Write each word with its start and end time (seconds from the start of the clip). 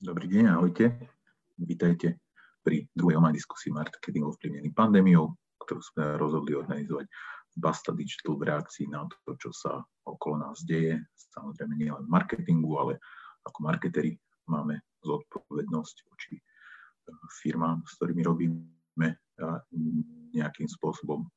Dobrý 0.00 0.32
deň, 0.32 0.56
ahojte. 0.56 0.96
Vítajte 1.60 2.16
pri 2.64 2.88
druhej 2.96 3.20
online 3.20 3.36
diskusii 3.36 3.68
marketing 3.68 4.32
ovplyvnený 4.32 4.72
pandémiou, 4.72 5.36
ktorú 5.60 5.80
sme 5.84 6.16
rozhodli 6.16 6.56
organizovať 6.56 7.04
v 7.52 7.56
Basta 7.60 7.92
Digital 7.92 8.40
v 8.40 8.48
reakcii 8.48 8.88
na 8.88 9.04
to, 9.04 9.36
čo 9.36 9.52
sa 9.52 9.76
okolo 10.08 10.40
nás 10.40 10.64
deje. 10.64 11.04
Samozrejme 11.36 11.76
nie 11.76 11.92
len 11.92 12.08
marketingu, 12.08 12.80
ale 12.80 12.96
ako 13.44 13.60
marketeri 13.60 14.16
máme 14.48 14.80
zodpovednosť 15.04 15.96
voči 16.08 16.40
e, 16.40 16.42
firmám, 17.44 17.84
s 17.84 18.00
ktorými 18.00 18.24
robíme 18.24 19.20
nejakým 20.32 20.68
spôsobom 20.80 21.28
e, 21.28 21.30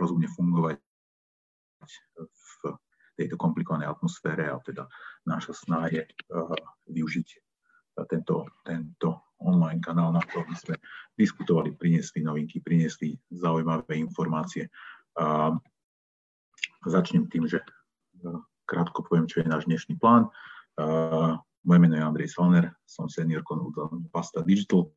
rozumne 0.00 0.28
fungovať 0.40 0.80
v 2.16 2.41
tejto 3.22 3.38
komplikovanej 3.38 3.86
atmosfére 3.86 4.50
a 4.50 4.58
teda 4.58 4.90
náša 5.30 5.54
snaha 5.54 5.86
je 5.94 6.02
uh, 6.02 6.50
využiť 6.90 7.28
uh, 7.30 8.04
tento, 8.10 8.50
tento 8.66 9.38
online 9.38 9.78
kanál 9.78 10.10
na 10.10 10.22
to, 10.26 10.42
aby 10.42 10.54
sme 10.58 10.74
diskutovali, 11.14 11.78
priniesli 11.78 12.26
novinky, 12.26 12.58
priniesli 12.58 13.14
zaujímavé 13.30 13.94
informácie. 14.02 14.66
Uh, 15.14 15.54
začnem 16.86 17.30
tým, 17.30 17.46
že 17.46 17.62
uh, 17.62 18.42
krátko 18.66 19.06
poviem, 19.06 19.30
čo 19.30 19.42
je 19.42 19.50
náš 19.50 19.68
dnešný 19.68 20.00
plán. 20.00 20.30
Moje 21.62 21.78
meno 21.78 21.92
je 21.92 22.00
Andrej 22.00 22.32
Salner, 22.32 22.72
som 22.88 23.04
senior 23.04 23.44
konzultant 23.44 24.08
Pasta 24.08 24.40
Digital. 24.40 24.88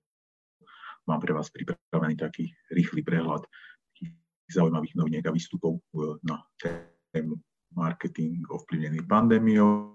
Mám 1.05 1.19
pre 1.19 1.35
vás 1.35 1.51
pripravený 1.51 2.15
taký 2.15 2.55
rýchly 2.71 3.03
prehľad 3.03 3.43
zaujímavých 4.47 4.95
noviniek 4.95 5.25
a 5.27 5.35
výstupov 5.35 5.83
na 6.23 6.39
tému 7.11 7.35
marketing 7.75 8.41
ovplyvnený 8.49 9.03
pandémiou. 9.05 9.93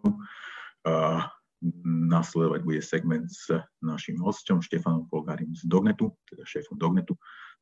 Nasledovať 1.85 2.61
bude 2.65 2.81
segment 2.81 3.29
s 3.29 3.53
našim 3.85 4.17
hostom 4.25 4.65
Štefanom 4.65 5.05
Polgárim 5.13 5.53
z 5.53 5.69
Dognetu, 5.69 6.09
teda 6.25 6.41
šéfom 6.49 6.81
Dognetu, 6.81 7.13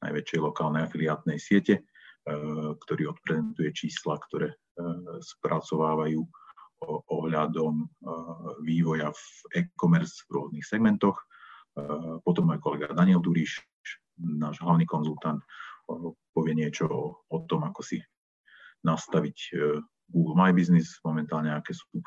najväčšej 0.06 0.38
lokálnej 0.38 0.86
afiliátnej 0.86 1.38
siete, 1.42 1.82
ktorý 2.86 3.10
odprezentuje 3.10 3.74
čísla, 3.74 4.22
ktoré 4.22 4.54
spracovávajú 5.18 6.22
ohľadom 7.10 7.90
vývoja 8.62 9.10
v 9.10 9.22
e-commerce 9.66 10.22
v 10.30 10.38
rôznych 10.38 10.62
segmentoch. 10.62 11.18
Potom 12.22 12.46
môj 12.46 12.62
kolega 12.62 12.94
Daniel 12.94 13.18
Duriš, 13.18 13.58
náš 14.22 14.62
hlavný 14.62 14.86
konzultant, 14.86 15.42
povie 16.30 16.54
niečo 16.54 16.86
o, 17.26 17.36
tom, 17.50 17.66
ako 17.66 17.82
si 17.82 17.98
nastaviť 18.86 19.58
Google 20.08 20.36
My 20.36 20.50
Business, 20.56 20.96
momentálne 21.04 21.52
aké 21.52 21.76
sú 21.76 22.00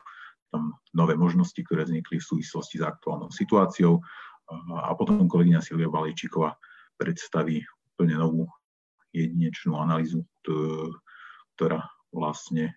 tam 0.52 0.76
nové 0.92 1.16
možnosti, 1.16 1.58
ktoré 1.64 1.88
vznikli 1.88 2.20
v 2.20 2.28
súvislosti 2.28 2.82
s 2.82 2.84
aktuálnou 2.84 3.32
situáciou. 3.32 4.04
A 4.84 4.92
potom 5.00 5.32
kolegyňa 5.32 5.64
Silvia 5.64 5.88
Balejčíková 5.88 6.60
predstaví 7.00 7.64
úplne 7.96 8.20
novú 8.20 8.52
jedinečnú 9.16 9.80
analýzu, 9.80 10.28
ktorá 11.56 11.88
vlastne 12.12 12.72
e, 12.72 12.74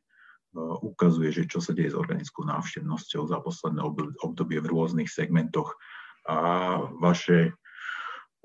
ukazuje, 0.87 1.35
že 1.35 1.51
čo 1.51 1.59
sa 1.59 1.75
deje 1.75 1.91
s 1.91 1.99
organickou 1.99 2.47
návštevnosťou 2.47 3.27
za 3.27 3.39
posledné 3.43 3.83
obdobie 4.23 4.63
v 4.63 4.71
rôznych 4.71 5.11
segmentoch. 5.11 5.75
A 6.31 6.79
vaše 7.03 7.59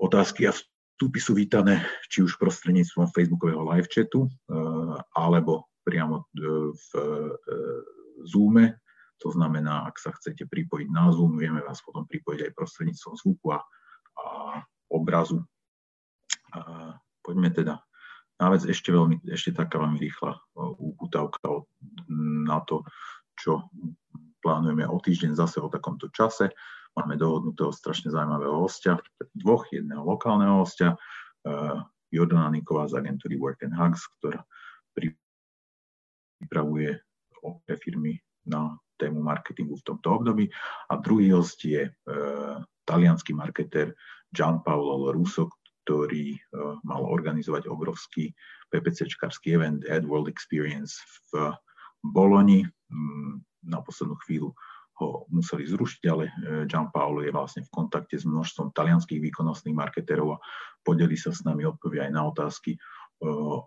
otázky 0.02 0.50
a 0.50 0.52
vstupy 0.54 1.18
sú 1.22 1.38
vítané 1.38 1.86
či 2.10 2.26
už 2.26 2.34
prostredníctvom 2.42 3.14
Facebookového 3.14 3.62
live 3.62 3.86
chatu, 3.86 4.26
e, 4.26 4.30
alebo 5.14 5.69
priamo 5.84 6.24
e, 6.24 6.44
v 6.72 6.88
e, 6.96 7.04
Zoome. 8.26 8.80
To 9.20 9.28
znamená, 9.28 9.84
ak 9.84 10.00
sa 10.00 10.10
chcete 10.16 10.48
pripojiť 10.48 10.88
na 10.88 11.12
Zoom, 11.12 11.36
vieme 11.36 11.60
vás 11.60 11.84
potom 11.84 12.08
pripojiť 12.08 12.48
aj 12.48 12.56
prostredníctvom 12.56 13.14
zvuku 13.20 13.46
a, 13.52 13.60
a 14.16 14.24
obrazu. 14.88 15.44
A 16.56 16.60
poďme 17.20 17.52
teda 17.52 17.84
na 18.40 18.46
vec 18.48 18.64
ešte, 18.64 18.88
veľmi, 18.88 19.20
ešte 19.28 19.52
taká 19.52 19.76
veľmi 19.76 20.00
rýchla 20.00 20.32
e, 20.36 20.40
útavka 21.04 21.68
na 22.48 22.58
to, 22.64 22.84
čo 23.36 23.68
plánujeme 24.40 24.88
o 24.88 24.96
týždeň 24.96 25.36
zase 25.36 25.60
o 25.60 25.68
takomto 25.68 26.08
čase. 26.12 26.48
Máme 26.96 27.20
dohodnutého 27.20 27.70
strašne 27.70 28.10
zaujímavého 28.10 28.56
hostia, 28.66 28.98
dvoch, 29.36 29.68
jedného 29.70 30.02
lokálneho 30.02 30.64
hostia, 30.64 30.98
Jordana 32.10 32.50
Niková 32.50 32.90
z 32.90 32.98
agentúry 32.98 33.38
Work 33.38 33.62
and 33.62 33.74
Hugs, 33.74 34.02
ktorá 34.18 34.42
pripravuje 36.40 36.96
pre 37.68 37.76
firmy 37.76 38.16
na 38.48 38.76
tému 39.00 39.24
marketingu 39.24 39.80
v 39.80 39.86
tomto 39.86 40.20
období. 40.20 40.52
A 40.92 41.00
druhý 41.00 41.32
host 41.32 41.64
je 41.64 41.88
e, 41.88 41.90
talianský 42.84 43.32
marketer 43.32 43.96
Gianpaolo 44.28 45.12
Russo, 45.16 45.48
ktorý 45.84 46.36
e, 46.36 46.38
mal 46.84 47.00
organizovať 47.08 47.64
obrovský 47.64 48.36
PPC-čkarský 48.68 49.56
event 49.56 49.88
Ad 49.88 50.04
World 50.04 50.28
Experience 50.28 51.00
v 51.32 51.56
Boloni. 52.04 52.68
Mm, 52.92 53.40
na 53.64 53.80
poslednú 53.80 54.16
chvíľu 54.24 54.52
ho 55.00 55.24
museli 55.32 55.64
zrušiť, 55.64 56.02
ale 56.12 56.28
e, 56.28 56.32
Gianpaolo 56.68 57.24
je 57.24 57.32
vlastne 57.32 57.64
v 57.64 57.72
kontakte 57.72 58.20
s 58.20 58.28
množstvom 58.28 58.76
talianských 58.76 59.20
výkonnostných 59.20 59.76
marketerov 59.76 60.36
a 60.36 60.42
podeli 60.84 61.16
sa 61.16 61.32
s 61.32 61.40
nami 61.48 61.64
odpovie 61.64 62.04
aj 62.04 62.12
na 62.12 62.28
otázky 62.28 62.76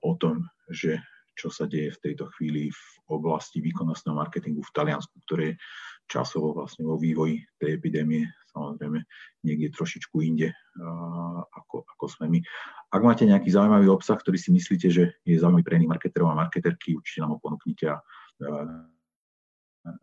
o 0.01 0.17
tom, 0.17 0.50
že 0.66 0.97
čo 1.33 1.49
sa 1.49 1.66
deje 1.66 1.89
v 1.94 2.01
tejto 2.09 2.29
chvíli 2.38 2.69
v 2.69 2.83
oblasti 3.09 3.59
výkonnostného 3.59 4.16
marketingu 4.16 4.61
v 4.61 4.73
Taliansku, 4.73 5.17
ktoré 5.25 5.53
je 5.53 5.59
časovo 6.05 6.53
vlastne 6.53 6.85
vo 6.85 6.99
vývoji 6.99 7.41
tej 7.57 7.79
epidémie, 7.79 8.27
samozrejme 8.51 9.01
niekde 9.47 9.71
trošičku 9.73 10.19
inde 10.19 10.51
ako, 11.57 11.88
ako 11.95 12.05
sme 12.11 12.25
my. 12.27 12.39
Ak 12.91 13.01
máte 13.01 13.23
nejaký 13.25 13.49
zaujímavý 13.49 13.88
obsah, 13.89 14.19
ktorý 14.19 14.38
si 14.38 14.53
myslíte, 14.53 14.88
že 14.91 15.16
je 15.23 15.39
zaujímavý 15.39 15.63
pre 15.63 15.79
iných 15.79 15.91
marketerov 15.95 16.29
a 16.31 16.38
marketerky, 16.38 16.94
určite 16.94 17.23
nám 17.23 17.35
ho 17.35 17.41
ponúknite 17.41 17.85
a 17.88 17.97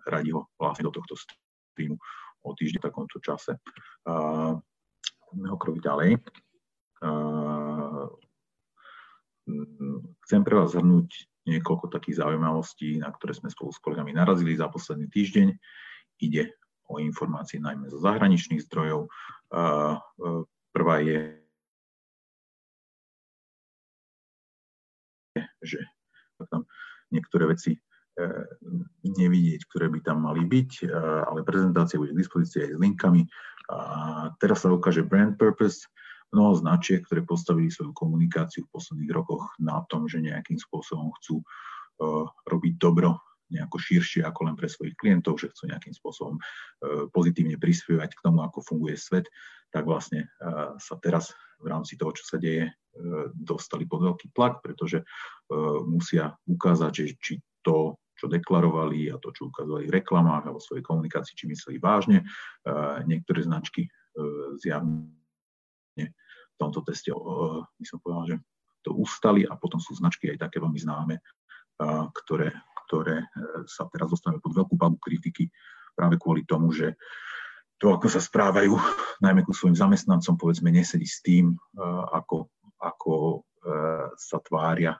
radi 0.09 0.33
ho 0.35 0.49
vlastne 0.59 0.89
do 0.89 0.93
tohto 0.93 1.15
streamu 1.17 2.01
o 2.43 2.57
týždeň 2.57 2.81
v 2.81 2.87
takomto 2.89 3.21
čase. 3.21 3.61
Krok 5.61 5.79
ďalej. 5.85 6.19
Chcem 10.27 10.41
pre 10.47 10.55
vás 10.59 10.73
zhrnúť 10.73 11.31
niekoľko 11.49 11.91
takých 11.91 12.21
zaujímavostí, 12.23 13.01
na 13.01 13.11
ktoré 13.11 13.35
sme 13.35 13.49
spolu 13.51 13.73
s 13.73 13.81
kolegami 13.83 14.15
narazili 14.15 14.55
za 14.55 14.69
posledný 14.69 15.09
týždeň. 15.11 15.49
Ide 16.21 16.55
o 16.91 16.99
informácie 16.99 17.63
najmä 17.63 17.89
zo 17.89 18.03
zahraničných 18.03 18.63
zdrojov. 18.67 19.09
Prvá 20.71 20.97
je, 21.03 21.39
že 25.63 25.81
tam 26.49 26.65
niektoré 27.13 27.51
veci 27.51 27.77
e, 27.77 27.81
nevidieť, 29.05 29.61
ktoré 29.69 29.93
by 29.93 30.01
tam 30.01 30.25
mali 30.25 30.47
byť, 30.47 30.89
ale 31.27 31.45
prezentácia 31.45 32.01
bude 32.01 32.17
k 32.17 32.23
dispozícii 32.23 32.65
aj 32.65 32.73
s 32.75 32.81
linkami. 32.81 33.23
A 33.71 33.79
teraz 34.41 34.65
sa 34.65 34.73
ukáže 34.73 35.05
brand 35.05 35.37
purpose, 35.37 35.85
mnoho 36.31 36.53
značiek, 36.59 37.03
ktoré 37.05 37.27
postavili 37.27 37.71
svoju 37.71 37.95
komunikáciu 37.95 38.67
v 38.67 38.73
posledných 38.75 39.13
rokoch 39.15 39.51
na 39.59 39.83
tom, 39.91 40.07
že 40.07 40.23
nejakým 40.23 40.59
spôsobom 40.59 41.11
chcú 41.21 41.43
uh, 41.43 42.25
robiť 42.47 42.75
dobro 42.79 43.19
nejako 43.51 43.83
širšie 43.83 44.23
ako 44.23 44.47
len 44.47 44.55
pre 44.55 44.71
svojich 44.71 44.95
klientov, 44.95 45.43
že 45.43 45.51
chcú 45.51 45.71
nejakým 45.71 45.95
spôsobom 45.95 46.39
uh, 46.39 47.11
pozitívne 47.11 47.59
prispievať 47.59 48.15
k 48.15 48.23
tomu, 48.23 48.47
ako 48.47 48.63
funguje 48.63 48.95
svet, 48.95 49.27
tak 49.75 49.87
vlastne 49.87 50.31
uh, 50.43 50.79
sa 50.79 50.95
teraz 51.03 51.35
v 51.61 51.69
rámci 51.69 52.01
toho, 52.01 52.17
čo 52.17 52.25
sa 52.25 52.41
deje, 52.41 52.73
dostali 53.37 53.85
pod 53.85 54.01
veľký 54.01 54.33
tlak, 54.33 54.65
pretože 54.65 55.05
musia 55.85 56.33
ukázať, 56.49 56.93
že 56.97 57.05
či 57.21 57.35
to, 57.61 58.01
čo 58.17 58.33
deklarovali 58.33 59.13
a 59.13 59.21
to, 59.21 59.29
čo 59.29 59.53
ukázali 59.53 59.85
v 59.85 59.95
reklamách 60.01 60.49
a 60.49 60.55
vo 60.57 60.59
svojej 60.59 60.81
komunikácii, 60.81 61.37
či 61.37 61.45
mysleli 61.53 61.77
vážne. 61.77 62.25
Niektoré 63.05 63.45
značky 63.45 63.93
zjavne 64.57 65.20
v 65.97 66.57
tomto 66.61 66.85
teste 66.85 67.11
by 67.11 67.85
som 67.87 67.99
povedal, 68.05 68.37
že 68.37 68.37
to 68.85 68.97
ustali 68.97 69.45
a 69.45 69.57
potom 69.57 69.81
sú 69.81 69.97
značky 69.97 70.33
aj 70.33 70.49
také 70.49 70.61
veľmi 70.61 70.81
známe, 70.81 71.21
ktoré, 72.13 72.53
ktoré 72.89 73.25
e, 73.25 73.27
sa 73.65 73.89
teraz 73.89 74.13
dostanú 74.13 74.41
pod 74.41 74.53
veľkú 74.53 74.77
palu 74.77 75.01
kritiky 75.01 75.49
práve 75.97 76.21
kvôli 76.21 76.45
tomu, 76.45 76.73
že 76.73 76.97
to, 77.81 77.97
ako 77.97 78.13
sa 78.13 78.21
správajú, 78.21 78.77
najmä 79.25 79.41
ku 79.41 79.57
svojim 79.57 79.73
zamestnancom, 79.73 80.37
povedzme, 80.37 80.69
nesedí 80.69 81.09
s 81.09 81.25
tým, 81.25 81.57
ako, 82.13 82.53
ako 82.77 83.13
e, 83.33 83.39
sa 84.21 84.37
tvária, 84.45 84.93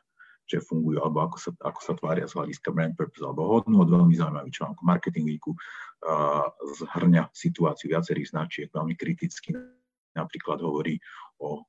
že 0.49 0.65
fungujú, 0.65 1.05
alebo 1.05 1.29
ako 1.29 1.37
sa, 1.37 1.51
ako 1.61 1.81
sa 1.85 1.93
tvária 1.93 2.25
z 2.25 2.35
hľadiska 2.41 2.73
brand 2.73 2.97
purpose 2.97 3.23
alebo 3.23 3.53
hodnú. 3.53 3.85
Od 3.85 3.91
veľmi 3.93 4.17
zaujímavý 4.17 4.51
článok 4.51 4.83
Marketing 4.83 5.29
Weeku 5.29 5.55
zhrňa 6.81 7.31
situáciu 7.31 7.93
viacerých 7.93 8.35
značiek 8.35 8.67
veľmi 8.73 8.99
kriticky 8.99 9.55
napríklad 10.17 10.63
hovorí 10.63 10.99
o 11.41 11.65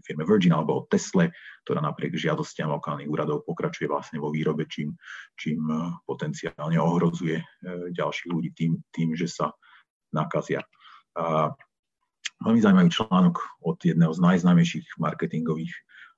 firme 0.00 0.24
Virgin 0.24 0.56
alebo 0.56 0.80
o 0.80 0.86
Tesle, 0.88 1.28
ktorá 1.68 1.84
napriek 1.84 2.16
žiadostiam 2.16 2.72
lokálnych 2.72 3.10
úradov 3.10 3.44
pokračuje 3.44 3.92
vlastne 3.92 4.16
vo 4.16 4.32
výrobe, 4.32 4.64
čím, 4.64 4.96
čím 5.36 5.60
e, 5.68 5.92
potenciálne 6.08 6.80
ohrozuje 6.80 7.36
e, 7.36 7.44
ďalších 7.92 8.32
ľudí 8.32 8.50
tým, 8.56 8.80
tým, 8.96 9.12
že 9.12 9.28
sa 9.28 9.52
nakazia. 10.16 10.64
A 11.16 11.52
veľmi 12.40 12.60
zaujímavý 12.60 12.88
článok 12.88 13.36
od 13.64 13.76
jedného 13.84 14.12
z 14.16 14.20
najznámejších 14.20 14.96
marketingových 14.96 15.72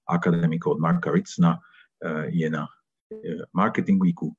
akademikov, 0.06 0.78
od 0.78 0.82
Marka 0.82 1.10
Ritzna, 1.10 1.58
je 2.30 2.46
na 2.46 2.70
Marketing 3.50 3.98
Weeku, 3.98 4.30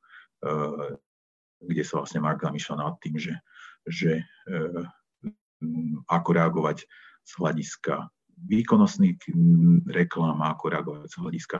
kde 1.60 1.84
sa 1.84 2.00
vlastne 2.00 2.24
Mark 2.24 2.40
zamýšľa 2.40 2.76
nad 2.80 2.96
tým, 3.04 3.20
že, 3.20 3.36
že 3.84 4.12
ako 6.08 6.30
reagovať 6.34 6.88
z 7.24 7.32
hľadiska 7.38 8.08
výkonnostných 8.48 9.20
reklám, 9.92 10.40
ako 10.40 10.66
reagovať 10.72 11.10
z 11.12 11.18
hľadiska 11.20 11.58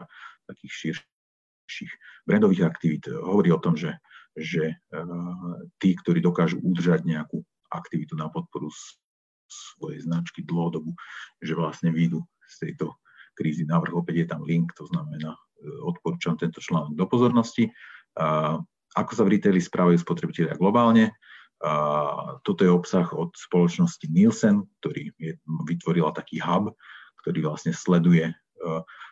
takých 0.48 0.74
širších 0.74 1.92
brandových 2.24 2.64
aktivít. 2.66 3.12
Hovorí 3.12 3.52
o 3.52 3.60
tom, 3.60 3.76
že, 3.76 4.00
že 4.34 4.80
tí, 5.78 5.90
ktorí 5.94 6.24
dokážu 6.24 6.58
udržať 6.64 7.04
nejakú 7.04 7.44
aktivitu 7.70 8.16
na 8.16 8.32
podporu 8.32 8.72
svojej 9.50 10.06
značky 10.08 10.42
dlhodobu, 10.46 10.96
že 11.44 11.54
vlastne 11.58 11.94
výjdu 11.94 12.24
z 12.50 12.56
tejto 12.70 12.98
krízy. 13.38 13.68
Návrh 13.68 13.94
opäť 13.94 14.16
je 14.26 14.28
tam 14.30 14.42
link, 14.46 14.74
to 14.74 14.88
znamená, 14.90 15.36
odporúčam 15.86 16.40
tento 16.40 16.64
článok 16.64 16.96
do 16.96 17.06
pozornosti. 17.06 17.70
Ako 18.96 19.12
sa 19.14 19.22
v 19.28 19.38
retaili 19.38 19.62
správajú 19.62 20.02
spotrebitelia 20.02 20.58
globálne? 20.58 21.14
Toto 22.44 22.62
je 22.64 22.72
obsah 22.72 23.08
od 23.12 23.36
spoločnosti 23.36 24.08
Nielsen, 24.08 24.64
ktorý 24.80 25.12
je, 25.20 25.36
vytvorila 25.68 26.16
taký 26.16 26.40
hub, 26.40 26.72
ktorý 27.20 27.52
vlastne 27.52 27.76
sleduje 27.76 28.32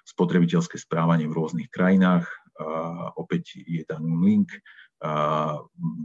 spotrebiteľské 0.08 0.80
správanie 0.80 1.28
v 1.28 1.36
rôznych 1.36 1.68
krajinách. 1.68 2.28
Opäť 3.20 3.60
je 3.60 3.84
tam 3.84 4.24
link. 4.24 4.52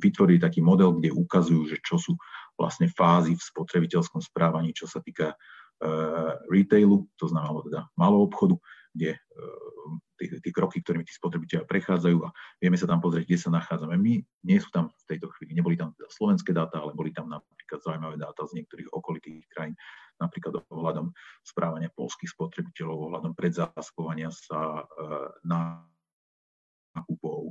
Vytvorili 0.03 0.43
taký 0.43 0.61
model, 0.61 0.99
kde 0.99 1.15
ukazujú, 1.15 1.63
že 1.71 1.79
čo 1.81 1.97
sú 1.97 2.19
vlastne 2.59 2.91
fázy 2.91 3.39
v 3.39 3.43
spotrebiteľskom 3.43 4.21
správaní, 4.21 4.75
čo 4.75 4.91
sa 4.91 4.99
týka 4.99 5.39
retailu, 6.51 7.07
to 7.19 7.27
znamená 7.27 7.59
teda 7.67 7.81
malého 7.99 8.27
obchodu, 8.27 8.55
kde 8.95 9.19
tie, 10.29 10.53
kroky, 10.53 10.83
ktorými 10.83 11.07
tí 11.07 11.15
spotrebitelia 11.15 11.65
prechádzajú 11.65 12.19
a 12.27 12.29
vieme 12.61 12.77
sa 12.77 12.87
tam 12.91 13.01
pozrieť, 13.01 13.25
kde 13.27 13.39
sa 13.39 13.51
nachádzame. 13.55 13.95
My 13.97 14.23
nie 14.47 14.59
sú 14.59 14.69
tam 14.71 14.93
v 14.93 15.05
tejto 15.09 15.33
chvíli, 15.35 15.57
neboli 15.57 15.75
tam 15.79 15.97
teda 15.97 16.11
slovenské 16.13 16.51
dáta, 16.53 16.83
ale 16.83 16.93
boli 16.93 17.11
tam 17.11 17.31
napríklad 17.31 17.81
zaujímavé 17.83 18.21
dáta 18.21 18.47
z 18.47 18.63
niektorých 18.63 18.93
okolitých 18.93 19.47
krajín, 19.51 19.75
napríklad 20.21 20.63
ohľadom 20.71 21.11
správania 21.43 21.91
polských 21.91 22.31
spotrebiteľov, 22.31 23.11
ohľadom 23.11 23.33
predzásobovania 23.35 24.31
sa 24.31 24.83
e, 24.83 25.05
na 25.47 25.83
nákupov, 26.93 27.49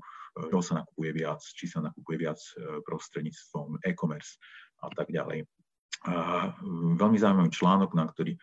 čo 0.54 0.60
sa 0.62 0.86
nakupuje 0.86 1.12
viac, 1.12 1.42
či 1.42 1.66
sa 1.66 1.82
nakupuje 1.82 2.22
viac 2.22 2.38
e, 2.38 2.80
prostredníctvom 2.86 3.82
e-commerce 3.84 4.38
a 4.86 4.88
tak 4.94 5.10
ďalej. 5.10 5.50
A 6.08 6.50
veľmi 6.98 7.18
zaujímavý 7.20 7.52
článok, 7.54 7.94
na 7.94 8.10
ktorý 8.10 8.34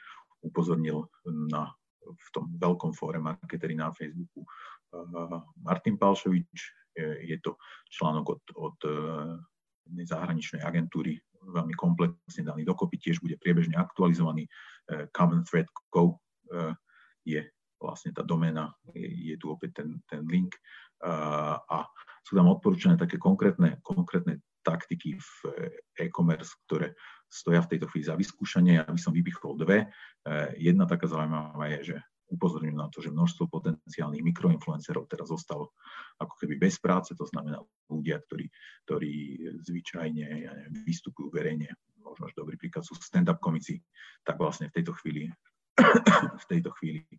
upozornil 0.47 1.11
na 1.27 1.75
v 2.15 2.29
tom 2.33 2.45
veľkom 2.57 2.93
fóre 2.97 3.21
marketeri 3.21 3.77
na 3.77 3.93
Facebooku 3.93 4.45
eh, 4.45 5.39
Martin 5.63 5.97
Palšovič. 6.01 6.77
Je 6.99 7.39
to 7.39 7.55
článok 7.95 8.27
od, 8.27 8.43
od 8.59 8.79
eh, 8.83 10.03
zahraničnej 10.03 10.67
agentúry, 10.67 11.15
veľmi 11.55 11.71
komplexne 11.79 12.43
daný 12.43 12.67
dokopy, 12.67 12.99
tiež 12.99 13.23
bude 13.23 13.39
priebežne 13.39 13.79
aktualizovaný. 13.79 14.51
Eh, 14.91 15.07
Common 15.15 15.47
Thread 15.47 15.71
Co. 15.95 16.19
je 17.23 17.45
vlastne 17.79 18.11
tá 18.11 18.27
doména, 18.27 18.75
je, 18.91 19.07
je 19.33 19.37
tu 19.39 19.55
opäť 19.55 19.85
ten, 19.85 20.03
ten 20.11 20.27
link 20.27 20.51
a 20.99 21.87
sú 22.27 22.35
tam 22.35 22.51
odporúčané 22.51 22.99
také 22.99 23.23
konkrétne, 23.23 23.79
konkrétne 23.87 24.43
taktiky 24.67 25.15
v 25.15 25.31
e-commerce, 25.95 26.59
ktoré 26.67 26.99
stoja 27.29 27.61
v 27.63 27.77
tejto 27.77 27.87
chvíli 27.93 28.05
za 28.09 28.17
vyskúšanie. 28.17 28.81
Ja 28.81 28.89
by 28.89 29.01
som 29.01 29.13
vypichol 29.13 29.55
dve. 29.61 29.87
E, 29.87 29.87
jedna 30.57 30.89
taká 30.89 31.07
zaujímavá 31.07 31.69
je, 31.79 31.95
že 31.95 31.97
upozorňujem 32.29 32.77
na 32.77 32.89
to, 32.93 33.01
že 33.01 33.13
množstvo 33.13 33.49
potenciálnych 33.49 34.21
mikroinfluencerov 34.21 35.09
teraz 35.09 35.33
zostalo 35.33 35.73
ako 36.21 36.35
keby 36.45 36.61
bez 36.61 36.77
práce, 36.77 37.17
to 37.17 37.25
znamená 37.25 37.61
ľudia, 37.89 38.21
ktorí, 38.21 38.53
ktorí 38.85 39.13
zvyčajne 39.65 40.25
ja 40.45 40.53
neviem, 40.53 40.75
vystupujú 40.85 41.33
verejne, 41.33 41.73
možno, 42.05 42.29
že 42.29 42.37
dobrý 42.37 42.61
príklad 42.61 42.85
sú 42.85 42.97
stand-up 43.01 43.41
komici, 43.41 43.81
tak 44.25 44.37
vlastne 44.37 44.69
v 44.69 44.77
tejto 44.81 44.93
chvíli 45.01 45.33
v 46.43 46.47
tejto 46.51 46.75
chvíli 46.77 47.07
e, 47.07 47.19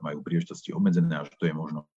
majú 0.00 0.22
príležitosti 0.22 0.70
obmedzené 0.70 1.18
a 1.18 1.26
že 1.26 1.34
to 1.34 1.50
je 1.50 1.54
možno 1.54 1.90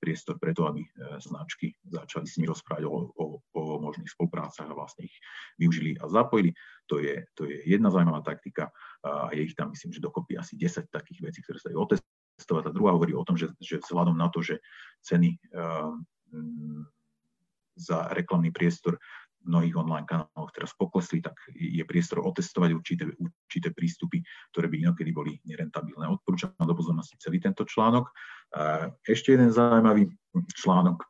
priestor 0.00 0.38
preto, 0.40 0.66
aby 0.68 0.82
e, 0.84 0.90
značky 1.20 1.74
začali 1.86 2.26
s 2.26 2.36
nimi 2.38 2.50
rozprávať 2.50 2.84
o, 2.86 3.10
o, 3.12 3.24
o 3.42 3.62
možných 3.82 4.10
spoluprácach 4.10 4.66
a 4.66 4.76
vlastne 4.76 5.06
ich 5.06 5.16
využili 5.60 5.96
a 6.00 6.08
zapojili. 6.08 6.52
To 6.90 7.02
je, 7.02 7.26
to 7.34 7.46
je 7.46 7.62
jedna 7.66 7.90
zaujímavá 7.90 8.22
taktika 8.22 8.70
a 9.02 9.30
je 9.34 9.42
ich 9.46 9.54
tam 9.54 9.70
myslím, 9.70 9.90
že 9.94 10.02
dokopy 10.02 10.38
asi 10.38 10.54
10 10.58 10.90
takých 10.90 11.20
vecí, 11.22 11.38
ktoré 11.42 11.58
sa 11.58 11.70
dajú 11.70 11.82
otestovať. 11.82 12.64
A 12.66 12.74
druhá 12.74 12.94
hovorí 12.94 13.14
o 13.14 13.26
tom, 13.26 13.34
že, 13.34 13.50
že 13.58 13.82
vzhľadom 13.82 14.14
na 14.14 14.30
to, 14.30 14.42
že 14.42 14.62
ceny 15.02 15.38
uh, 15.54 15.94
za 17.76 18.08
reklamný 18.10 18.50
priestor 18.50 18.96
mnohých 19.46 19.78
online 19.78 20.04
kanáloch 20.04 20.50
teraz 20.50 20.74
poklesli, 20.74 21.22
tak 21.22 21.38
je 21.54 21.80
priestor 21.86 22.18
otestovať 22.26 22.70
určité, 22.74 23.06
určité 23.14 23.70
prístupy, 23.70 24.18
ktoré 24.50 24.66
by 24.66 24.76
inokedy 24.82 25.10
boli 25.14 25.38
nerentabilné. 25.46 26.10
Odporúčam 26.10 26.50
do 26.58 26.74
pozornosti 26.74 27.14
celý 27.22 27.38
tento 27.38 27.62
článok. 27.62 28.10
Ešte 29.06 29.38
jeden 29.38 29.54
zaujímavý 29.54 30.10
článok, 30.50 31.06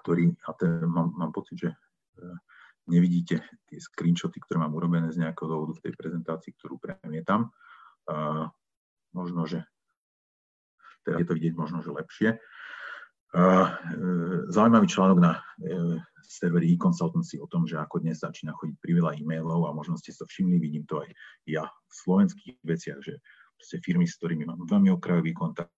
ktorý, 0.00 0.32
a 0.48 0.50
ten 0.56 0.88
mám, 0.88 1.12
mám 1.14 1.32
pocit, 1.32 1.68
že 1.68 1.70
e, 1.70 1.76
nevidíte 2.90 3.40
tie 3.68 3.78
screenshoty, 3.80 4.40
ktoré 4.40 4.60
mám 4.60 4.76
urobené 4.76 5.12
z 5.12 5.24
nejakého 5.24 5.48
dôvodu 5.48 5.72
v 5.76 5.84
tej 5.88 5.92
prezentácii, 5.96 6.52
ktorú 6.60 6.76
premietam. 6.76 7.48
Možno, 9.16 9.48
že 9.48 9.64
teraz 11.06 11.24
je 11.24 11.26
to 11.28 11.36
vidieť 11.36 11.54
možno, 11.56 11.80
že 11.80 11.94
lepšie. 11.94 12.36
E, 13.34 13.42
zaujímavý 14.46 14.86
článok 14.86 15.18
na 15.18 15.32
e, 15.34 15.40
serveri 16.22 16.70
e-consultancy 16.70 17.42
o 17.42 17.50
tom, 17.50 17.66
že 17.66 17.74
ako 17.82 17.98
dnes 18.06 18.22
začína 18.22 18.54
chodiť 18.54 18.78
priveľa 18.78 19.18
e-mailov 19.18 19.66
a 19.66 19.74
možno 19.74 19.98
ste 19.98 20.14
sa 20.14 20.22
všimli, 20.22 20.62
vidím 20.62 20.86
to 20.86 21.02
aj 21.02 21.10
ja 21.50 21.66
v 21.66 21.92
slovenských 21.98 22.62
veciach, 22.62 23.02
že 23.02 23.18
proste 23.58 23.82
firmy, 23.82 24.06
s 24.06 24.14
ktorými 24.22 24.46
mám 24.46 24.62
veľmi 24.70 24.94
okrajový 24.94 25.34
kontakt, 25.34 25.74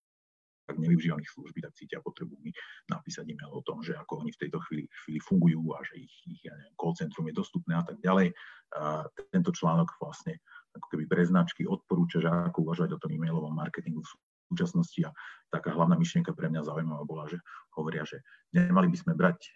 tak 0.69 0.76
nevyužívam 0.82 1.23
ich 1.23 1.32
služby, 1.32 1.64
tak 1.64 1.79
cítia 1.79 2.05
potrebu 2.05 2.37
mi 2.44 2.53
napísať 2.93 3.25
e-mail 3.25 3.55
o 3.55 3.64
tom, 3.64 3.81
že 3.81 3.97
ako 3.97 4.26
oni 4.26 4.37
v 4.37 4.41
tejto 4.44 4.58
chvíli, 4.67 4.85
chvíli 5.06 5.20
fungujú 5.23 5.62
a 5.73 5.81
že 5.81 5.97
ich, 5.97 6.12
ich 6.29 6.43
ja 6.44 6.53
neviem, 6.58 6.75
call 6.76 6.93
centrum 6.93 7.25
je 7.31 7.38
dostupné 7.38 7.73
a 7.79 7.87
tak 7.87 8.03
ďalej. 8.03 8.35
A 8.76 9.06
tento 9.31 9.55
článok 9.55 9.94
vlastne 10.03 10.43
ako 10.77 10.86
keby 10.93 11.08
pre 11.08 11.22
značky 11.25 11.65
odporúča, 11.65 12.20
že 12.20 12.29
ako 12.29 12.69
uvažovať 12.69 12.98
o 12.98 13.01
tom 13.01 13.15
e-mailovom 13.15 13.55
marketingu 13.55 14.03
v 14.03 14.13
súčasnosti 14.53 15.00
a 15.06 15.10
taká 15.50 15.74
hlavná 15.74 15.94
myšlienka 15.98 16.34
pre 16.34 16.50
mňa 16.50 16.67
zaujímavá 16.67 17.03
bola, 17.06 17.24
že 17.31 17.38
hovoria, 17.74 18.03
že 18.03 18.22
nemali 18.55 18.91
by 18.91 18.98
sme 18.98 19.12
brať 19.15 19.38
e, 19.46 19.50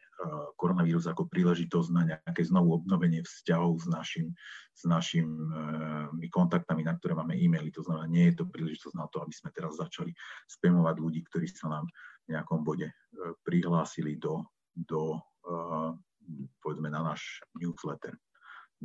koronavírus 0.55 1.09
ako 1.09 1.27
príležitosť 1.27 1.89
na 1.91 2.03
nejaké 2.15 2.43
znovu 2.47 2.79
obnovenie 2.79 3.25
vzťahov 3.25 3.81
s, 3.81 3.87
našim, 3.91 4.27
s 4.77 4.83
našimi 4.87 6.27
e, 6.27 6.33
kontaktami, 6.33 6.87
na 6.87 6.95
ktoré 6.95 7.17
máme 7.17 7.35
e-maily. 7.35 7.73
To 7.75 7.83
znamená, 7.83 8.07
nie 8.07 8.31
je 8.31 8.43
to 8.43 8.51
príležitosť 8.51 8.95
na 8.95 9.07
to, 9.11 9.23
aby 9.25 9.35
sme 9.35 9.51
teraz 9.51 9.79
začali 9.81 10.13
spamovať 10.47 10.97
ľudí, 11.01 11.21
ktorí 11.27 11.47
sa 11.51 11.71
nám 11.71 11.85
v 12.29 12.39
nejakom 12.39 12.61
bode 12.63 12.89
e, 12.91 12.95
prihlásili 13.43 14.21
do, 14.21 14.45
do 14.77 15.19
povedzme 16.63 16.93
na 16.93 17.03
náš 17.03 17.43
newsletter. 17.57 18.15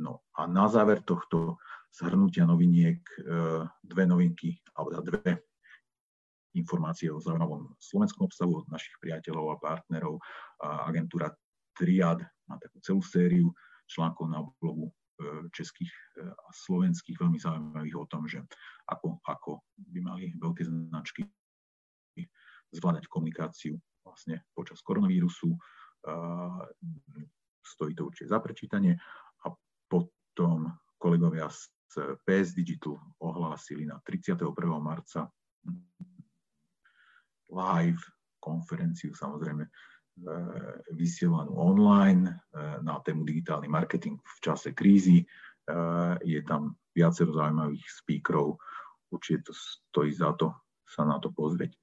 No 0.00 0.24
a 0.34 0.48
na 0.50 0.66
záver 0.66 1.04
tohto 1.04 1.60
zhrnutia 1.94 2.48
noviniek 2.48 3.00
dve 3.80 4.04
novinky, 4.08 4.56
alebo 4.74 4.98
dve 5.04 5.46
informácie 6.56 7.12
o 7.12 7.20
zaujímavom 7.20 7.76
slovenskom 7.78 8.26
obsahu 8.26 8.64
od 8.64 8.66
našich 8.72 8.96
priateľov 8.98 9.56
a 9.56 9.60
partnerov. 9.60 10.18
Agentúra 10.88 11.30
Triad 11.76 12.24
má 12.48 12.56
takú 12.56 12.80
celú 12.80 13.00
sériu 13.04 13.52
článkov 13.86 14.26
na 14.32 14.40
blogu 14.58 14.88
e, 14.88 14.92
českých 15.54 15.92
e, 16.18 16.24
a 16.26 16.48
slovenských 16.50 17.20
veľmi 17.20 17.38
zaujímavých 17.38 17.96
o 18.00 18.08
tom, 18.08 18.26
že 18.26 18.42
ako, 18.88 19.22
ako 19.22 19.62
by 19.94 20.00
mali 20.02 20.24
veľké 20.40 20.66
značky 20.66 21.22
zvládať 22.74 23.06
komunikáciu 23.06 23.78
vlastne 24.02 24.42
počas 24.56 24.82
koronavírusu. 24.82 25.54
Stojí 27.62 27.92
to 27.94 28.06
určite 28.06 28.30
za 28.30 28.38
prečítanie. 28.38 28.94
A 29.44 29.52
potom 29.90 30.70
kolegovia 30.98 31.50
z 31.50 32.16
PS 32.22 32.54
Digital 32.54 32.98
ohlásili 33.22 33.86
na 33.86 33.98
31. 34.02 34.46
marca 34.78 35.30
live 37.50 38.02
konferenciu 38.46 39.10
samozrejme 39.10 39.66
e, 39.66 39.70
vysielanú 40.94 41.50
online 41.58 42.30
e, 42.30 42.34
na 42.86 43.02
tému 43.02 43.26
digitálny 43.26 43.66
marketing 43.66 44.22
v 44.22 44.38
čase 44.38 44.70
krízy. 44.70 45.22
E, 45.22 45.26
je 46.22 46.40
tam 46.46 46.78
viacero 46.94 47.34
zaujímavých 47.34 47.86
speakerov, 47.90 48.62
určite 49.10 49.50
to 49.50 49.52
stojí 49.52 50.14
za 50.14 50.30
to 50.38 50.54
sa 50.86 51.02
na 51.02 51.18
to 51.18 51.34
pozrieť. 51.34 51.74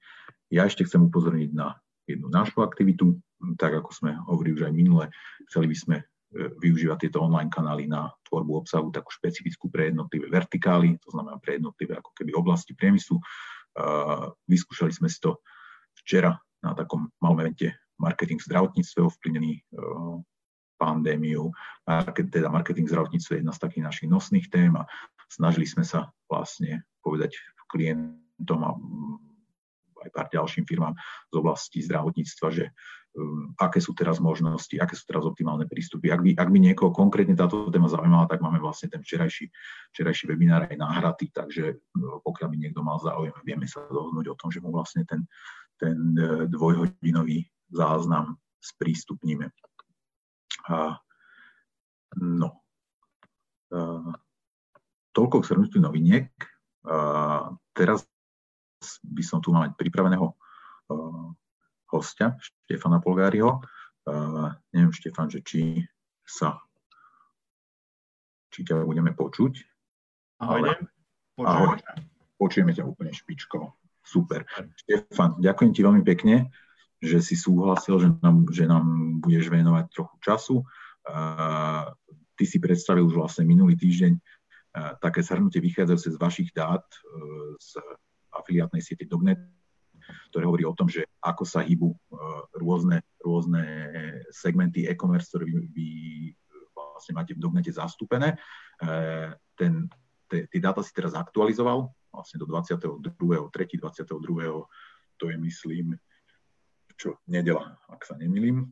Ja 0.48 0.63
ešte 0.63 0.88
chcem 0.88 1.12
upozorniť 1.12 1.51
na 1.51 1.75
jednu 2.08 2.32
našu 2.32 2.63
aktivitu, 2.63 3.20
tak 3.60 3.75
ako 3.75 3.91
sme 3.91 4.15
hovorili 4.32 4.55
už 4.55 4.63
aj 4.72 4.74
minule, 4.74 5.05
chceli 5.51 5.67
by 5.67 5.77
sme 5.77 5.98
využívať 6.34 7.05
tieto 7.05 7.22
online 7.22 7.51
kanály 7.51 7.86
na 7.86 8.10
tvorbu 8.25 8.65
obsahu 8.65 8.89
takú 8.89 9.13
špecifickú 9.13 9.70
pre 9.70 9.93
jednotlivé 9.93 10.34
vertikály, 10.34 10.98
to 10.98 11.13
znamená 11.13 11.38
pre 11.38 11.62
jednotlivé 11.62 12.01
ako 12.01 12.10
keby 12.17 12.34
oblasti 12.34 12.74
priemyslu. 12.74 13.22
Vyskúšali 14.50 14.89
sme 14.89 15.13
si 15.13 15.22
to 15.22 15.38
včera 16.04 16.36
na 16.64 16.72
takom 16.76 17.10
malom 17.20 17.44
evente 17.44 17.76
marketing 18.00 18.40
v 18.40 18.48
zdravotníctve 18.52 19.00
ovplyvnený 19.04 19.64
pandémiou. 20.76 21.52
Market, 21.88 22.28
teda 22.32 22.52
marketing 22.52 22.86
v 22.88 22.94
zdravotníctve 22.94 23.32
je 23.36 23.40
jedna 23.40 23.54
z 23.56 23.62
takých 23.64 23.84
našich 23.88 24.10
nosných 24.12 24.48
tém 24.52 24.74
a 24.76 24.84
snažili 25.32 25.64
sme 25.64 25.88
sa 25.88 26.12
vlastne 26.28 26.84
povedať 27.00 27.40
klientom 27.72 28.60
a 28.64 28.72
aj 30.04 30.12
pár 30.12 30.28
ďalším 30.28 30.68
firmám 30.68 30.94
z 31.32 31.36
oblasti 31.40 31.80
zdravotníctva, 31.80 32.48
že 32.52 32.76
um, 33.16 33.56
aké 33.56 33.80
sú 33.80 33.96
teraz 33.96 34.20
možnosti, 34.20 34.76
aké 34.76 35.00
sú 35.00 35.08
teraz 35.08 35.24
optimálne 35.24 35.64
prístupy. 35.64 36.12
Ak 36.12 36.20
by, 36.20 36.36
ak 36.36 36.50
by 36.52 36.60
niekoho 36.60 36.92
konkrétne 36.92 37.40
táto 37.40 37.72
téma 37.72 37.88
zaujímala, 37.88 38.28
tak 38.28 38.44
máme 38.44 38.60
vlastne 38.60 38.92
ten 38.92 39.00
včerajší, 39.00 39.48
včerajší 39.96 40.28
webinár 40.28 40.68
aj 40.68 40.76
nahratý, 40.76 41.32
takže 41.32 41.80
no, 41.96 42.20
pokiaľ 42.20 42.48
by 42.52 42.58
niekto 42.60 42.84
mal 42.84 43.00
záujem, 43.00 43.32
vieme 43.48 43.64
sa 43.64 43.88
dohodnúť 43.88 44.28
o 44.28 44.36
tom, 44.36 44.52
že 44.52 44.60
mu 44.60 44.76
vlastne 44.76 45.08
ten, 45.08 45.24
ten 45.84 46.16
e, 46.16 46.48
dvojhodinový 46.48 47.44
záznam 47.68 48.40
sprístupníme. 48.63 49.52
A, 50.72 50.96
no, 52.24 52.50
a, 53.68 54.16
toľko 55.12 55.36
k 55.44 55.48
shrnutiu 55.52 55.84
noviniek. 55.84 56.32
A, 56.88 57.52
teraz 57.75 58.08
by 59.04 59.24
som 59.28 59.44
tu 59.44 59.52
mal 59.52 59.68
mať 59.68 59.80
pripraveného 59.80 60.28
uh, 60.28 61.32
hostia, 61.88 62.36
Štefana 62.68 63.00
Polgáriho. 63.00 63.63
Neviem, 64.75 64.92
Štefan, 64.92 65.32
že 65.32 65.40
či 65.40 65.80
sa 66.28 66.60
či 68.54 68.62
ťa 68.62 68.86
budeme 68.86 69.18
počuť. 69.18 69.54
Ahoj, 70.46 70.78
ahoj. 71.42 71.82
Počujeme 72.38 72.75
ťa 72.75 72.86
úplne 72.86 73.10
špičko. 73.10 73.74
Super. 74.04 74.44
Štefan, 74.84 75.40
ďakujem 75.40 75.72
ti 75.72 75.82
veľmi 75.82 76.04
pekne, 76.04 76.52
že 77.00 77.24
si 77.24 77.40
súhlasil, 77.40 78.00
že 78.00 78.08
nám, 78.20 78.48
že 78.52 78.68
nám 78.68 79.18
budeš 79.24 79.48
venovať 79.48 79.86
trochu 79.92 80.16
času. 80.20 80.56
Ty 82.34 82.44
si 82.44 82.58
predstavil 82.60 83.08
už 83.08 83.16
vlastne 83.16 83.48
minulý 83.48 83.80
týždeň 83.80 84.14
také 85.00 85.22
zhrnutie 85.22 85.62
vychádzajúce 85.62 86.10
z 86.14 86.18
vašich 86.18 86.50
dát 86.50 86.82
uh, 86.82 87.54
z 87.62 87.78
afiliátnej 88.34 88.82
siete 88.82 89.06
Dognet, 89.06 89.38
ktoré 90.34 90.50
hovorí 90.50 90.66
o 90.66 90.76
tom, 90.76 90.90
že 90.90 91.06
ako 91.22 91.46
sa 91.46 91.64
hýbu 91.64 91.94
e, 91.94 91.98
rôzne, 92.60 93.06
rôzne 93.24 93.64
segmenty 94.34 94.90
e-commerce, 94.90 95.32
ktoré 95.32 95.48
vy, 95.48 95.54
vy 95.72 95.88
vlastne 96.74 97.14
máte 97.16 97.38
v 97.38 97.40
Dognete 97.40 97.72
zastúpené. 97.72 98.36
E, 98.36 98.38
ten, 99.56 99.88
tie 100.28 100.60
dáta 100.60 100.84
si 100.84 100.92
teraz 100.92 101.16
aktualizoval 101.16 101.94
vlastne 102.13 102.38
do 102.38 102.46
22. 102.46 103.01
3. 103.01 103.82
22. 103.82 104.70
To 105.17 105.25
je, 105.29 105.36
myslím, 105.38 105.98
čo, 106.93 107.17
nedela, 107.25 107.74
ak 107.89 108.05
sa 108.05 108.13
nemýlim. 108.15 108.70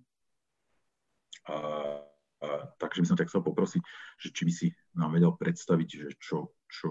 A, 1.50 1.58
a, 1.58 2.48
takže 2.78 3.02
by 3.02 3.08
som 3.10 3.18
tak 3.18 3.34
chcel 3.34 3.42
poprosiť, 3.42 3.82
že 4.22 4.30
či 4.30 4.42
by 4.46 4.54
si 4.54 4.68
nám 4.94 5.18
vedel 5.18 5.34
predstaviť, 5.34 5.90
že 5.90 6.08
čo, 6.22 6.54
čo 6.70 6.90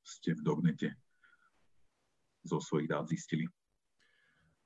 ste 0.00 0.32
v 0.32 0.40
Dognete 0.40 0.88
zo 2.44 2.60
svojich 2.60 2.88
dát 2.88 3.04
zistili. 3.04 3.44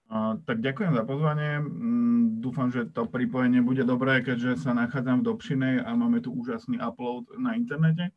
A, 0.08 0.38
tak 0.46 0.62
ďakujem 0.62 0.94
za 0.94 1.04
pozvanie. 1.04 1.60
Mm, 1.60 2.40
dúfam, 2.40 2.70
že 2.70 2.88
to 2.94 3.10
pripojenie 3.10 3.60
bude 3.60 3.82
dobré, 3.82 4.22
keďže 4.22 4.64
sa 4.64 4.72
nachádzam 4.72 5.20
v 5.20 5.28
Dobšinej 5.34 5.74
a 5.82 5.90
máme 5.98 6.22
tu 6.22 6.30
úžasný 6.30 6.78
upload 6.78 7.28
na 7.36 7.58
internete, 7.58 8.14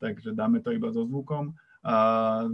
takže 0.00 0.32
dáme 0.32 0.64
to 0.64 0.72
iba 0.72 0.88
so 0.90 1.04
zvukom. 1.04 1.52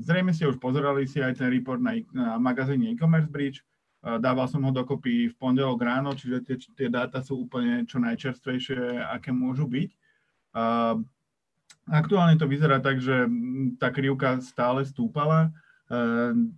Zrejme 0.03 0.31
ste 0.31 0.47
už 0.47 0.63
pozerali 0.63 1.07
si 1.07 1.19
aj 1.19 1.39
ten 1.39 1.51
report 1.51 1.83
na, 1.83 1.99
na 2.15 2.39
magazíne 2.39 2.95
e-commerce 2.95 3.31
bridge. 3.31 3.61
Dával 4.01 4.47
som 4.47 4.63
ho 4.63 4.71
dokopy 4.71 5.35
v 5.35 5.39
pondelok 5.39 5.83
ráno, 5.83 6.15
čiže 6.15 6.47
tie, 6.47 6.57
tie 6.79 6.89
dáta 6.91 7.19
sú 7.19 7.43
úplne 7.43 7.83
čo 7.91 7.99
najčerstvejšie, 7.99 9.03
aké 9.03 9.35
môžu 9.35 9.67
byť. 9.67 9.91
Aktuálne 11.91 12.39
to 12.39 12.47
vyzerá 12.47 12.79
tak, 12.79 13.03
že 13.03 13.27
tá 13.83 13.91
krivka 13.91 14.39
stále 14.43 14.87
stúpala 14.87 15.51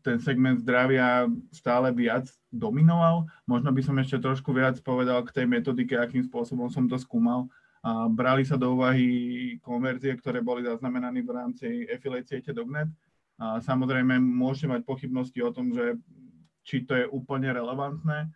ten 0.00 0.16
segment 0.24 0.56
zdravia 0.60 1.28
stále 1.52 1.92
viac 1.92 2.32
dominoval. 2.48 3.28
Možno 3.44 3.68
by 3.68 3.82
som 3.84 3.96
ešte 4.00 4.24
trošku 4.24 4.56
viac 4.56 4.80
povedal 4.80 5.20
k 5.24 5.34
tej 5.36 5.46
metodike, 5.46 5.92
akým 6.00 6.24
spôsobom 6.24 6.72
som 6.72 6.88
to 6.88 6.96
skúmal. 6.96 7.52
A 7.84 8.10
brali 8.10 8.42
sa 8.42 8.58
do 8.58 8.74
úvahy 8.74 9.56
konverzie, 9.62 10.18
ktoré 10.18 10.42
boli 10.42 10.66
zaznamenané 10.66 11.22
v 11.22 11.30
rámci 11.30 11.66
affiliate 11.86 12.26
siete 12.26 12.50
Dognet. 12.50 12.90
A 13.38 13.62
samozrejme, 13.62 14.18
môžete 14.18 14.66
mať 14.66 14.80
pochybnosti 14.82 15.38
o 15.46 15.54
tom, 15.54 15.70
že 15.70 15.94
či 16.66 16.82
to 16.82 16.98
je 16.98 17.06
úplne 17.06 17.48
relevantné. 17.54 18.26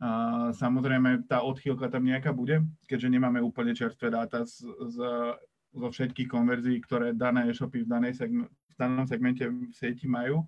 A 0.00 0.10
samozrejme, 0.52 1.28
tá 1.28 1.44
odchýlka 1.44 1.88
tam 1.88 2.04
nejaká 2.08 2.32
bude, 2.32 2.64
keďže 2.88 3.08
nemáme 3.08 3.40
úplne 3.40 3.76
čerstvé 3.76 4.12
dáta 4.12 4.44
z, 4.44 4.64
z, 4.64 4.96
zo 5.76 5.88
všetkých 5.92 6.28
konverzií, 6.28 6.80
ktoré 6.84 7.12
dané 7.12 7.48
e-shopy 7.52 7.84
v 7.84 7.88
danej 7.88 8.14
segment, 8.16 8.52
danom 8.80 9.04
segmente 9.04 9.44
v 9.44 9.68
sieti 9.76 10.08
majú. 10.08 10.44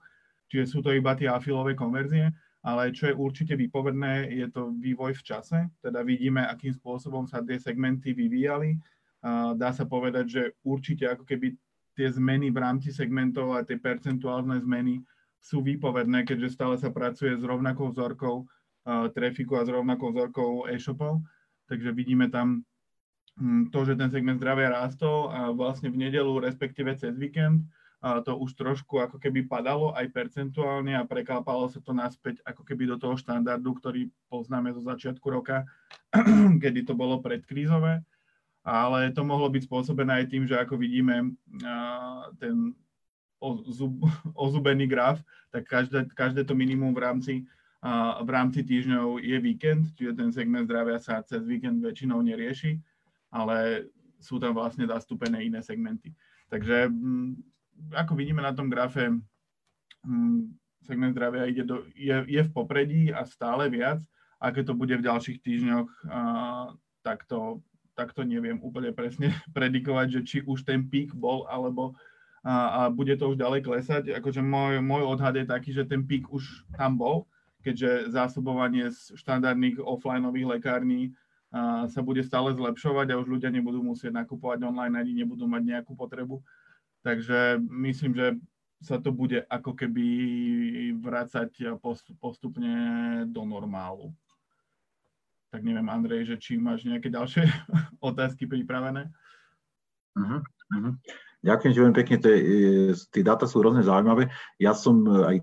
Čiže 0.48 0.64
sú 0.68 0.78
to 0.80 0.92
iba 0.92 1.12
tie 1.16 1.28
afilové 1.28 1.76
konverzie, 1.76 2.32
ale 2.62 2.94
čo 2.94 3.10
je 3.10 3.18
určite 3.18 3.58
výpovedné, 3.58 4.30
je 4.30 4.46
to 4.46 4.70
vývoj 4.78 5.18
v 5.18 5.22
čase, 5.26 5.58
teda 5.82 6.06
vidíme, 6.06 6.46
akým 6.46 6.70
spôsobom 6.70 7.26
sa 7.26 7.42
tie 7.42 7.58
segmenty 7.58 8.14
vyvíjali. 8.14 8.78
Dá 9.58 9.70
sa 9.74 9.82
povedať, 9.82 10.24
že 10.30 10.42
určite 10.62 11.10
ako 11.10 11.26
keby 11.26 11.58
tie 11.98 12.08
zmeny 12.08 12.54
v 12.54 12.62
rámci 12.62 12.94
segmentov 12.94 13.54
a 13.54 13.66
tie 13.66 13.76
percentuálne 13.78 14.58
zmeny 14.62 15.02
sú 15.42 15.58
výpovedné, 15.58 16.22
keďže 16.22 16.54
stále 16.54 16.78
sa 16.78 16.94
pracuje 16.94 17.34
s 17.34 17.42
rovnakou 17.42 17.90
vzorkou 17.90 18.46
trafiku 19.14 19.58
a 19.58 19.66
s 19.66 19.70
rovnakou 19.70 20.14
vzorkou 20.14 20.70
e-shopov. 20.70 21.22
Takže 21.66 21.90
vidíme 21.90 22.30
tam 22.30 22.62
hm, 23.38 23.74
to, 23.74 23.82
že 23.86 23.98
ten 23.98 24.10
segment 24.10 24.38
zdravia 24.38 24.70
rástol 24.70 25.30
a 25.34 25.50
vlastne 25.50 25.90
v 25.90 25.98
nedelu, 25.98 26.42
respektíve 26.42 26.94
cez 26.94 27.18
víkend, 27.18 27.66
to 28.02 28.34
už 28.34 28.58
trošku 28.58 28.98
ako 28.98 29.22
keby 29.22 29.46
padalo 29.46 29.94
aj 29.94 30.10
percentuálne 30.10 30.98
a 30.98 31.06
preklápalo 31.06 31.70
sa 31.70 31.78
to 31.78 31.94
naspäť 31.94 32.42
ako 32.42 32.66
keby 32.66 32.90
do 32.90 32.98
toho 32.98 33.14
štandardu, 33.14 33.78
ktorý 33.78 34.10
poznáme 34.26 34.74
zo 34.74 34.82
začiatku 34.82 35.22
roka, 35.30 35.62
kedy 36.62 36.82
to 36.82 36.98
bolo 36.98 37.22
predkrízové. 37.22 38.02
Ale 38.62 39.10
to 39.10 39.22
mohlo 39.26 39.50
byť 39.50 39.66
spôsobené 39.66 40.22
aj 40.22 40.26
tým, 40.30 40.46
že 40.46 40.54
ako 40.54 40.78
vidíme 40.78 41.34
ten 42.38 42.74
ozubený 44.34 44.86
graf, 44.86 45.18
tak 45.50 45.66
každé, 45.66 46.10
každé 46.14 46.46
to 46.46 46.54
minimum 46.54 46.94
v 46.94 47.02
rámci, 47.02 47.34
v 48.22 48.30
rámci 48.30 48.62
týždňov 48.62 49.18
je 49.18 49.38
víkend, 49.42 49.90
čiže 49.98 50.14
ten 50.14 50.30
segment 50.30 50.66
zdravia 50.70 51.02
sa 51.02 51.22
cez 51.26 51.42
víkend 51.42 51.82
väčšinou 51.82 52.22
nerieši, 52.22 52.78
ale 53.34 53.90
sú 54.22 54.38
tam 54.38 54.54
vlastne 54.54 54.86
zastúpené 54.86 55.42
iné 55.42 55.58
segmenty. 55.58 56.14
Takže 56.46 56.86
ako 57.92 58.12
vidíme 58.14 58.42
na 58.42 58.52
tom 58.52 58.70
grafe, 58.70 59.10
hm, 60.04 60.40
segment 60.82 61.14
zdravia 61.14 61.46
ide 61.46 61.62
do, 61.62 61.86
je, 61.94 62.16
je 62.26 62.42
v 62.42 62.50
popredí 62.52 63.02
a 63.14 63.24
stále 63.24 63.70
viac. 63.70 64.02
Aké 64.42 64.66
to 64.66 64.74
bude 64.74 64.90
v 64.90 65.06
ďalších 65.06 65.38
týždňoch, 65.38 65.88
tak, 67.06 67.22
to, 67.30 67.62
tak 67.94 68.10
to 68.10 68.26
neviem 68.26 68.58
úplne 68.58 68.90
presne 68.90 69.30
predikovať, 69.56 70.06
že 70.10 70.20
či 70.26 70.38
už 70.42 70.66
ten 70.66 70.82
pík 70.90 71.14
bol, 71.14 71.46
alebo 71.46 71.94
a, 72.42 72.50
a 72.50 72.80
bude 72.90 73.14
to 73.14 73.30
už 73.30 73.38
ďalej 73.38 73.62
klesať. 73.62 74.10
Akože 74.18 74.42
môj, 74.42 74.82
môj 74.82 75.06
odhad 75.06 75.38
je 75.38 75.46
taký, 75.46 75.70
že 75.70 75.86
ten 75.86 76.02
pík 76.02 76.26
už 76.26 76.66
tam 76.74 76.98
bol, 76.98 77.30
keďže 77.62 78.10
zásobovanie 78.10 78.90
z 78.90 79.14
štandardných 79.14 79.78
offlineových 79.78 80.58
lekární 80.58 81.14
sa 81.86 82.00
bude 82.00 82.24
stále 82.24 82.50
zlepšovať 82.56 83.12
a 83.12 83.20
už 83.20 83.28
ľudia 83.28 83.52
nebudú 83.52 83.84
musieť 83.84 84.10
nakupovať 84.10 84.64
online, 84.64 84.96
ani 84.96 85.12
nebudú 85.22 85.44
mať 85.44 85.62
nejakú 85.62 85.92
potrebu 85.92 86.40
Takže 87.02 87.58
myslím, 87.58 88.14
že 88.14 88.26
sa 88.82 88.98
to 88.98 89.14
bude 89.14 89.46
ako 89.46 89.78
keby 89.78 90.06
vrácať 90.98 91.78
postupne 92.18 92.74
do 93.30 93.42
normálu. 93.46 94.10
Tak 95.54 95.62
neviem, 95.62 95.86
Andrej, 95.86 96.34
že 96.34 96.36
či 96.40 96.58
máš 96.58 96.82
nejaké 96.82 97.12
ďalšie 97.12 97.46
otázky 98.10 98.50
pripravené? 98.50 99.06
Uh-huh, 100.18 100.40
uh-huh. 100.42 100.94
Ďakujem 101.42 101.72
ti 101.74 101.80
veľmi 101.82 101.96
pekne, 101.98 102.16
tie, 103.10 103.22
dáta 103.22 103.50
sú 103.50 103.62
rôzne 103.62 103.82
zaujímavé. 103.82 104.30
Ja 104.62 104.74
som 104.78 105.02
aj, 105.06 105.42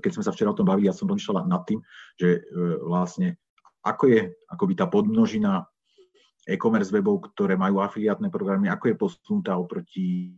keď 0.00 0.10
sme 0.16 0.24
sa 0.24 0.32
včera 0.32 0.52
o 0.52 0.56
tom 0.56 0.68
bavili, 0.68 0.88
ja 0.88 0.96
som 0.96 1.08
rozmýšľal 1.08 1.44
nad 1.44 1.68
tým, 1.68 1.84
že 2.16 2.40
e, 2.40 2.80
vlastne 2.80 3.36
ako 3.84 4.04
je 4.08 4.20
akoby 4.48 4.72
tá 4.72 4.88
podmnožina 4.88 5.68
e-commerce 6.48 6.88
webov, 6.88 7.28
ktoré 7.32 7.60
majú 7.60 7.84
afiliátne 7.84 8.32
programy, 8.32 8.72
ako 8.72 8.84
je 8.88 8.96
posunutá 8.96 9.52
oproti 9.60 10.32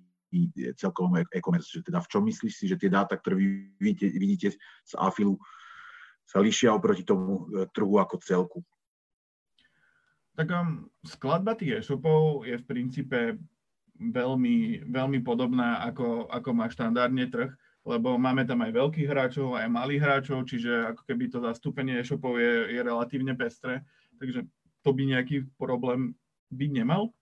celkovom 0.79 1.27
e-commerce, 1.27 1.71
že 1.75 1.83
teda 1.83 1.99
v 2.01 2.11
čom 2.11 2.23
myslíš 2.25 2.55
si, 2.55 2.65
že 2.71 2.79
tie 2.79 2.91
dáta, 2.91 3.19
ktoré 3.19 3.35
vy 3.37 3.47
vidíte, 3.83 4.07
vidíte 4.15 4.49
z 4.87 4.93
AFILu, 4.95 5.37
sa 6.31 6.39
líšia 6.39 6.71
oproti 6.71 7.03
tomu 7.03 7.51
e, 7.51 7.67
trhu 7.75 7.99
ako 7.99 8.23
celku? 8.23 8.59
Tak 10.39 10.47
um, 10.55 10.87
skladba 11.03 11.59
tých 11.59 11.83
e-shopov 11.83 12.47
je 12.47 12.55
v 12.55 12.65
princípe 12.65 13.19
veľmi, 13.99 14.89
veľmi 14.89 15.21
podobná, 15.27 15.83
ako, 15.85 16.31
ako 16.31 16.51
má 16.55 16.71
štandardne 16.71 17.27
trh, 17.29 17.51
lebo 17.83 18.15
máme 18.15 18.47
tam 18.47 18.63
aj 18.63 18.73
veľkých 18.73 19.11
hráčov, 19.11 19.59
aj 19.59 19.69
malých 19.69 20.01
hráčov, 20.07 20.47
čiže 20.47 20.95
ako 20.95 21.03
keby 21.05 21.29
to 21.29 21.43
zastúpenie 21.43 21.99
e-shopov 21.99 22.39
je, 22.39 22.79
je 22.79 22.81
relatívne 22.81 23.35
pestré, 23.35 23.83
takže 24.17 24.47
to 24.81 24.91
by 24.95 25.03
nejaký 25.05 25.51
problém 25.59 26.15
byť 26.55 26.71
nemal. 26.73 27.13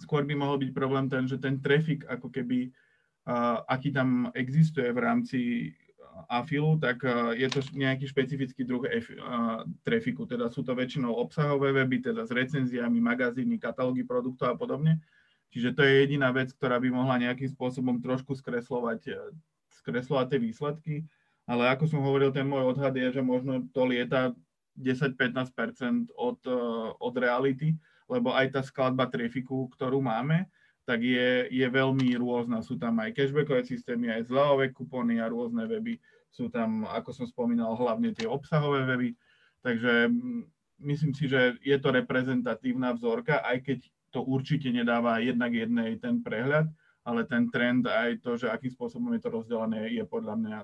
Skôr 0.00 0.24
by 0.24 0.34
mohol 0.36 0.56
byť 0.62 0.70
problém 0.72 1.10
ten, 1.10 1.28
že 1.28 1.36
ten 1.36 1.60
trafik 1.60 2.06
ako 2.08 2.32
keby, 2.32 2.72
uh, 3.28 3.60
aký 3.68 3.92
tam 3.92 4.32
existuje 4.32 4.88
v 4.88 5.02
rámci 5.02 5.40
afilu, 6.28 6.76
tak 6.76 7.00
uh, 7.04 7.32
je 7.32 7.48
to 7.48 7.60
nejaký 7.72 8.08
špecifický 8.08 8.64
druh 8.64 8.84
F, 8.88 9.12
uh, 9.16 9.64
trafiku. 9.84 10.24
Teda 10.24 10.48
sú 10.48 10.60
to 10.64 10.76
väčšinou 10.76 11.12
obsahové 11.12 11.72
weby, 11.72 12.00
teda 12.00 12.24
s 12.24 12.32
recenziami, 12.32 13.00
magazíny, 13.00 13.56
katalógy 13.56 14.04
produktov 14.04 14.54
a 14.54 14.56
podobne. 14.56 15.00
Čiže 15.52 15.76
to 15.76 15.84
je 15.84 15.92
jediná 16.08 16.32
vec, 16.32 16.48
ktorá 16.56 16.80
by 16.80 16.88
mohla 16.88 17.20
nejakým 17.20 17.52
spôsobom 17.52 18.00
trošku 18.00 18.32
skreslovať, 18.32 19.12
skreslovať 19.84 20.26
tie 20.32 20.40
výsledky. 20.40 20.94
Ale 21.44 21.68
ako 21.68 21.84
som 21.90 22.00
hovoril, 22.00 22.32
ten 22.32 22.48
môj 22.48 22.72
odhad 22.72 22.96
je, 22.96 23.20
že 23.20 23.20
možno 23.20 23.68
to 23.76 23.84
lieta 23.84 24.32
10-15% 24.80 26.08
od, 26.16 26.40
od 26.96 27.14
reality, 27.20 27.76
lebo 28.12 28.36
aj 28.36 28.52
tá 28.52 28.60
skladba 28.60 29.08
trafiku, 29.08 29.72
ktorú 29.72 30.04
máme, 30.04 30.44
tak 30.84 31.00
je, 31.00 31.48
je 31.48 31.64
veľmi 31.64 32.12
rôzna. 32.20 32.60
Sú 32.60 32.76
tam 32.76 33.00
aj 33.00 33.16
cashbackové 33.16 33.64
systémy, 33.64 34.12
aj 34.12 34.28
zľavové 34.28 34.68
kupóny 34.76 35.24
a 35.24 35.32
rôzne 35.32 35.64
weby. 35.64 35.96
Sú 36.28 36.52
tam, 36.52 36.84
ako 36.84 37.16
som 37.16 37.24
spomínal, 37.24 37.72
hlavne 37.72 38.12
tie 38.12 38.28
obsahové 38.28 38.84
weby. 38.84 39.16
Takže 39.64 40.12
mm, 40.12 40.42
myslím 40.84 41.12
si, 41.16 41.30
že 41.30 41.56
je 41.64 41.76
to 41.80 41.88
reprezentatívna 41.94 42.92
vzorka, 42.92 43.40
aj 43.40 43.64
keď 43.64 43.78
to 44.12 44.20
určite 44.20 44.68
nedáva 44.68 45.24
jednak 45.24 45.56
jednej 45.56 45.96
ten 45.96 46.20
prehľad, 46.20 46.68
ale 47.06 47.24
ten 47.24 47.48
trend 47.48 47.88
aj 47.88 48.20
to, 48.20 48.36
že 48.36 48.52
akým 48.52 48.68
spôsobom 48.68 49.08
je 49.16 49.22
to 49.24 49.32
rozdelené, 49.32 49.88
je 49.96 50.04
podľa 50.04 50.36
mňa 50.36 50.58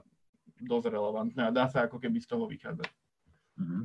dosť 0.68 0.86
relevantné 0.92 1.40
a 1.46 1.54
dá 1.54 1.70
sa 1.70 1.86
ako 1.86 2.02
keby 2.02 2.18
z 2.20 2.28
toho 2.28 2.44
vychádzať. 2.50 2.90
Mm-hmm. 3.58 3.82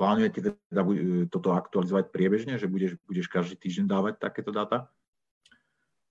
Plánujete 0.00 0.40
teda 0.40 0.80
toto 1.28 1.52
aktualizovať 1.52 2.08
priebežne, 2.08 2.56
že 2.56 2.64
budeš, 2.64 2.96
budeš 3.04 3.28
každý 3.28 3.60
týždeň 3.60 3.84
dávať 3.84 4.14
takéto 4.16 4.48
dáta? 4.48 4.88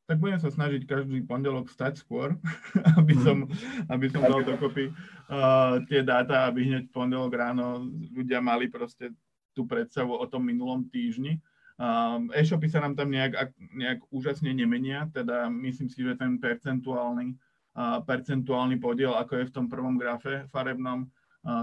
Tak 0.05 0.21
budem 0.21 0.37
sa 0.37 0.53
snažiť 0.53 0.85
každý 0.85 1.25
pondelok 1.25 1.73
stať 1.73 1.97
skôr, 1.97 2.37
aby 3.01 3.17
som, 3.17 3.49
aby 3.89 4.05
som 4.13 4.21
dal 4.21 4.45
dokopy 4.45 4.93
uh, 4.93 5.81
tie 5.89 6.05
dáta, 6.05 6.45
aby 6.45 6.69
hneď 6.69 6.93
pondelok 6.93 7.33
ráno 7.33 7.89
ľudia 8.13 8.37
mali 8.45 8.69
proste 8.69 9.09
tú 9.57 9.65
predstavu 9.65 10.13
o 10.13 10.25
tom 10.29 10.45
minulom 10.45 10.85
týždni. 10.85 11.41
Um, 11.81 12.29
e-shopy 12.37 12.69
sa 12.69 12.85
nám 12.85 12.93
tam 12.93 13.09
nejak, 13.09 13.57
nejak 13.73 14.05
úžasne 14.13 14.53
nemenia, 14.53 15.09
teda 15.09 15.49
myslím 15.49 15.89
si, 15.89 16.05
že 16.05 16.13
ten 16.13 16.37
percentuálny, 16.37 17.33
uh, 17.73 18.05
percentuálny 18.05 18.77
podiel, 18.77 19.17
ako 19.17 19.33
je 19.33 19.49
v 19.49 19.53
tom 19.57 19.65
prvom 19.65 19.97
grafe 19.97 20.45
farebnom, 20.53 21.09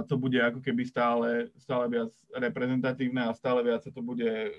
to 0.09 0.14
bude 0.16 0.40
ako 0.40 0.64
keby 0.64 0.88
stále, 0.88 1.52
stále 1.61 1.85
viac 1.92 2.12
reprezentatívne 2.33 3.28
a 3.28 3.37
stále 3.37 3.61
viac 3.61 3.85
sa 3.85 3.92
to 3.92 4.00
bude, 4.00 4.52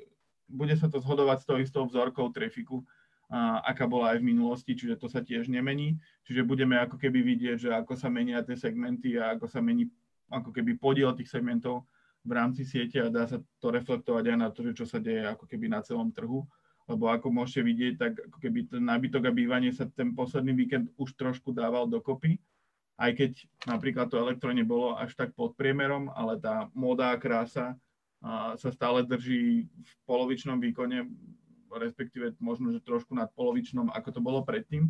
bude 0.46 0.76
sa 0.78 0.86
to 0.88 1.02
zhodovať 1.02 1.38
s 1.42 1.46
tou 1.46 1.58
istou 1.58 1.84
vzorkou 1.90 2.30
trafiku, 2.30 2.86
uh, 2.86 2.86
aká 3.66 3.90
bola 3.90 4.16
aj 4.16 4.24
v 4.24 4.30
minulosti, 4.30 4.72
čiže 4.78 4.96
to 4.96 5.12
sa 5.12 5.20
tiež 5.20 5.52
nemení. 5.52 6.00
Čiže 6.24 6.48
budeme 6.48 6.80
ako 6.80 6.96
keby 6.96 7.20
vidieť, 7.24 7.58
že 7.68 7.70
ako 7.76 8.00
sa 8.00 8.08
menia 8.08 8.40
tie 8.44 8.56
segmenty 8.56 9.20
a 9.20 9.36
ako 9.36 9.48
sa 9.52 9.60
mení 9.60 9.92
ako 10.32 10.52
keby 10.52 10.76
podiel 10.80 11.12
tých 11.16 11.32
segmentov 11.32 11.88
v 12.28 12.32
rámci 12.36 12.68
siete 12.68 13.00
a 13.00 13.08
dá 13.08 13.24
sa 13.24 13.40
to 13.64 13.68
reflektovať 13.72 14.24
aj 14.36 14.38
na 14.38 14.48
to, 14.52 14.60
čo 14.76 14.84
sa 14.84 15.00
deje 15.00 15.24
ako 15.24 15.48
keby 15.48 15.72
na 15.72 15.80
celom 15.80 16.12
trhu. 16.12 16.44
Lebo 16.88 17.12
ako 17.12 17.28
môžete 17.32 17.68
vidieť, 17.68 17.94
tak 18.00 18.14
ako 18.32 18.38
keby 18.40 18.60
ten 18.72 18.84
nábytok 18.84 19.28
a 19.28 19.32
bývanie 19.36 19.76
sa 19.76 19.88
ten 19.92 20.16
posledný 20.16 20.56
víkend 20.56 20.88
už 20.96 21.20
trošku 21.20 21.52
dával 21.52 21.88
dokopy. 21.88 22.40
Aj 22.98 23.14
keď 23.14 23.46
napríklad 23.70 24.10
to 24.10 24.18
elektro 24.18 24.50
nebolo 24.50 24.98
až 24.98 25.14
tak 25.14 25.38
pod 25.38 25.54
priemerom, 25.54 26.10
ale 26.12 26.42
tá 26.42 26.66
móda 26.74 27.14
a 27.14 27.22
krása 27.22 27.78
a 28.18 28.58
sa 28.58 28.70
stále 28.74 29.06
drží 29.06 29.70
v 29.70 29.92
polovičnom 30.10 30.58
výkone, 30.58 31.06
respektíve 31.70 32.34
možno, 32.42 32.74
že 32.74 32.82
trošku 32.82 33.14
nad 33.14 33.30
polovičnom, 33.38 33.94
ako 33.94 34.10
to 34.10 34.22
bolo 34.22 34.42
predtým 34.42 34.90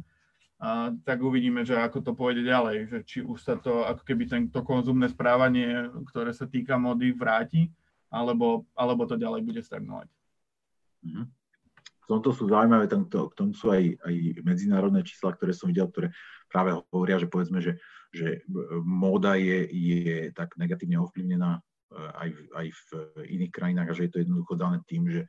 a 0.57 0.89
tak 1.05 1.21
uvidíme, 1.21 1.61
že 1.61 1.77
ako 1.77 2.01
to 2.01 2.11
pôjde 2.17 2.41
ďalej, 2.41 2.89
že 2.89 2.99
či 3.05 3.17
už 3.21 3.37
sa 3.37 3.61
to 3.61 3.85
ako 3.85 4.01
keby 4.01 4.25
tento 4.25 4.57
konzumné 4.65 5.05
správanie, 5.05 5.85
ktoré 6.09 6.33
sa 6.33 6.49
týka 6.49 6.81
mody, 6.81 7.13
vráti, 7.13 7.69
alebo, 8.09 8.65
alebo 8.73 9.05
to 9.05 9.21
ďalej 9.21 9.45
bude 9.45 9.61
stagnovať. 9.61 10.09
Mm-hmm. 11.05 11.25
V 11.77 12.05
tomto 12.09 12.33
sú 12.33 12.49
zaujímavé, 12.49 12.89
tento, 12.89 13.29
k 13.29 13.37
tomu 13.37 13.53
sú 13.53 13.69
aj, 13.69 14.01
aj 14.01 14.15
medzinárodné 14.41 15.05
čísla, 15.05 15.35
ktoré 15.37 15.53
som 15.53 15.69
videl, 15.69 15.91
ktoré 15.93 16.09
práve 16.49 16.73
hovoria, 16.89 17.21
že 17.21 17.29
povedzme, 17.29 17.61
že, 17.61 17.77
že 18.13 18.43
móda 18.83 19.35
je, 19.35 19.67
je 19.67 20.31
tak 20.31 20.55
negatívne 20.55 20.99
ovplyvnená 21.03 21.57
e, 21.57 21.61
aj, 21.95 22.29
aj 22.55 22.67
v 22.71 22.89
iných 23.27 23.51
krajinách 23.53 23.89
a 23.91 23.95
že 23.95 24.03
je 24.07 24.11
to 24.15 24.21
jednoducho 24.23 24.53
dané 24.55 24.79
tým, 24.87 25.07
že 25.11 25.21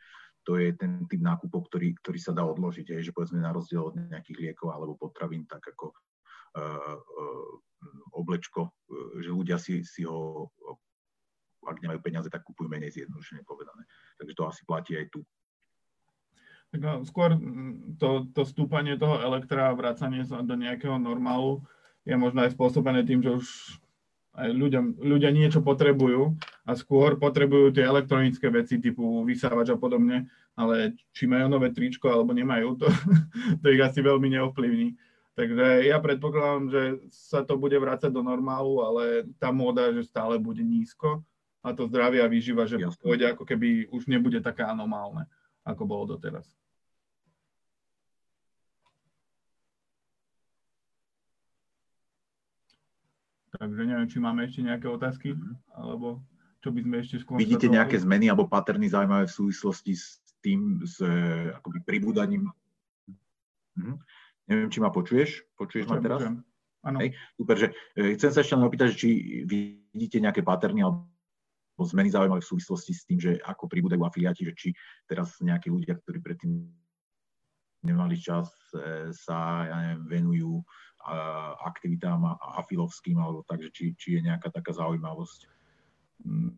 to 0.48 0.56
je 0.56 0.72
ten 0.72 1.04
typ 1.10 1.20
nákupov, 1.20 1.68
ktorý, 1.68 1.92
ktorý 2.00 2.18
sa 2.22 2.32
dá 2.32 2.40
odložiť, 2.48 2.96
aj, 2.96 3.02
že 3.04 3.12
povedzme 3.12 3.44
na 3.44 3.52
rozdiel 3.52 3.84
od 3.84 4.00
nejakých 4.00 4.48
liekov 4.48 4.72
alebo 4.72 4.96
potravín, 4.96 5.44
tak 5.44 5.60
ako 5.60 5.92
uh, 5.92 6.96
uh, 6.96 7.52
oblečko, 8.16 8.72
že 9.20 9.28
ľudia 9.28 9.60
si, 9.60 9.84
si 9.84 10.08
ho, 10.08 10.48
ak 11.62 11.78
nemajú 11.84 12.00
peniaze, 12.00 12.32
tak 12.32 12.48
kupujú 12.48 12.66
menej 12.66 12.96
zjednodušene 12.96 13.44
povedané. 13.44 13.84
Takže 14.16 14.34
to 14.34 14.42
asi 14.48 14.62
platí 14.64 14.96
aj 14.96 15.06
tu. 15.12 15.20
Tak 16.68 17.08
skôr 17.08 17.32
to, 17.96 18.28
to 18.36 18.42
stúpanie 18.44 19.00
toho 19.00 19.20
elektra 19.24 19.72
a 19.72 19.76
vracanie 19.78 20.24
sa 20.24 20.44
do 20.44 20.52
nejakého 20.52 21.00
normálu 21.00 21.64
je 22.08 22.16
možno 22.16 22.40
aj 22.40 22.56
spôsobené 22.56 23.04
tým, 23.04 23.20
že 23.20 23.30
už 23.36 23.46
aj 24.38 24.48
ľuďom, 24.54 24.84
ľudia 25.02 25.28
niečo 25.34 25.60
potrebujú 25.60 26.38
a 26.64 26.72
skôr 26.72 27.20
potrebujú 27.20 27.74
tie 27.74 27.84
elektronické 27.84 28.48
veci 28.48 28.80
typu 28.80 29.26
vysávač 29.26 29.74
a 29.74 29.76
podobne, 29.76 30.30
ale 30.54 30.94
či 31.12 31.28
majú 31.28 31.50
nové 31.52 31.74
tričko 31.74 32.08
alebo 32.08 32.32
nemajú, 32.32 32.78
to, 32.80 32.86
to 33.60 33.66
ich 33.68 33.82
asi 33.82 34.00
veľmi 34.00 34.30
neovplyvní. 34.38 34.94
Takže 35.38 35.86
ja 35.86 36.02
predpokladám, 36.02 36.64
že 36.66 36.82
sa 37.14 37.46
to 37.46 37.54
bude 37.54 37.78
vrácať 37.78 38.10
do 38.10 38.26
normálu, 38.26 38.82
ale 38.82 39.22
tá 39.38 39.54
móda, 39.54 39.94
že 39.94 40.02
stále 40.02 40.34
bude 40.34 40.66
nízko 40.66 41.22
a 41.62 41.70
to 41.74 41.86
zdravie 41.86 42.22
a 42.22 42.30
výživa, 42.30 42.66
že 42.66 42.78
pôjde 42.98 43.34
ako 43.34 43.46
keby 43.46 43.90
už 43.90 44.10
nebude 44.10 44.42
také 44.42 44.66
anomálne, 44.66 45.30
ako 45.62 45.82
bolo 45.86 46.18
doteraz. 46.18 46.46
Takže 53.58 53.82
neviem, 53.82 54.06
či 54.06 54.18
máme 54.22 54.46
ešte 54.46 54.62
nejaké 54.62 54.86
otázky, 54.86 55.34
mm-hmm. 55.34 55.54
alebo 55.74 56.22
čo 56.62 56.70
by 56.70 56.80
sme 56.82 56.96
ešte 57.02 57.16
skôr... 57.22 57.42
Vidíte 57.42 57.66
nejaké 57.66 57.98
zmeny 57.98 58.30
alebo 58.30 58.46
paterny 58.46 58.86
zaujímavé 58.86 59.26
v 59.26 59.34
súvislosti 59.34 59.92
s 59.98 60.22
tým, 60.38 60.82
s 60.86 61.02
e, 61.02 61.10
akoby 61.58 61.82
pribúdaním? 61.82 62.46
Mm-hmm. 63.74 63.96
Neviem, 64.48 64.68
či 64.70 64.78
ma 64.78 64.94
počuješ? 64.94 65.42
Počuješ 65.58 65.90
počujem, 65.90 66.02
ma 66.02 66.06
teraz? 66.06 66.20
Áno. 66.86 67.02
super, 67.34 67.58
že 67.58 67.74
e, 67.98 68.14
chcem 68.14 68.30
sa 68.30 68.40
ešte 68.46 68.54
len 68.54 68.62
opýtať, 68.62 68.94
či 68.94 69.42
vidíte 69.42 70.22
nejaké 70.22 70.46
paterny 70.46 70.86
alebo 70.86 71.82
zmeny 71.82 72.14
zaujímavé 72.14 72.38
v 72.38 72.50
súvislosti 72.54 72.94
s 72.94 73.02
tým, 73.02 73.18
že 73.18 73.42
ako 73.42 73.66
pribúdajú 73.66 74.02
afiliáti, 74.06 74.46
že 74.46 74.54
či 74.54 74.68
teraz 75.10 75.42
nejakí 75.42 75.66
ľudia, 75.66 75.98
ktorí 75.98 76.22
predtým 76.22 76.70
nemali 77.82 78.14
čas, 78.18 78.50
e, 78.74 79.10
sa 79.14 79.66
ja 79.66 79.76
neviem, 79.82 80.02
venujú 80.06 80.62
aktivitám 81.64 82.38
afilovským, 82.60 83.18
alebo 83.18 83.44
takže 83.46 83.68
či, 83.72 83.84
či 83.96 84.08
je 84.18 84.20
nejaká 84.28 84.52
taká 84.52 84.76
zaujímavosť. 84.76 85.40
Mm, 86.24 86.52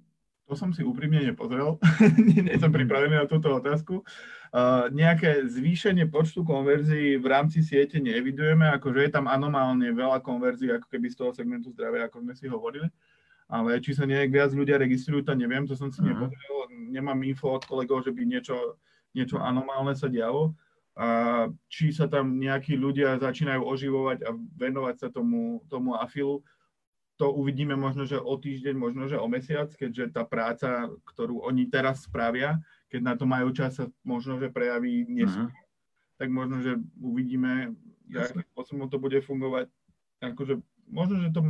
to 0.50 0.58
som 0.58 0.74
si 0.74 0.82
úprimne 0.82 1.22
nepozrel, 1.22 1.78
nie 2.42 2.58
som 2.58 2.74
pripravený 2.74 3.22
na 3.22 3.30
túto 3.30 3.54
otázku. 3.54 4.02
Uh, 4.50 4.90
nejaké 4.90 5.46
zvýšenie 5.46 6.10
počtu 6.10 6.42
konverzií 6.42 7.22
v 7.22 7.26
rámci 7.30 7.62
siete 7.62 8.02
neevidujeme, 8.02 8.66
akože 8.74 9.06
je 9.06 9.10
tam 9.14 9.30
anomálne 9.30 9.94
veľa 9.94 10.18
konverzií, 10.18 10.74
ako 10.74 10.90
keby 10.90 11.06
z 11.06 11.16
toho 11.22 11.30
segmentu 11.30 11.70
zdravia, 11.70 12.10
ako 12.10 12.26
sme 12.26 12.34
si 12.34 12.50
hovorili. 12.50 12.90
Ale 13.46 13.78
či 13.78 13.94
sa 13.94 14.06
nejak 14.06 14.30
viac 14.30 14.50
ľudia 14.50 14.78
registrujú, 14.78 15.22
to 15.22 15.34
neviem, 15.38 15.66
to 15.70 15.78
som 15.78 15.94
si 15.94 16.02
uh-huh. 16.02 16.18
nepozrel. 16.18 16.54
Nemám 16.90 17.18
info 17.22 17.54
od 17.54 17.62
kolegov, 17.62 18.02
že 18.02 18.10
by 18.10 18.22
niečo, 18.26 18.78
niečo 19.14 19.38
anomálne 19.38 19.94
sa 19.94 20.10
dialo 20.10 20.54
a 21.00 21.08
či 21.72 21.96
sa 21.96 22.04
tam 22.12 22.36
nejakí 22.36 22.76
ľudia 22.76 23.16
začínajú 23.16 23.64
oživovať 23.64 24.18
a 24.28 24.36
venovať 24.36 24.96
sa 25.00 25.08
tomu, 25.08 25.64
tomu 25.72 25.96
afilu, 25.96 26.44
to 27.16 27.32
uvidíme 27.32 27.72
možno, 27.72 28.04
že 28.04 28.20
o 28.20 28.36
týždeň, 28.36 28.76
možno, 28.76 29.08
že 29.08 29.16
o 29.16 29.24
mesiac, 29.24 29.72
keďže 29.72 30.12
tá 30.12 30.28
práca, 30.28 30.92
ktorú 31.08 31.40
oni 31.44 31.68
teraz 31.72 32.04
spravia, 32.04 32.60
keď 32.92 33.00
na 33.00 33.14
to 33.16 33.24
majú 33.24 33.48
čas, 33.52 33.80
sa 33.80 33.88
možno, 34.04 34.36
že 34.36 34.52
prejaví 34.52 35.08
neskôr. 35.08 35.48
Uh-huh. 35.48 36.16
Tak 36.20 36.28
možno, 36.28 36.60
že 36.60 36.76
uvidíme, 37.00 37.72
akým 38.12 38.44
spôsobom 38.52 38.88
to 38.92 39.00
bude 39.00 39.20
fungovať. 39.24 39.72
Akože, 40.20 40.60
možno, 40.84 41.16
že 41.24 41.32
to, 41.32 41.40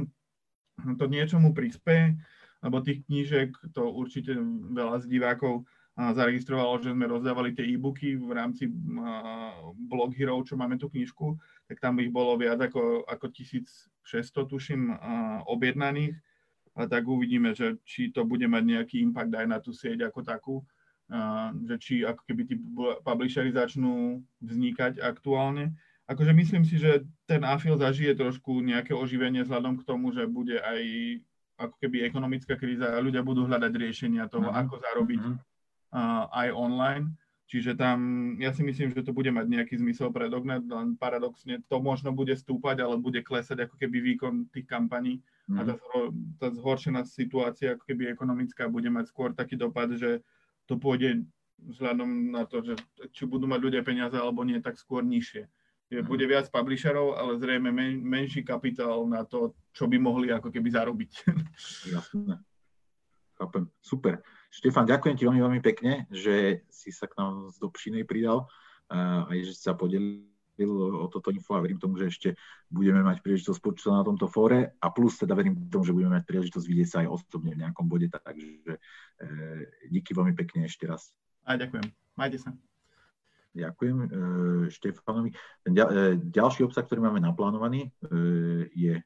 to 0.94 1.04
niečomu 1.10 1.50
prispie, 1.54 2.18
lebo 2.62 2.82
tých 2.82 3.02
knížek 3.06 3.54
to 3.74 3.90
určite 3.90 4.34
veľa 4.74 5.02
z 5.02 5.10
divákov 5.10 5.66
zaregistrovalo, 6.16 6.80
že 6.80 6.96
sme 6.96 7.04
rozdávali 7.04 7.52
tie 7.52 7.66
e-booky 7.76 8.16
v 8.16 8.30
rámci 8.32 8.70
Blog 9.90 10.16
Hero, 10.16 10.40
čo 10.40 10.56
máme 10.56 10.80
tú 10.80 10.88
knižku, 10.88 11.36
tak 11.68 11.82
tam 11.82 12.00
ich 12.00 12.08
bolo 12.08 12.40
viac 12.40 12.56
ako, 12.62 13.04
ako 13.04 13.26
1600, 13.28 13.90
tuším, 14.48 14.96
objednaných. 15.44 16.16
A 16.78 16.86
tak 16.86 17.04
uvidíme, 17.04 17.52
že 17.52 17.76
či 17.84 18.14
to 18.14 18.24
bude 18.24 18.46
mať 18.46 18.62
nejaký 18.64 18.96
impact 19.02 19.34
aj 19.34 19.46
na 19.50 19.58
tú 19.58 19.74
sieť 19.74 20.06
ako 20.06 20.20
takú, 20.22 20.56
že 21.66 21.76
či 21.82 21.94
ako 22.06 22.22
keby 22.24 22.42
tí 22.46 22.54
publishery 23.02 23.50
začnú 23.50 24.22
vznikať 24.40 25.02
aktuálne. 25.02 25.74
Akože 26.06 26.32
myslím 26.32 26.62
si, 26.62 26.78
že 26.78 27.04
ten 27.26 27.42
AFIL 27.42 27.76
zažije 27.78 28.14
trošku 28.14 28.62
nejaké 28.62 28.94
oživenie 28.94 29.42
vzhľadom 29.42 29.82
k 29.82 29.86
tomu, 29.86 30.14
že 30.14 30.26
bude 30.30 30.58
aj 30.62 30.82
ako 31.60 31.76
keby 31.76 32.08
ekonomická 32.08 32.56
kríza 32.56 32.88
a 32.88 33.02
ľudia 33.04 33.20
budú 33.20 33.44
hľadať 33.44 33.72
riešenia 33.74 34.30
toho, 34.30 34.48
mm-hmm. 34.48 34.62
ako 34.64 34.74
zarobiť 34.80 35.20
mm-hmm 35.20 35.49
aj 36.30 36.48
online. 36.54 37.14
Čiže 37.50 37.74
tam 37.74 37.98
ja 38.38 38.54
si 38.54 38.62
myslím, 38.62 38.94
že 38.94 39.02
to 39.02 39.10
bude 39.10 39.26
mať 39.34 39.50
nejaký 39.50 39.74
zmysel 39.82 40.14
pre 40.14 40.30
Dognet, 40.30 40.62
len 40.70 40.94
paradoxne 40.94 41.58
to 41.66 41.82
možno 41.82 42.14
bude 42.14 42.30
stúpať, 42.38 42.78
ale 42.78 42.94
bude 42.94 43.26
klesať 43.26 43.66
ako 43.66 43.74
keby 43.74 44.14
výkon 44.14 44.46
tých 44.54 44.70
kampaní 44.70 45.18
mm. 45.50 45.58
a 45.58 45.60
tá, 45.66 45.74
mhm. 45.74 46.38
tá 46.38 46.46
zhoršená 46.54 47.02
situácia 47.02 47.74
ako 47.74 47.90
keby 47.90 48.14
ekonomická 48.14 48.70
bude 48.70 48.86
mať 48.86 49.10
skôr 49.10 49.34
taký 49.34 49.58
dopad, 49.58 49.90
že 49.98 50.22
to 50.70 50.78
pôjde 50.78 51.26
vzhľadom 51.58 52.30
na 52.30 52.46
to, 52.46 52.62
že 52.62 52.78
či 53.10 53.26
budú 53.26 53.50
mať 53.50 53.60
ľudia 53.66 53.82
peniaze 53.82 54.14
alebo 54.14 54.46
nie, 54.46 54.62
tak 54.62 54.78
skôr 54.78 55.02
nižšie. 55.02 55.50
Mm. 55.90 56.06
Bude 56.06 56.30
viac 56.30 56.46
publisherov, 56.54 57.18
ale 57.18 57.34
zrejme 57.42 57.74
men, 57.74 57.98
menší 57.98 58.46
kapitál 58.46 59.02
na 59.10 59.26
to, 59.26 59.58
čo 59.74 59.90
by 59.90 59.98
mohli 59.98 60.30
ako 60.30 60.54
keby 60.54 60.70
zarobiť. 60.70 61.12
Jasné. 61.98 62.38
Chápem. 63.34 63.66
Super. 63.82 64.22
Štefan, 64.50 64.82
ďakujem 64.82 65.14
ti 65.14 65.24
veľmi, 65.30 65.40
veľmi 65.46 65.60
pekne, 65.62 66.10
že 66.10 66.66
si 66.74 66.90
sa 66.90 67.06
k 67.06 67.14
nám 67.22 67.54
z 67.54 67.56
Dobšinej 67.62 68.02
pridal 68.02 68.50
a 68.90 69.30
že 69.30 69.54
si 69.54 69.62
sa 69.62 69.78
podelil 69.78 70.26
o 70.66 71.06
toto 71.06 71.30
info 71.30 71.54
a 71.54 71.62
verím 71.62 71.78
tomu, 71.78 71.94
že 71.96 72.10
ešte 72.10 72.28
budeme 72.66 73.06
mať 73.06 73.22
príležitosť 73.22 73.60
počuť 73.62 73.82
sa 73.86 74.02
na 74.02 74.04
tomto 74.04 74.26
fóre 74.26 74.74
a 74.82 74.86
plus 74.90 75.16
teda 75.16 75.38
verím 75.38 75.70
tomu, 75.70 75.86
že 75.86 75.94
budeme 75.94 76.18
mať 76.18 76.26
príležitosť 76.26 76.66
vidieť 76.66 76.88
sa 76.90 76.96
aj 77.06 77.08
osobne 77.14 77.54
v 77.54 77.62
nejakom 77.62 77.86
bode, 77.86 78.10
takže 78.10 78.74
e, 78.74 78.78
díky 79.88 80.12
veľmi 80.12 80.34
pekne 80.34 80.66
ešte 80.66 80.84
raz. 80.90 81.14
A 81.46 81.54
ďakujem. 81.54 81.86
Majte 82.18 82.42
sa. 82.42 82.50
Ďakujem 83.54 83.96
e, 83.98 84.06
Štefanovi. 84.70 85.30
Ten 85.62 85.72
ďal, 85.78 85.88
e, 85.88 85.98
ďalší 86.18 86.66
obsah, 86.66 86.82
ktorý 86.82 87.06
máme 87.06 87.22
naplánovaný, 87.22 87.86
e, 87.86 87.90
je 88.74 88.94
e, 88.98 89.02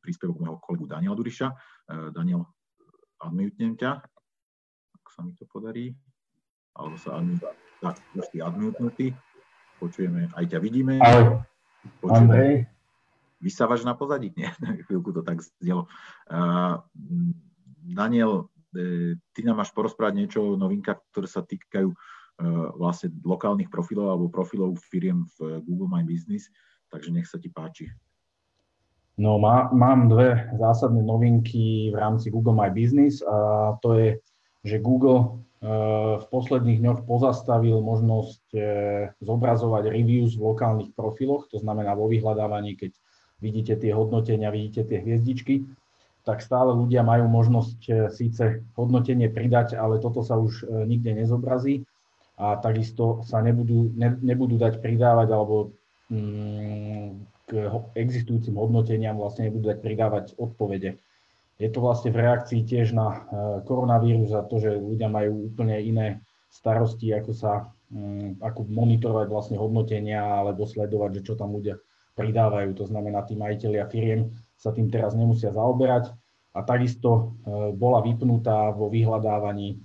príspevok 0.00 0.40
môjho 0.40 0.56
kolegu 0.60 0.84
Daniela 0.88 1.16
Duriša. 1.16 1.48
E, 1.48 1.54
Daniel 2.12 2.44
admutnem 3.20 3.76
ťa, 3.76 4.00
ak 4.96 5.04
sa 5.12 5.20
mi 5.20 5.36
to 5.36 5.44
podarí, 5.44 5.92
alebo 6.72 6.96
sa 6.96 7.20
admutnem, 7.20 7.52
tak, 7.80 7.96
už 8.16 8.24
si 8.32 8.38
admutnutý, 8.40 9.06
počujeme, 9.80 10.32
aj 10.36 10.44
ťa 10.48 10.58
vidíme. 10.60 11.00
Ahoj, 11.00 11.44
Andrej. 12.08 12.68
Vysávaš 13.40 13.88
na 13.88 13.96
pozadí? 13.96 14.32
Nie, 14.38 14.52
chvíľku 14.84 15.12
to 15.16 15.24
tak 15.24 15.40
zdelo. 15.40 15.88
Uh, 16.28 16.80
Daniel, 17.80 18.52
e, 18.76 19.16
ty 19.32 19.40
nám 19.40 19.64
máš 19.64 19.72
porozprávať 19.72 20.14
niečo 20.14 20.38
o 20.44 20.60
novinkách, 20.60 21.00
ktoré 21.10 21.24
sa 21.24 21.40
týkajú 21.40 21.88
uh, 21.88 21.96
vlastne 22.76 23.08
lokálnych 23.24 23.72
profilov 23.72 24.12
alebo 24.12 24.28
profilov 24.28 24.76
firiem 24.84 25.24
v 25.40 25.64
Google 25.64 25.88
My 25.88 26.04
Business, 26.04 26.52
takže 26.92 27.08
nech 27.08 27.24
sa 27.24 27.40
ti 27.40 27.48
páči. 27.48 27.88
No, 29.20 29.36
má, 29.36 29.68
mám 29.68 30.08
dve 30.08 30.48
zásadné 30.56 31.04
novinky 31.04 31.92
v 31.92 31.96
rámci 32.00 32.32
Google 32.32 32.56
My 32.56 32.72
Business 32.72 33.20
a 33.20 33.76
to 33.84 33.92
je, 34.00 34.08
že 34.64 34.80
Google 34.80 35.20
e, 35.20 35.28
v 36.16 36.24
posledných 36.32 36.80
dňoch 36.80 37.00
pozastavil 37.04 37.84
možnosť 37.84 38.44
e, 38.56 38.60
zobrazovať 39.20 39.92
reviews 39.92 40.40
v 40.40 40.48
lokálnych 40.48 40.96
profiloch, 40.96 41.52
to 41.52 41.60
znamená 41.60 41.92
vo 41.92 42.08
vyhľadávaní, 42.08 42.80
keď 42.80 42.96
vidíte 43.44 43.76
tie 43.84 43.92
hodnotenia, 43.92 44.48
vidíte 44.48 44.88
tie 44.88 45.04
hviezdičky, 45.04 45.68
tak 46.24 46.40
stále 46.40 46.72
ľudia 46.72 47.04
majú 47.04 47.28
možnosť 47.28 47.80
e, 47.92 47.92
síce 48.08 48.64
hodnotenie 48.72 49.28
pridať, 49.28 49.76
ale 49.76 50.00
toto 50.00 50.24
sa 50.24 50.40
už 50.40 50.64
nikde 50.88 51.12
nezobrazí 51.12 51.84
a 52.40 52.56
takisto 52.56 53.20
sa 53.28 53.44
nebudú, 53.44 53.92
ne, 54.00 54.16
nebudú 54.16 54.56
dať 54.56 54.80
pridávať 54.80 55.28
alebo 55.28 55.76
mm, 56.08 57.39
k 57.50 57.66
existujúcim 57.98 58.54
hodnoteniam 58.54 59.18
vlastne 59.18 59.50
nebudú 59.50 59.74
dať 59.74 59.78
pridávať 59.82 60.24
odpovede. 60.38 61.02
Je 61.58 61.68
to 61.68 61.82
vlastne 61.82 62.14
v 62.14 62.22
reakcii 62.22 62.62
tiež 62.62 62.94
na 62.94 63.06
e, 63.10 63.18
koronavírus 63.66 64.30
a 64.32 64.46
to, 64.46 64.62
že 64.62 64.78
ľudia 64.80 65.10
majú 65.10 65.50
úplne 65.50 65.76
iné 65.82 66.22
starosti, 66.48 67.10
ako 67.12 67.32
sa 67.34 67.74
mm, 67.90 68.40
ako 68.40 68.70
monitorovať 68.70 69.26
vlastne 69.28 69.56
hodnotenia 69.58 70.22
alebo 70.22 70.64
sledovať, 70.64 71.20
že 71.20 71.24
čo 71.26 71.34
tam 71.36 71.52
ľudia 71.52 71.76
pridávajú. 72.16 72.70
To 72.80 72.88
znamená, 72.88 73.26
tí 73.26 73.36
majiteľia 73.36 73.90
firiem 73.92 74.32
sa 74.56 74.72
tým 74.72 74.88
teraz 74.88 75.12
nemusia 75.12 75.52
zaoberať. 75.52 76.14
A 76.56 76.64
takisto 76.64 77.10
e, 77.44 77.74
bola 77.76 78.00
vypnutá 78.00 78.72
vo 78.72 78.88
vyhľadávaní 78.88 79.84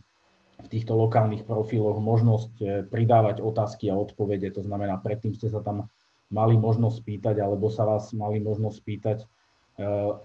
v 0.55 0.67
týchto 0.71 0.95
lokálnych 0.95 1.43
profiloch 1.43 1.99
možnosť 1.99 2.51
e, 2.61 2.65
pridávať 2.87 3.43
otázky 3.43 3.91
a 3.91 3.99
odpovede. 3.99 4.47
To 4.55 4.63
znamená, 4.63 4.95
predtým 5.03 5.35
ste 5.35 5.51
sa 5.51 5.59
tam 5.59 5.91
mali 6.31 6.55
možnosť 6.57 6.95
spýtať, 7.01 7.35
alebo 7.41 7.69
sa 7.69 7.85
vás 7.85 8.09
mali 8.13 8.41
možnosť 8.41 8.75
spýtať 8.77 9.17
e, 9.21 9.25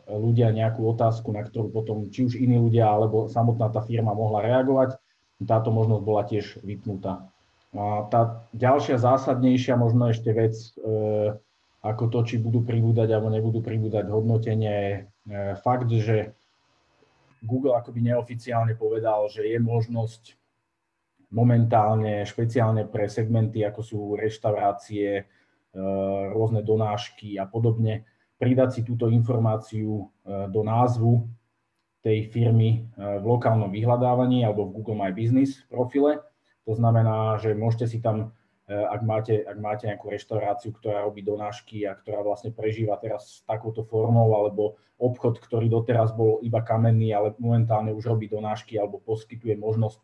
ľudia 0.09 0.53
nejakú 0.53 0.85
otázku, 0.89 1.33
na 1.33 1.45
ktorú 1.45 1.69
potom 1.71 2.09
či 2.09 2.29
už 2.29 2.33
iní 2.41 2.57
ľudia, 2.57 2.89
alebo 2.89 3.29
samotná 3.29 3.69
tá 3.69 3.85
firma 3.85 4.17
mohla 4.17 4.41
reagovať. 4.45 4.97
Táto 5.41 5.73
možnosť 5.73 6.03
bola 6.05 6.23
tiež 6.29 6.61
vypnutá. 6.61 7.25
A 7.73 8.05
tá 8.13 8.45
ďalšia 8.53 9.01
zásadnejšia 9.01 9.79
možno 9.79 10.13
ešte 10.13 10.35
vec, 10.35 10.55
e, 10.77 11.39
ako 11.81 12.05
to, 12.13 12.19
či 12.29 12.35
budú 12.37 12.61
pribúdať 12.61 13.09
alebo 13.09 13.33
nebudú 13.33 13.65
pribúdať 13.65 14.13
hodnotenie, 14.13 15.09
je 15.25 15.55
fakt, 15.65 15.89
že 15.89 16.37
Google 17.41 17.77
akoby 17.77 18.05
neoficiálne 18.05 18.77
povedal, 18.77 19.29
že 19.33 19.49
je 19.49 19.57
možnosť 19.57 20.37
momentálne 21.33 22.27
špeciálne 22.27 22.85
pre 22.91 23.07
segmenty, 23.07 23.65
ako 23.65 23.81
sú 23.81 23.99
reštaurácie, 24.19 25.25
rôzne 26.35 26.67
donášky 26.67 27.39
a 27.39 27.47
podobne, 27.47 28.03
pridať 28.41 28.81
si 28.81 28.83
túto 28.83 29.13
informáciu 29.13 30.09
eh, 30.25 30.49
do 30.49 30.65
názvu 30.65 31.29
tej 32.01 32.33
firmy 32.33 32.89
eh, 32.97 33.21
v 33.21 33.25
lokálnom 33.29 33.69
vyhľadávaní 33.69 34.43
alebo 34.49 34.67
v 34.67 34.81
Google 34.81 34.97
My 34.97 35.13
Business 35.13 35.61
profile. 35.69 36.25
To 36.65 36.73
znamená, 36.73 37.37
že 37.37 37.53
môžete 37.57 37.87
si 37.89 37.99
tam, 37.99 38.37
ak 38.69 39.03
máte, 39.03 39.43
ak 39.43 39.59
máte 39.59 39.85
nejakú 39.91 40.13
reštauráciu, 40.13 40.71
ktorá 40.71 41.03
robí 41.03 41.25
donášky 41.25 41.83
a 41.89 41.99
ktorá 41.99 42.23
vlastne 42.23 42.55
prežíva 42.55 42.95
teraz 43.01 43.43
takouto 43.49 43.83
formou, 43.83 44.31
alebo 44.37 44.79
obchod, 45.01 45.41
ktorý 45.43 45.67
doteraz 45.67 46.15
bol 46.15 46.39
iba 46.47 46.63
kamenný, 46.63 47.11
ale 47.11 47.35
momentálne 47.43 47.91
už 47.91 48.07
robí 48.07 48.31
donášky 48.31 48.79
alebo 48.79 49.03
poskytuje 49.03 49.59
možnosť 49.59 49.99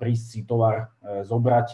prísť 0.00 0.24
si 0.24 0.40
tovar 0.48 0.94
zobrať 1.02 1.68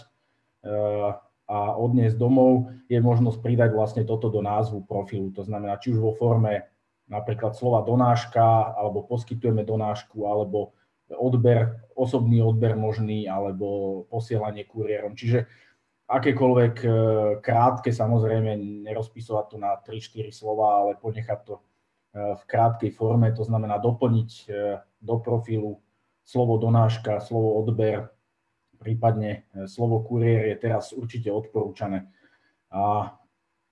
a 1.48 1.72
odniesť 1.80 2.20
domov, 2.20 2.68
je 2.92 3.00
možnosť 3.00 3.40
pridať 3.40 3.72
vlastne 3.72 4.04
toto 4.04 4.28
do 4.28 4.44
názvu 4.44 4.84
profilu. 4.84 5.32
To 5.32 5.40
znamená, 5.40 5.80
či 5.80 5.96
už 5.96 6.00
vo 6.04 6.12
forme 6.12 6.68
napríklad 7.08 7.56
slova 7.56 7.80
donáška, 7.80 8.76
alebo 8.76 9.08
poskytujeme 9.08 9.64
donášku, 9.64 10.28
alebo 10.28 10.76
odber, 11.08 11.88
osobný 11.96 12.44
odber 12.44 12.76
možný, 12.76 13.24
alebo 13.24 14.04
posielanie 14.12 14.68
kuriérom. 14.68 15.16
Čiže 15.16 15.48
akékoľvek 16.08 16.74
e, 16.84 16.88
krátke, 17.40 17.96
samozrejme 17.96 18.84
nerozpisovať 18.84 19.44
to 19.48 19.56
na 19.56 19.76
3-4 19.80 20.28
slova, 20.32 20.84
ale 20.84 21.00
ponechať 21.00 21.40
to 21.48 21.54
e, 21.56 21.62
v 22.36 22.42
krátkej 22.44 22.92
forme, 22.92 23.32
to 23.32 23.44
znamená 23.44 23.80
doplniť 23.80 24.30
e, 24.32 24.44
do 25.00 25.16
profilu 25.20 25.80
slovo 26.28 26.60
donáška, 26.60 27.24
slovo 27.24 27.56
odber, 27.60 28.12
prípadne 28.78 29.44
e, 29.52 29.66
slovo 29.66 30.00
kuriér 30.06 30.54
je 30.54 30.56
teraz 30.56 30.94
určite 30.94 31.28
odporúčané. 31.28 32.06
A 32.70 33.12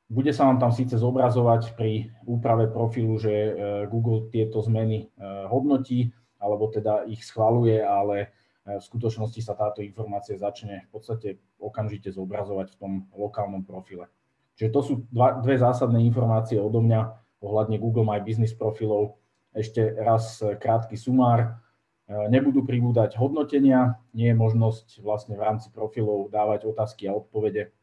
bude 0.07 0.31
sa 0.31 0.47
vám 0.47 0.59
tam 0.63 0.71
síce 0.71 0.99
zobrazovať 0.99 1.75
pri 1.75 2.11
úprave 2.27 2.71
profilu, 2.71 3.19
že 3.19 3.33
e, 3.33 3.51
Google 3.87 4.29
tieto 4.29 4.61
zmeny 4.61 5.07
e, 5.07 5.27
hodnotí, 5.47 6.11
alebo 6.43 6.69
teda 6.69 7.07
ich 7.09 7.25
schvaluje, 7.25 7.81
ale 7.81 8.37
v 8.67 8.83
skutočnosti 8.83 9.39
sa 9.47 9.55
táto 9.55 9.79
informácia 9.79 10.35
začne 10.35 10.91
v 10.91 10.99
podstate 10.99 11.39
okamžite 11.63 12.11
zobrazovať 12.11 12.75
v 12.75 12.79
tom 12.83 12.93
lokálnom 13.15 13.63
profile. 13.63 14.11
Čiže 14.59 14.71
to 14.75 14.81
sú 14.83 14.95
dva, 15.15 15.39
dve 15.39 15.55
zásadné 15.55 16.03
informácie 16.03 16.59
odo 16.59 16.83
mňa 16.83 17.15
ohľadne 17.47 17.79
Google 17.79 18.03
My 18.03 18.19
Business 18.19 18.59
profilov. 18.59 19.23
Ešte 19.55 19.95
raz 19.95 20.43
krátky 20.43 20.99
sumár. 20.99 21.63
Eh, 22.07 22.31
nebudú 22.31 22.63
pribúdať 22.63 23.19
hodnotenia, 23.19 23.99
nie 24.15 24.31
je 24.31 24.39
možnosť 24.39 25.03
vlastne 25.03 25.35
v 25.35 25.43
rámci 25.43 25.75
profilov 25.75 26.31
dávať 26.31 26.71
otázky 26.71 27.11
a 27.11 27.19
odpovede 27.19 27.75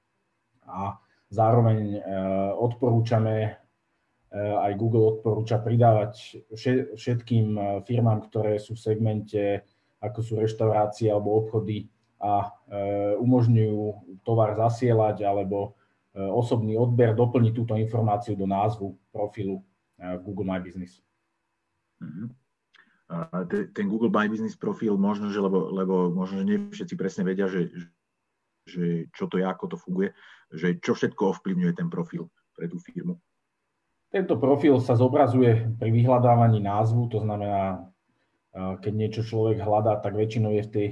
a 0.63 0.95
zároveň 1.27 1.99
eh, 1.99 2.01
odporúčame, 2.55 3.35
eh, 3.51 4.55
aj 4.63 4.79
Google 4.79 5.19
odporúča 5.19 5.59
pridávať 5.59 6.39
všetkým 6.95 7.83
firmám, 7.83 8.23
ktoré 8.31 8.63
sú 8.63 8.79
v 8.79 8.83
segmente 8.95 9.43
ako 9.99 10.19
sú 10.23 10.33
reštaurácie 10.39 11.11
alebo 11.11 11.43
obchody 11.43 11.87
a 12.19 12.51
umožňujú 13.19 13.79
tovar 14.23 14.55
zasielať 14.55 15.27
alebo 15.27 15.75
osobný 16.15 16.75
odber, 16.75 17.15
doplniť 17.15 17.51
túto 17.55 17.75
informáciu 17.75 18.35
do 18.35 18.43
názvu 18.43 18.95
profilu 19.11 19.63
Google 20.23 20.47
My 20.47 20.59
Business. 20.59 21.03
Uh-huh. 22.03 22.31
Ten 23.73 23.85
Google 23.89 24.09
My 24.09 24.25
Business 24.25 24.57
profil 24.57 24.97
možno, 24.97 25.29
že 25.29 25.37
lebo, 25.37 25.69
lebo 25.69 26.09
možno, 26.09 26.41
že 26.41 26.47
nie 26.47 26.57
všetci 26.71 26.95
presne 26.97 27.23
vedia, 27.27 27.45
že, 27.45 27.69
že 28.65 29.11
čo 29.13 29.29
to 29.29 29.37
je, 29.37 29.45
ako 29.45 29.73
to 29.73 29.77
funguje, 29.77 30.09
že 30.49 30.79
čo 30.81 30.97
všetko 30.97 31.37
ovplyvňuje 31.37 31.73
ten 31.77 31.89
profil 31.93 32.31
pre 32.57 32.65
tú 32.69 32.81
firmu. 32.81 33.21
Tento 34.13 34.37
profil 34.37 34.77
sa 34.77 34.93
zobrazuje 34.93 35.73
pri 35.81 35.89
vyhľadávaní 35.89 36.61
názvu, 36.61 37.09
to 37.09 37.17
znamená, 37.25 37.89
keď 38.53 38.93
niečo 38.93 39.21
človek 39.25 39.65
hľadá, 39.65 39.97
tak 39.97 40.13
väčšinou 40.13 40.53
je 40.53 40.63
v 40.69 40.73
tej 40.73 40.87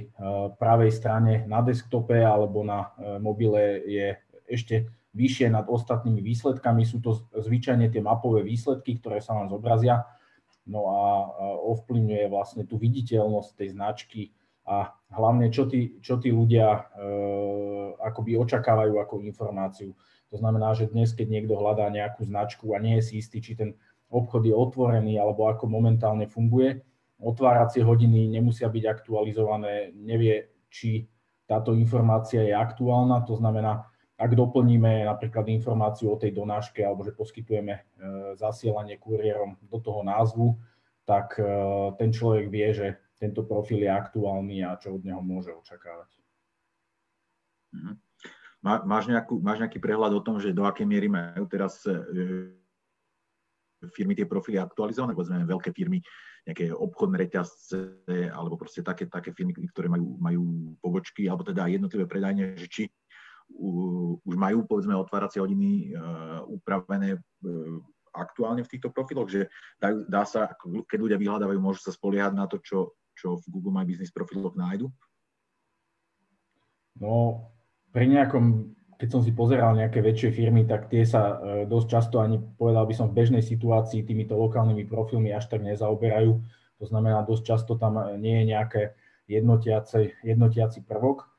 pravej 0.58 0.90
strane 0.90 1.46
na 1.46 1.62
desktope 1.62 2.18
alebo 2.18 2.66
na 2.66 2.90
mobile 3.22 3.78
je 3.86 4.18
ešte 4.50 4.90
vyššie 5.14 5.54
nad 5.54 5.70
ostatnými 5.70 6.18
výsledkami. 6.18 6.82
Sú 6.82 6.98
to 6.98 7.22
zvyčajne 7.30 7.86
tie 7.94 8.02
mapové 8.02 8.42
výsledky, 8.42 8.98
ktoré 8.98 9.22
sa 9.22 9.38
vám 9.38 9.46
zobrazia 9.46 10.02
no 10.66 10.80
a 10.90 11.00
ovplyvňuje 11.74 12.26
vlastne 12.30 12.62
tú 12.62 12.78
viditeľnosť 12.78 13.50
tej 13.58 13.68
značky 13.74 14.22
a 14.62 14.94
hlavne 15.10 15.50
čo 15.50 15.66
tí, 15.66 15.98
čo 15.98 16.22
tí 16.22 16.30
ľudia 16.30 16.70
e, 16.70 16.80
akoby 17.98 18.38
očakávajú 18.38 18.94
ako 18.94 19.26
informáciu. 19.26 19.90
To 20.30 20.36
znamená, 20.38 20.72
že 20.78 20.86
dnes, 20.86 21.10
keď 21.10 21.28
niekto 21.28 21.58
hľadá 21.58 21.90
nejakú 21.90 22.22
značku 22.22 22.72
a 22.72 22.78
nie 22.78 23.02
je 23.02 23.10
si 23.10 23.14
istý, 23.18 23.42
či 23.42 23.58
ten 23.58 23.74
obchod 24.06 24.46
je 24.46 24.54
otvorený 24.54 25.18
alebo 25.18 25.50
ako 25.50 25.66
momentálne 25.66 26.30
funguje, 26.30 26.78
otváracie 27.18 27.82
hodiny 27.82 28.30
nemusia 28.30 28.70
byť 28.70 28.84
aktualizované, 28.86 29.94
nevie, 29.94 30.50
či 30.70 31.06
táto 31.46 31.76
informácia 31.76 32.42
je 32.42 32.54
aktuálna, 32.54 33.22
to 33.28 33.36
znamená, 33.36 33.91
ak 34.22 34.38
doplníme 34.38 35.10
napríklad 35.10 35.50
informáciu 35.50 36.14
o 36.14 36.20
tej 36.20 36.30
donáške 36.30 36.78
alebo 36.86 37.02
že 37.02 37.10
poskytujeme 37.10 37.74
e, 37.74 37.82
zasielanie 38.38 38.94
kuriérom 39.02 39.58
do 39.66 39.78
toho 39.82 40.06
názvu, 40.06 40.54
tak 41.02 41.34
e, 41.42 41.44
ten 41.98 42.14
človek 42.14 42.46
vie, 42.46 42.68
že 42.70 42.86
tento 43.18 43.42
profil 43.42 43.82
je 43.82 43.90
aktuálny 43.90 44.62
a 44.62 44.78
čo 44.78 44.94
od 44.94 45.02
neho 45.02 45.18
môže 45.18 45.50
očakávať. 45.50 46.10
Mhm. 47.74 47.94
Má, 48.62 48.78
máš, 48.86 49.10
nejakú, 49.10 49.42
máš 49.42 49.58
nejaký 49.58 49.82
prehľad 49.82 50.14
o 50.14 50.22
tom, 50.22 50.38
že 50.38 50.54
do 50.54 50.62
akej 50.62 50.86
miery 50.86 51.10
majú 51.10 51.50
teraz 51.50 51.82
e, 51.82 51.98
firmy 53.90 54.14
tie 54.14 54.30
profily 54.30 54.62
aktualizované, 54.62 55.18
povedzme 55.18 55.42
veľké 55.42 55.74
firmy, 55.74 55.98
nejaké 56.46 56.70
obchodné 56.70 57.26
reťazce, 57.26 58.06
alebo 58.30 58.54
proste 58.54 58.86
také, 58.86 59.10
také 59.10 59.34
firmy, 59.34 59.54
ktoré 59.70 59.90
majú, 59.90 60.14
majú 60.18 60.42
pobočky, 60.78 61.26
alebo 61.26 61.42
teda 61.42 61.66
jednotlivé 61.66 62.06
predajne, 62.06 62.54
že 62.54 62.66
či 62.70 62.82
už 64.22 64.34
majú 64.36 64.64
povedzme 64.64 64.96
otváracie 64.96 65.40
hodiny 65.40 65.92
uh, 65.92 66.42
upravené 66.46 67.18
uh, 67.18 67.78
aktuálne 68.12 68.60
v 68.60 68.70
týchto 68.70 68.92
profiloch, 68.92 69.28
že 69.28 69.48
dá, 69.80 69.96
dá 70.04 70.22
sa, 70.28 70.52
keď 70.62 70.98
ľudia 71.00 71.18
vyhľadávajú, 71.18 71.58
môžu 71.58 71.80
sa 71.80 71.92
spoliehať 71.96 72.32
na 72.36 72.44
to, 72.44 72.60
čo, 72.60 72.92
čo 73.16 73.40
v 73.40 73.44
Google 73.48 73.72
My 73.72 73.88
Business 73.88 74.12
profiloch 74.12 74.52
nájdu? 74.52 74.92
No, 77.00 77.48
pri 77.88 78.04
nejakom, 78.04 78.76
keď 79.00 79.08
som 79.08 79.24
si 79.24 79.32
pozeral 79.32 79.72
nejaké 79.72 80.04
väčšie 80.04 80.28
firmy, 80.36 80.68
tak 80.68 80.92
tie 80.92 81.08
sa 81.08 81.40
uh, 81.40 81.64
dosť 81.64 81.86
často 81.88 82.16
ani, 82.20 82.36
povedal 82.36 82.84
by 82.84 82.92
som, 82.92 83.08
v 83.08 83.16
bežnej 83.24 83.40
situácii 83.40 84.04
týmito 84.04 84.36
lokálnymi 84.36 84.84
profilmi 84.84 85.32
až 85.32 85.48
tak 85.48 85.64
nezaoberajú. 85.64 86.32
To 86.82 86.84
znamená, 86.84 87.24
dosť 87.24 87.42
často 87.48 87.72
tam 87.80 87.96
nie 88.20 88.42
je 88.42 88.44
nejaké 88.52 88.82
jednotiaci 89.30 90.84
prvok, 90.84 91.31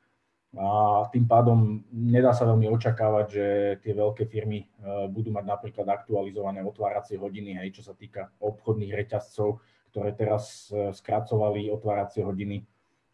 a 0.53 1.01
tým 1.09 1.25
pádom 1.25 1.81
nedá 1.89 2.29
sa 2.29 2.45
veľmi 2.45 2.69
očakávať, 2.69 3.25
že 3.25 3.45
tie 3.81 3.93
veľké 3.97 4.29
firmy 4.29 4.61
e, 4.61 4.65
budú 5.09 5.33
mať 5.33 5.49
napríklad 5.49 5.89
aktualizované 5.89 6.61
otváracie 6.61 7.17
hodiny, 7.17 7.57
hej, 7.57 7.81
čo 7.81 7.89
sa 7.89 7.97
týka 7.97 8.29
obchodných 8.37 8.93
reťazcov, 8.93 9.57
ktoré 9.89 10.13
teraz 10.13 10.69
e, 10.69 10.93
skracovali 10.93 11.73
otváracie 11.73 12.21
hodiny, 12.21 12.61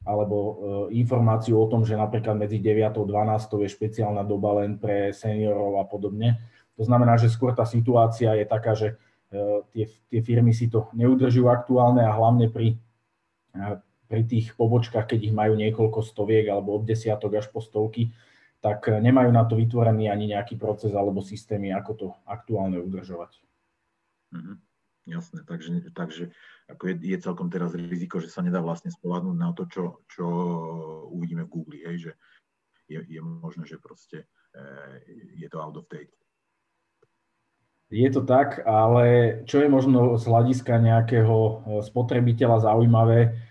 alebo 0.04 0.36
e, 0.36 0.54
informáciu 1.00 1.56
o 1.56 1.72
tom, 1.72 1.88
že 1.88 1.96
napríklad 1.96 2.36
medzi 2.36 2.60
9 2.60 2.92
a 2.92 3.04
12 3.08 3.08
je 3.64 3.70
špeciálna 3.72 4.28
doba 4.28 4.60
len 4.60 4.76
pre 4.76 5.16
seniorov 5.16 5.80
a 5.80 5.88
podobne. 5.88 6.44
To 6.76 6.84
znamená, 6.84 7.16
že 7.16 7.32
skôr 7.32 7.56
tá 7.56 7.64
situácia 7.64 8.36
je 8.36 8.44
taká, 8.44 8.76
že 8.76 9.00
tie, 9.76 9.86
tie 10.10 10.20
firmy 10.24 10.56
si 10.56 10.72
to 10.72 10.88
neudržujú 10.96 11.52
aktuálne 11.52 12.02
a 12.02 12.16
hlavne 12.16 12.48
pri 12.48 12.80
pri 14.10 14.26
tých 14.26 14.58
pobočkách, 14.58 15.06
keď 15.06 15.30
ich 15.30 15.36
majú 15.38 15.54
niekoľko 15.54 16.02
stoviek 16.02 16.50
alebo 16.50 16.82
od 16.82 16.84
desiatok 16.84 17.38
až 17.38 17.48
po 17.54 17.62
stovky, 17.62 18.10
tak 18.60 18.90
nemajú 18.90 19.30
na 19.30 19.46
to 19.46 19.54
vytvorený 19.56 20.10
ani 20.10 20.34
nejaký 20.34 20.58
proces 20.58 20.92
alebo 20.98 21.22
systémy, 21.22 21.72
ako 21.72 21.92
to 21.94 22.08
aktuálne 22.26 22.82
udržovať. 22.82 23.38
Mm-hmm. 24.34 24.58
Jasné, 25.10 25.42
takže, 25.46 25.90
takže 25.94 26.24
ako 26.70 26.94
je, 26.94 26.96
je 27.02 27.18
celkom 27.18 27.50
teraz 27.50 27.74
riziko, 27.74 28.22
že 28.22 28.30
sa 28.30 28.46
nedá 28.46 28.62
vlastne 28.62 28.94
spolahnuť 28.94 29.38
na 29.38 29.50
to, 29.54 29.66
čo, 29.70 30.06
čo 30.10 30.26
uvidíme 31.10 31.46
v 31.46 31.54
Google, 31.54 31.82
hej, 31.82 31.98
že 31.98 32.12
je, 32.90 33.00
je 33.06 33.22
možné, 33.22 33.66
že 33.66 33.82
proste 33.82 34.26
e, 34.54 34.66
je 35.38 35.48
to 35.50 35.58
out 35.58 35.78
of 35.82 35.90
date. 35.90 36.14
Je 37.90 38.06
to 38.14 38.22
tak, 38.22 38.62
ale 38.70 39.42
čo 39.50 39.66
je 39.66 39.70
možno 39.70 40.14
z 40.22 40.30
hľadiska 40.30 40.78
nejakého 40.78 41.38
e, 41.38 41.54
spotrebiteľa 41.82 42.70
zaujímavé, 42.70 43.20
Eh, 43.30 43.49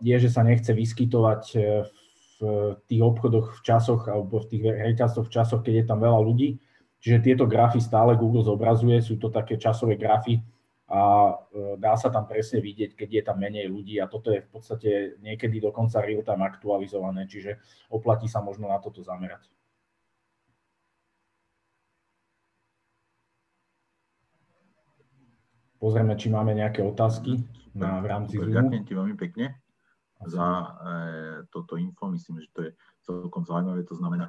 je, 0.00 0.16
že 0.16 0.30
sa 0.32 0.42
nechce 0.42 0.72
vyskytovať 0.72 1.42
eh, 1.56 1.84
v 2.40 2.72
tých 2.88 3.02
obchodoch 3.04 3.60
v 3.60 3.60
časoch 3.60 4.08
alebo 4.08 4.40
v 4.40 4.48
tých 4.48 4.64
reťazcoch 4.64 5.28
v 5.28 5.34
časoch, 5.34 5.60
keď 5.60 5.84
je 5.84 5.84
tam 5.84 6.00
veľa 6.00 6.20
ľudí. 6.24 6.56
Čiže 7.00 7.24
tieto 7.24 7.44
grafy 7.48 7.80
stále 7.80 8.16
Google 8.16 8.44
zobrazuje, 8.44 9.00
sú 9.00 9.16
to 9.16 9.32
také 9.32 9.56
časové 9.60 10.00
grafy 10.00 10.40
a 10.88 11.32
eh, 11.36 11.76
dá 11.76 11.94
sa 12.00 12.08
tam 12.08 12.24
presne 12.24 12.64
vidieť, 12.64 12.96
keď 12.96 13.08
je 13.12 13.22
tam 13.22 13.36
menej 13.36 13.68
ľudí 13.68 14.00
a 14.00 14.08
toto 14.08 14.32
je 14.32 14.40
v 14.40 14.48
podstate 14.48 14.90
niekedy 15.20 15.60
dokonca 15.60 16.00
real-time 16.00 16.44
aktualizované, 16.48 17.28
čiže 17.28 17.60
oplatí 17.92 18.24
sa 18.24 18.40
možno 18.40 18.72
na 18.72 18.80
toto 18.80 19.04
zamerať. 19.04 19.59
Pozrieme, 25.80 26.12
či 26.12 26.28
máme 26.28 26.52
nejaké 26.52 26.84
otázky 26.84 27.40
na, 27.72 28.04
v 28.04 28.06
rámci 28.06 28.36
Zoomu. 28.36 28.52
Ďakujem 28.52 28.84
ti 28.84 28.92
veľmi 28.92 29.16
pekne 29.16 29.56
za 30.28 30.44
e, 30.44 30.68
toto 31.48 31.80
info. 31.80 32.12
Myslím, 32.12 32.44
že 32.44 32.48
to 32.52 32.60
je 32.68 32.70
celkom 33.00 33.48
zaujímavé. 33.48 33.80
To 33.88 33.96
znamená, 33.96 34.28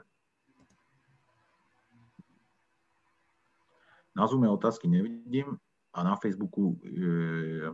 na 4.15 4.23
Zoome 4.31 4.47
otázky 4.47 4.87
nevidím 4.87 5.59
a 5.91 6.07
na 6.07 6.15
Facebooku 6.15 6.79
e, 6.87 7.67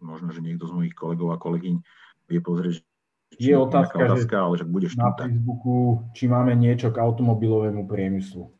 možno, 0.00 0.32
že 0.32 0.40
niekto 0.40 0.64
z 0.64 0.72
mojich 0.72 0.96
kolegov 0.96 1.36
a 1.36 1.40
kolegyň 1.40 1.84
vie 2.32 2.40
pozrieť, 2.40 2.80
je 3.36 3.54
otázka, 3.56 3.96
otázka 3.96 4.36
ale 4.44 4.60
že 4.60 4.66
budeš 4.68 4.96
na 4.96 5.12
Facebooku, 5.16 6.04
či 6.12 6.28
máme 6.28 6.52
niečo 6.52 6.92
k 6.92 7.00
automobilovému 7.00 7.88
priemyslu. 7.88 8.52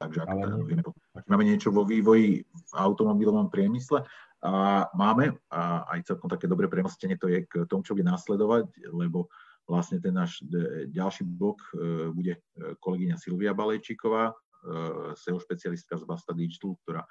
Takže 0.00 0.20
ak, 0.24 0.28
ale 0.28 0.42
vieme, 0.64 0.84
ak 1.16 1.26
máme 1.32 1.48
niečo 1.48 1.72
vo 1.72 1.88
vývoji 1.88 2.44
v 2.44 2.72
automobilovom 2.76 3.48
priemysle, 3.48 4.04
a 4.46 4.86
máme 4.92 5.32
a 5.50 5.88
aj 5.96 6.12
celkom 6.12 6.28
také 6.28 6.46
dobré 6.46 6.68
premostenie 6.68 7.16
to 7.16 7.26
je 7.26 7.48
k 7.48 7.64
tomu, 7.66 7.82
čo 7.82 7.96
bude 7.96 8.06
následovať, 8.06 8.68
lebo 8.92 9.32
vlastne 9.66 9.98
ten 9.98 10.14
náš 10.14 10.38
e, 10.46 10.86
ďalší 10.86 11.26
blok 11.26 11.58
e, 11.74 12.12
bude 12.14 12.34
e, 12.38 12.40
kolegyňa 12.78 13.16
Silvia 13.18 13.52
Balejčíková, 13.52 14.32
SEO 15.14 15.38
špecialistka 15.38 15.94
z 15.94 16.02
Basta 16.02 16.34
Digital, 16.34 16.74
ktorá 16.82 17.06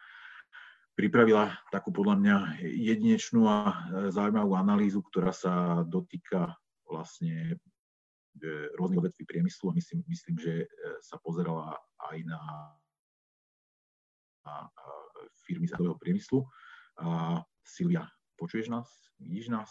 pripravila 0.92 1.56
takú 1.72 1.88
podľa 1.96 2.20
mňa 2.20 2.36
jedinečnú 2.68 3.48
a 3.48 3.88
zaujímavú 4.12 4.60
analýzu, 4.60 5.00
ktorá 5.00 5.32
sa 5.32 5.80
dotýka 5.88 6.52
vlastne 6.84 7.56
rôznych 8.76 9.00
odvetví 9.00 9.24
priemyslu 9.24 9.72
a 9.72 9.78
myslím, 9.80 10.04
myslím, 10.04 10.36
že 10.36 10.68
sa 11.00 11.16
pozerala 11.24 11.80
aj 12.12 12.18
na, 12.28 12.44
na 12.76 12.85
firmy 15.46 15.68
zadového 15.68 15.98
priemyslu. 15.98 16.46
A 17.02 17.40
Silvia, 17.66 18.08
počuješ 18.40 18.72
nás? 18.72 18.88
Vidíš 19.20 19.52
nás? 19.52 19.70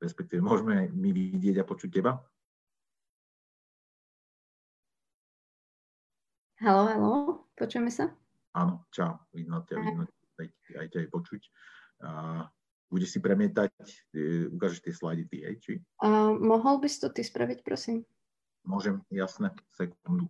Respektíve 0.00 0.40
môžeme 0.40 0.88
my 0.92 1.10
vidieť 1.12 1.60
a 1.60 1.68
počuť 1.68 1.90
teba? 1.92 2.24
Halo, 6.60 6.82
halo, 6.92 7.12
počujeme 7.56 7.88
sa? 7.88 8.12
Áno, 8.52 8.84
čau, 8.92 9.16
vidno 9.32 9.64
ťa, 9.64 9.76
vidno 9.80 10.04
aj, 10.36 10.48
aj 10.76 10.86
ťa 10.92 10.98
aj 11.04 11.08
počuť. 11.08 11.42
A 12.04 12.08
budeš 12.92 13.16
si 13.16 13.18
premietať, 13.22 13.72
e, 14.12 14.50
ukážeš 14.52 14.84
tie 14.84 14.92
slajdy 14.92 15.24
ty, 15.30 15.36
hej, 15.46 15.56
či? 15.62 15.72
Uh, 16.02 16.36
mohol 16.36 16.82
by 16.82 16.88
si 16.90 16.98
to 17.00 17.08
ty 17.08 17.24
spraviť, 17.24 17.64
prosím? 17.64 18.04
Môžem, 18.66 19.00
jasné, 19.08 19.56
sekundu. 19.72 20.28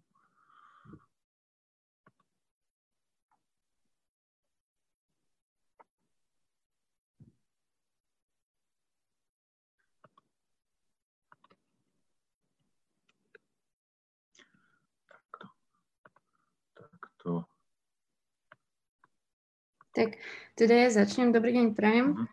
Tak 20.00 20.16
teda 20.56 20.88
ja 20.88 20.88
začnem. 20.88 21.28
Dobrý 21.28 21.52
deň, 21.60 21.76
prajem. 21.76 22.16
Uh-huh. 22.16 22.24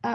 A 0.00 0.14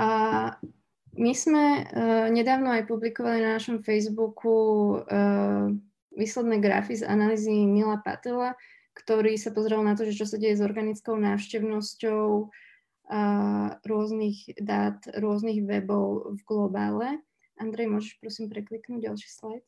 my 1.13 1.29
sme 1.37 1.85
uh, 1.85 2.25
nedávno 2.33 2.73
aj 2.73 2.89
publikovali 2.89 3.37
na 3.37 3.61
našom 3.61 3.85
Facebooku 3.85 4.97
uh, 5.05 5.69
výsledné 6.17 6.57
grafy 6.57 6.97
z 6.97 7.05
analýzy 7.05 7.69
Mila 7.69 8.01
Patela, 8.01 8.57
ktorý 8.97 9.37
sa 9.37 9.53
pozrel 9.53 9.85
na 9.85 9.93
to, 9.93 10.09
že 10.09 10.17
čo 10.17 10.25
sa 10.25 10.41
deje 10.41 10.57
s 10.57 10.65
organickou 10.65 11.13
návštevnosťou 11.21 12.49
uh, 12.49 13.67
rôznych 13.85 14.57
dát, 14.57 14.97
rôznych 15.21 15.69
webov 15.69 16.33
v 16.33 16.41
globále. 16.49 17.21
Andrej, 17.61 17.93
môžeš 17.93 18.17
prosím 18.17 18.49
prekliknúť 18.49 19.05
ďalší 19.05 19.29
slajd? 19.29 19.63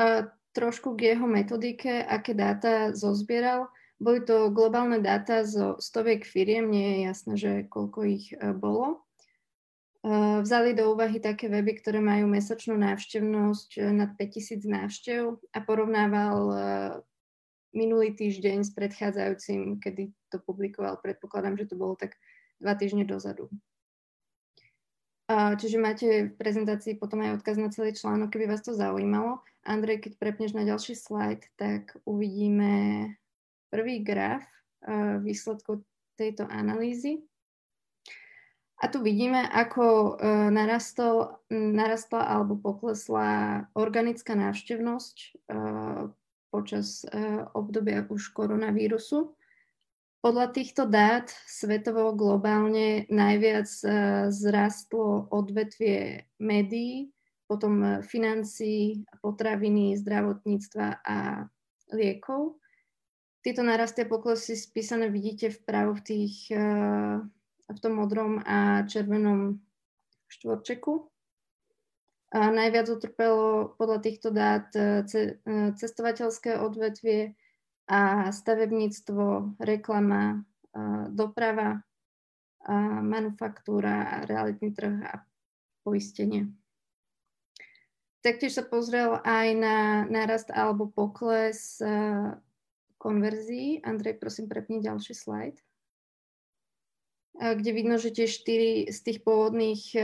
Uh, 0.00 0.32
trošku 0.56 0.96
k 0.96 1.12
jeho 1.12 1.28
metodike, 1.28 2.00
aké 2.00 2.32
dáta 2.32 2.96
zozbieral. 2.96 3.68
Boli 3.96 4.20
to 4.20 4.52
globálne 4.52 5.00
dáta 5.00 5.42
zo 5.48 5.80
stoviek 5.80 6.22
firiem, 6.22 6.68
nie 6.68 6.84
je 6.84 6.98
jasné, 7.08 7.32
že 7.40 7.52
koľko 7.72 7.98
ich 8.04 8.32
bolo. 8.60 9.06
Eh, 10.06 10.38
vzali 10.38 10.70
do 10.70 10.94
úvahy 10.94 11.18
také 11.18 11.50
weby, 11.50 11.82
ktoré 11.82 11.98
majú 11.98 12.30
mesačnú 12.30 12.78
návštevnosť 12.78 13.70
eh, 13.74 13.90
nad 13.90 14.14
5000 14.14 14.62
návštev 14.62 15.34
a 15.50 15.58
porovnával 15.66 16.38
minulý 17.74 18.14
týždeň 18.14 18.62
s 18.62 18.70
predchádzajúcim, 18.70 19.82
kedy 19.82 20.14
to 20.30 20.38
publikoval. 20.46 21.02
Predpokladám, 21.02 21.58
že 21.58 21.66
to 21.66 21.74
bolo 21.74 21.98
tak 21.98 22.14
dva 22.62 22.78
týždne 22.78 23.04
dozadu. 23.04 23.50
Čiže 25.28 25.76
máte 25.76 26.30
v 26.30 26.38
prezentácii 26.38 26.96
potom 26.96 27.20
aj 27.20 27.42
odkaz 27.42 27.58
na 27.58 27.68
celý 27.68 27.92
článok, 27.92 28.32
keby 28.32 28.48
vás 28.48 28.62
to 28.64 28.72
zaujímalo. 28.72 29.42
Andrej, 29.66 30.06
keď 30.06 30.12
prepneš 30.16 30.54
na 30.54 30.62
ďalší 30.64 30.94
slajd, 30.96 31.42
tak 31.58 31.98
uvidíme 32.06 33.12
prvý 33.68 34.02
graf 34.04 34.44
výsledkov 35.22 35.82
tejto 36.16 36.48
analýzy. 36.48 37.26
A 38.76 38.92
tu 38.92 39.00
vidíme, 39.00 39.40
ako 39.48 39.84
e, 39.88 40.10
narastol, 40.52 41.40
narastla 41.48 42.28
alebo 42.28 42.60
poklesla 42.60 43.64
organická 43.72 44.36
návštevnosť 44.36 45.16
e, 45.16 45.28
počas 46.52 47.08
e, 47.08 47.08
obdobia 47.56 48.04
už 48.04 48.36
koronavírusu. 48.36 49.32
Podľa 50.20 50.46
týchto 50.52 50.84
dát 50.84 51.32
svetovo 51.48 52.12
globálne 52.12 53.06
najviac 53.08 53.70
zrastlo 54.34 55.30
odvetvie 55.30 56.26
médií, 56.42 57.14
potom 57.46 58.02
financií, 58.02 59.06
potraviny, 59.22 59.94
zdravotníctva 59.94 60.86
a 61.06 61.46
liekov. 61.94 62.58
Tieto 63.46 63.62
narasty 63.62 64.02
a 64.02 64.10
poklesy 64.10 64.58
spísané 64.58 65.06
vidíte 65.06 65.54
vpravo 65.54 65.94
v 65.94 66.02
tých 66.02 66.50
v 67.66 67.78
tom 67.78 67.92
modrom 67.98 68.42
a 68.42 68.82
červenom 68.86 69.58
štvorčeku. 70.26 71.06
A 72.34 72.50
najviac 72.50 72.90
utrpelo 72.90 73.70
podľa 73.78 73.98
týchto 74.02 74.34
dát 74.34 74.66
e, 74.74 75.06
e, 75.06 75.30
cestovateľské 75.78 76.58
odvetvie 76.58 77.38
a 77.86 78.34
stavebníctvo, 78.34 79.54
reklama, 79.62 80.42
doprava, 81.14 81.86
manufaktúra, 83.06 84.26
realitný 84.26 84.74
trh 84.74 85.06
a 85.06 85.22
poistenie. 85.86 86.50
Taktiež 88.26 88.58
sa 88.58 88.66
pozrel 88.66 89.22
aj 89.22 89.46
na 89.54 90.02
nárast 90.10 90.50
alebo 90.50 90.90
pokles 90.90 91.78
konverzií. 92.98 93.84
Andrej, 93.84 94.18
prosím, 94.20 94.48
prepni 94.48 94.80
ďalší 94.80 95.14
slajd 95.14 95.56
kde 97.36 97.70
vidno, 97.72 98.00
že 98.00 98.14
tie 98.16 98.24
štyri 98.24 98.88
z 98.88 98.98
tých 99.04 99.18
pôvodných 99.20 99.82
e, 99.92 100.00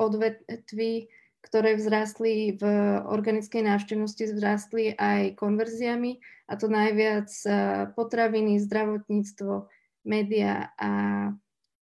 odvetví, 0.00 1.12
ktoré 1.44 1.76
vzrástli 1.76 2.56
v 2.56 2.64
organickej 3.04 3.64
návštevnosti, 3.64 4.32
vzrástli 4.32 4.96
aj 4.96 5.36
konverziami 5.36 6.20
a 6.48 6.52
to 6.56 6.72
najviac 6.72 7.28
e, 7.44 7.50
potraviny, 7.92 8.56
zdravotníctvo, 8.64 9.68
média 10.08 10.72
a 10.80 10.92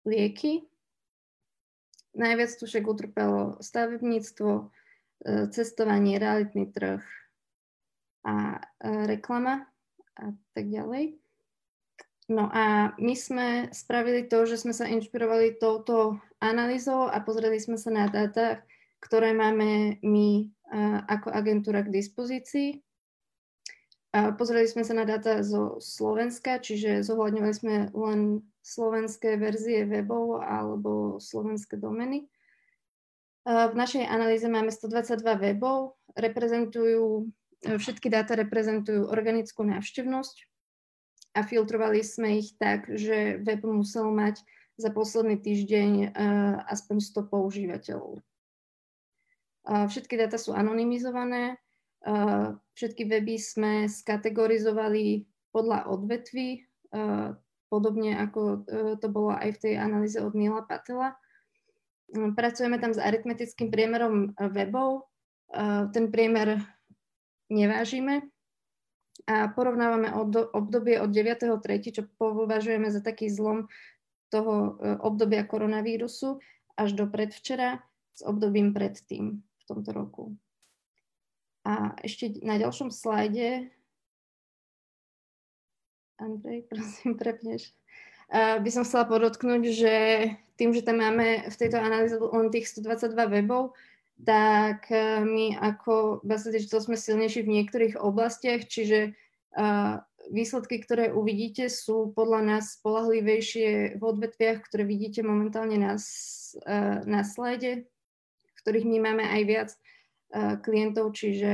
lieky. 0.06 0.70
Najviac 2.14 2.54
tu 2.54 2.70
však 2.70 2.86
utrpelo 2.86 3.58
stavebníctvo, 3.66 4.52
e, 4.54 4.64
cestovanie, 5.50 6.22
realitný 6.22 6.70
trh 6.70 7.02
a 8.24 8.62
reklama 8.80 9.73
a 10.20 10.34
tak 10.54 10.66
ďalej. 10.70 11.18
No 12.32 12.48
a 12.48 12.96
my 12.98 13.14
sme 13.20 13.48
spravili 13.76 14.32
to, 14.32 14.48
že 14.48 14.56
sme 14.56 14.72
sa 14.72 14.88
inšpirovali 14.88 15.60
touto 15.60 16.24
analýzou 16.40 17.12
a 17.12 17.20
pozreli 17.20 17.60
sme 17.60 17.76
sa 17.76 17.92
na 17.92 18.08
dáta, 18.08 18.64
ktoré 19.04 19.36
máme 19.36 20.00
my 20.00 20.48
ako 21.12 21.36
agentúra 21.36 21.84
k 21.84 21.92
dispozícii. 21.92 22.80
Pozreli 24.14 24.70
sme 24.70 24.88
sa 24.88 24.96
na 24.96 25.04
dáta 25.04 25.44
zo 25.44 25.82
Slovenska, 25.84 26.64
čiže 26.64 27.04
zohľadňovali 27.04 27.54
sme 27.54 27.76
len 27.92 28.46
slovenské 28.64 29.36
verzie 29.36 29.84
webov 29.84 30.40
alebo 30.40 31.20
slovenské 31.20 31.76
domeny. 31.76 32.30
V 33.44 33.74
našej 33.76 34.08
analýze 34.08 34.48
máme 34.48 34.72
122 34.72 35.20
webov, 35.52 36.00
reprezentujú, 36.16 37.28
všetky 37.64 38.12
dáta 38.12 38.36
reprezentujú 38.36 39.08
organickú 39.08 39.64
návštevnosť, 39.64 40.54
a 41.34 41.42
filtrovali 41.42 42.06
sme 42.06 42.38
ich 42.38 42.54
tak, 42.62 42.86
že 42.94 43.42
web 43.42 43.66
musel 43.66 44.14
mať 44.14 44.38
za 44.78 44.94
posledný 44.94 45.42
týždeň 45.42 45.92
uh, 46.14 46.66
aspoň 46.70 46.98
100 47.02 47.34
používateľov. 47.34 48.22
Všetky 49.64 50.20
dáta 50.20 50.36
sú 50.36 50.52
anonymizované, 50.52 51.56
uh, 52.04 52.52
všetky 52.76 53.08
weby 53.08 53.40
sme 53.40 53.88
skategorizovali 53.88 55.24
podľa 55.56 55.88
odvetví, 55.88 56.68
uh, 56.92 57.32
podobne 57.72 58.20
ako 58.22 58.70
to 59.02 59.08
bolo 59.10 59.34
aj 59.34 59.58
v 59.58 59.62
tej 59.66 59.74
analýze 59.82 60.22
od 60.22 60.38
Nila 60.38 60.62
Patela. 60.62 61.18
Pracujeme 62.14 62.78
tam 62.78 62.94
s 62.94 63.02
aritmetickým 63.02 63.74
priemerom 63.74 64.38
webov. 64.38 65.10
Ten 65.90 66.14
priemer 66.14 66.62
nevážime, 67.54 68.34
a 69.24 69.48
porovnávame 69.48 70.12
obdobie 70.52 71.00
od 71.00 71.08
9.3., 71.08 71.96
čo 71.96 72.04
považujeme 72.20 72.92
za 72.92 73.00
taký 73.00 73.32
zlom 73.32 73.72
toho 74.28 74.76
e, 74.82 75.00
obdobia 75.00 75.48
koronavírusu, 75.48 76.44
až 76.76 76.90
do 76.98 77.06
predvčera 77.08 77.80
s 78.18 78.26
obdobím 78.26 78.76
predtým 78.76 79.40
v 79.40 79.64
tomto 79.64 79.96
roku. 79.96 80.24
A 81.64 81.96
ešte 82.04 82.44
na 82.44 82.60
ďalšom 82.60 82.92
slajde, 82.92 83.72
Andrej, 86.20 86.68
prosím, 86.68 87.16
prepneš, 87.16 87.72
by 88.34 88.70
som 88.74 88.84
chcela 88.84 89.06
podotknúť, 89.08 89.62
že 89.72 89.94
tým, 90.58 90.74
že 90.74 90.82
tam 90.82 91.00
máme 91.00 91.48
v 91.48 91.56
tejto 91.56 91.78
analýze 91.78 92.18
len 92.18 92.50
tých 92.50 92.70
122 92.76 93.14
webov, 93.16 93.78
tak 94.22 94.94
eh, 94.94 95.26
my 95.26 95.58
ako 95.58 96.22
Digital 96.24 96.82
sme 96.86 96.98
silnejší 96.98 97.42
v 97.44 97.54
niektorých 97.60 97.96
oblastiach, 97.98 98.70
čiže 98.70 99.18
uh, 99.58 100.00
výsledky, 100.30 100.80
ktoré 100.80 101.12
uvidíte, 101.12 101.68
sú 101.68 102.14
podľa 102.14 102.56
nás 102.56 102.78
spolahlivejšie 102.80 103.98
v 103.98 104.04
odvetviach, 104.04 104.64
ktoré 104.64 104.86
vidíte 104.86 105.26
momentálne 105.26 105.82
na, 105.82 105.98
uh, 105.98 106.98
na 107.04 107.22
slajde, 107.26 107.84
v 107.84 108.52
ktorých 108.62 108.86
my 108.88 108.98
máme 109.02 109.26
aj 109.26 109.44
viac 109.44 109.72
klientov, 110.66 111.14
čiže 111.14 111.52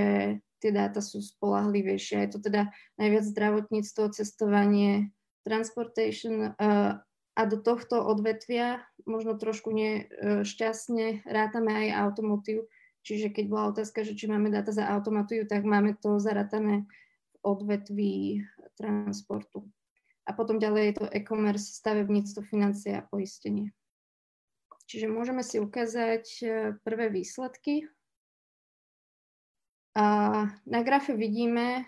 tie 0.64 0.72
dáta 0.72 1.03
sú 1.03 1.20
spolahlivejšie. 1.20 2.24
Je 2.24 2.30
to 2.32 2.39
teda 2.39 2.72
najviac 2.95 3.28
zdravotníctvo, 3.28 4.03
cestovanie, 4.16 5.12
transportation, 5.43 6.55
a 7.39 7.47
do 7.47 7.55
tohto 7.55 8.03
odvetvia 8.03 8.83
možno 9.07 9.39
trošku 9.39 9.71
nešťastne 9.71 11.23
rátame 11.23 11.71
aj 11.71 12.11
automotív. 12.11 12.67
Čiže 13.07 13.31
keď 13.31 13.45
bola 13.47 13.71
otázka, 13.71 14.03
že 14.03 14.11
či 14.11 14.27
máme 14.27 14.51
dáta 14.51 14.75
za 14.75 14.83
automotív, 14.91 15.47
tak 15.47 15.63
máme 15.63 15.95
to 15.95 16.19
zarátané 16.19 16.83
v 16.83 17.35
odvetví 17.47 18.43
transportu. 18.75 19.63
A 20.27 20.35
potom 20.35 20.59
ďalej 20.59 20.83
je 20.83 20.93
to 20.99 21.05
e-commerce, 21.15 21.79
stavebníctvo, 21.79 22.43
financie 22.43 22.99
a 22.99 23.07
poistenie. 23.07 23.71
Čiže 24.85 25.07
môžeme 25.07 25.39
si 25.41 25.63
ukázať 25.63 26.25
e, 26.43 26.45
prvé 26.83 27.07
výsledky. 27.07 27.87
A 29.95 30.05
na 30.67 30.79
grafe 30.83 31.15
vidíme 31.15 31.81
e, 31.81 31.83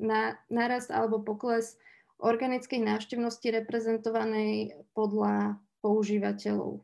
na, 0.00 0.40
narast 0.48 0.88
alebo 0.88 1.20
pokles 1.22 1.76
organickej 2.16 2.80
návštevnosti 2.80 3.48
reprezentovanej 3.62 4.80
podľa 4.96 5.60
používateľov. 5.84 6.82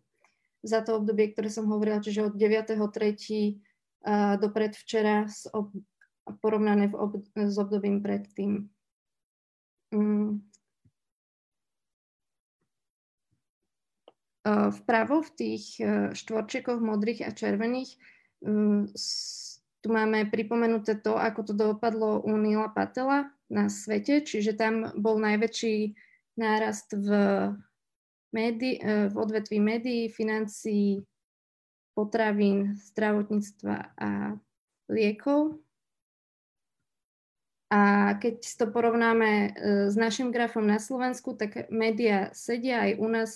Za 0.62 0.84
to 0.86 1.02
obdobie, 1.02 1.32
ktoré 1.34 1.50
som 1.50 1.66
hovorila, 1.66 1.98
čiže 2.04 2.30
od 2.30 2.38
9.3. 2.38 2.78
do 4.38 4.48
predvčera 4.52 5.26
porovnané 6.38 6.92
ob, 6.94 7.18
s 7.34 7.56
obdobím 7.58 7.98
predtým. 8.04 8.70
Mm. 9.92 10.40
vpravo 14.46 15.22
v 15.22 15.30
tých 15.38 15.78
štvorčekoch 16.18 16.82
modrých 16.82 17.22
a 17.22 17.30
červených 17.30 17.94
tu 19.82 19.88
máme 19.90 20.26
pripomenuté 20.30 20.98
to, 20.98 21.14
ako 21.14 21.40
to 21.46 21.52
dopadlo 21.54 22.22
u 22.22 22.34
Nila 22.38 22.70
Patela 22.70 23.30
na 23.52 23.68
svete, 23.68 24.24
čiže 24.24 24.56
tam 24.56 24.88
bol 24.96 25.20
najväčší 25.20 25.92
nárast 26.40 26.96
v, 26.96 27.08
médi- 28.32 28.80
v 28.80 29.12
odvetví 29.12 29.60
médií, 29.60 30.08
financií, 30.08 31.04
potravín, 31.92 32.80
zdravotníctva 32.92 33.76
a 34.00 34.40
liekov. 34.88 35.60
A 37.72 38.12
keď 38.20 38.44
to 38.44 38.66
porovnáme 38.68 39.30
e, 39.32 39.50
s 39.88 39.96
našim 39.96 40.28
grafom 40.28 40.68
na 40.68 40.76
Slovensku, 40.76 41.32
tak 41.32 41.72
média 41.72 42.28
sedia 42.36 42.84
aj 42.84 42.92
u 43.00 43.08
nás, 43.08 43.30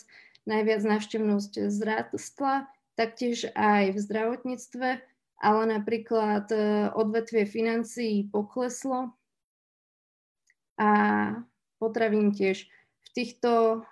najviac 0.45 0.85
návštevnosť 0.85 1.73
zrástla, 1.73 2.69
taktiež 3.01 3.49
aj 3.57 3.97
v 3.97 3.99
zdravotníctve, 3.99 4.89
ale 5.41 5.62
napríklad 5.73 6.53
e, 6.53 6.57
odvetvie 6.93 7.49
financií 7.49 8.29
pokleslo 8.29 9.17
a 10.77 10.91
potravín 11.81 12.33
tiež. 12.33 12.68
V 13.05 13.09
týchto 13.16 13.83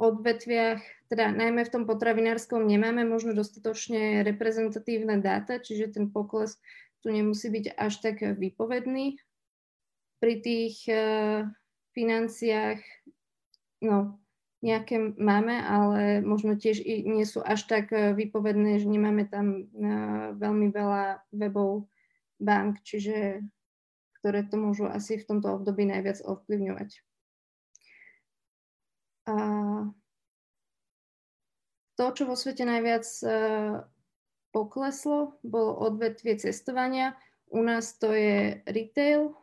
odvetviach, 0.00 0.80
teda 1.12 1.28
najmä 1.36 1.68
v 1.68 1.72
tom 1.72 1.84
potravinárskom, 1.84 2.64
nemáme 2.64 3.04
možno 3.04 3.36
dostatočne 3.36 4.24
reprezentatívne 4.24 5.20
dáta, 5.20 5.60
čiže 5.60 6.00
ten 6.00 6.08
pokles 6.08 6.56
tu 7.04 7.12
nemusí 7.12 7.52
byť 7.52 7.76
až 7.76 7.92
tak 8.00 8.16
výpovedný. 8.24 9.20
Pri 10.20 10.34
tých 10.40 10.84
uh, 10.88 11.48
financiách, 11.96 12.80
no, 13.84 14.20
nejaké 14.60 15.16
máme, 15.16 15.56
ale 15.64 16.20
možno 16.20 16.56
tiež 16.56 16.84
i 16.84 17.04
nie 17.08 17.24
sú 17.24 17.40
až 17.40 17.64
tak 17.64 17.96
e, 17.96 18.12
výpovedné, 18.12 18.76
že 18.76 18.92
nemáme 18.92 19.24
tam 19.24 19.64
uh, 19.72 20.36
veľmi 20.36 20.68
veľa 20.68 21.24
webov 21.32 21.88
bank, 22.36 22.84
čiže 22.84 23.40
ktoré 24.20 24.44
to 24.44 24.60
môžu 24.60 24.84
asi 24.84 25.16
v 25.16 25.24
tomto 25.24 25.56
období 25.56 25.88
najviac 25.88 26.20
ovplyvňovať. 26.20 27.00
A 29.28 29.36
to, 31.96 32.04
čo 32.16 32.24
vo 32.28 32.36
svete 32.36 32.64
najviac 32.64 33.04
uh, 33.24 33.84
pokleslo, 34.52 35.40
bolo 35.44 35.76
odvetvie 35.84 36.36
cestovania. 36.40 37.16
U 37.52 37.60
nás 37.60 37.96
to 37.96 38.12
je 38.12 38.64
retail 38.64 39.36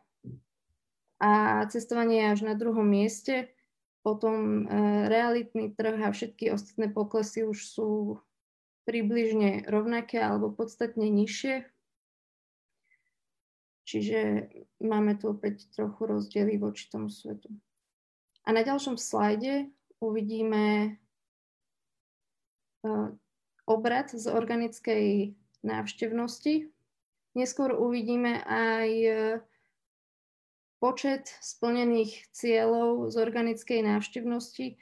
a 1.21 1.65
cestovanie 1.69 2.23
je 2.23 2.31
až 2.33 2.41
na 2.45 2.55
druhom 2.57 2.85
mieste. 2.85 3.49
Potom 4.01 4.63
uh, 4.63 5.05
realitný 5.05 5.73
trh 5.73 6.01
a 6.01 6.09
všetky 6.09 6.53
ostatné 6.53 6.89
poklesy 6.89 7.45
už 7.45 7.57
sú 7.61 7.89
približne 8.87 9.67
rovnaké 9.67 10.17
alebo 10.17 10.49
podstatne 10.49 11.11
nižšie. 11.11 11.67
Čiže 13.87 14.51
máme 14.83 15.15
tu 15.15 15.31
opäť 15.31 15.71
trochu 15.71 16.11
rozdiely 16.11 16.59
voči 16.59 16.91
tomu 16.91 17.07
svetu. 17.07 17.47
A 18.43 18.51
na 18.51 18.59
ďalšom 18.59 18.99
slajde 18.99 19.71
uvidíme 20.03 20.99
uh, 22.83 23.15
obrad 23.63 24.11
z 24.11 24.27
organickej 24.27 25.31
návštevnosti. 25.63 26.67
Neskôr 27.39 27.71
uvidíme 27.79 28.43
aj 28.43 28.89
uh, 29.07 29.15
počet 30.83 31.31
splnených 31.39 32.27
cieľov 32.35 33.07
z 33.07 33.15
organickej 33.23 33.87
návštevnosti, 33.87 34.75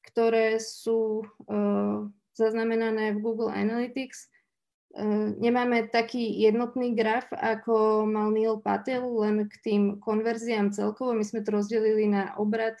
ktoré 0.00 0.56
sú 0.56 1.28
uh, 1.44 2.08
zaznamenané 2.32 3.12
v 3.12 3.20
Google 3.20 3.52
Analytics. 3.52 4.32
Uh, 4.96 5.36
nemáme 5.36 5.92
taký 5.92 6.40
jednotný 6.40 6.96
graf, 6.96 7.28
ako 7.36 8.08
mal 8.08 8.32
Neil 8.32 8.56
Patel, 8.64 9.04
len 9.20 9.44
k 9.44 9.54
tým 9.60 9.82
konverziám 10.00 10.72
celkovo. 10.72 11.12
My 11.12 11.20
sme 11.20 11.44
to 11.44 11.52
rozdelili 11.52 12.08
na 12.08 12.32
obrad 12.40 12.80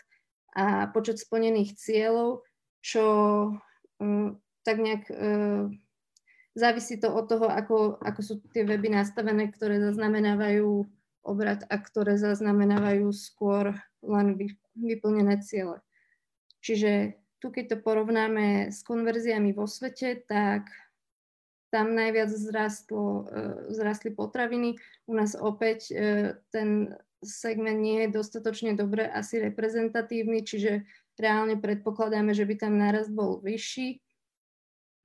a 0.56 0.88
počet 0.88 1.20
splnených 1.20 1.76
cieľov, 1.76 2.40
čo 2.80 3.04
uh, 4.00 4.28
tak 4.64 4.76
nejak 4.80 5.04
uh, 5.12 5.68
závisí 6.56 6.96
to 6.96 7.12
od 7.12 7.28
toho, 7.28 7.52
ako, 7.52 8.00
ako 8.00 8.20
sú 8.24 8.34
tie 8.48 8.64
weby 8.64 8.88
nastavené, 8.88 9.52
ktoré 9.52 9.76
zaznamenávajú 9.76 10.88
obrad 11.20 11.68
a 11.68 11.76
ktoré 11.76 12.16
zaznamenávajú 12.16 13.12
skôr 13.12 13.76
len 14.00 14.40
vy, 14.40 14.56
vyplnené 14.72 15.44
ciele. 15.44 15.84
Čiže 16.64 17.20
tu, 17.44 17.52
keď 17.52 17.76
to 17.76 17.84
porovnáme 17.84 18.72
s 18.72 18.80
konverziami 18.80 19.52
vo 19.52 19.68
svete, 19.68 20.24
tak 20.24 20.72
tam 21.76 21.92
najviac 21.92 22.32
zrastlo, 22.32 23.28
zrastli 23.68 24.16
potraviny. 24.16 24.80
U 25.04 25.12
nás 25.12 25.36
opäť 25.36 25.92
ten 26.48 26.96
segment 27.20 27.80
nie 27.80 28.06
je 28.06 28.16
dostatočne 28.16 28.72
dobre 28.72 29.04
asi 29.04 29.40
reprezentatívny, 29.40 30.40
čiže 30.40 30.88
reálne 31.16 31.56
predpokladáme, 31.56 32.32
že 32.32 32.44
by 32.44 32.54
tam 32.56 32.76
nárast 32.76 33.12
bol 33.12 33.40
vyšší. 33.40 34.00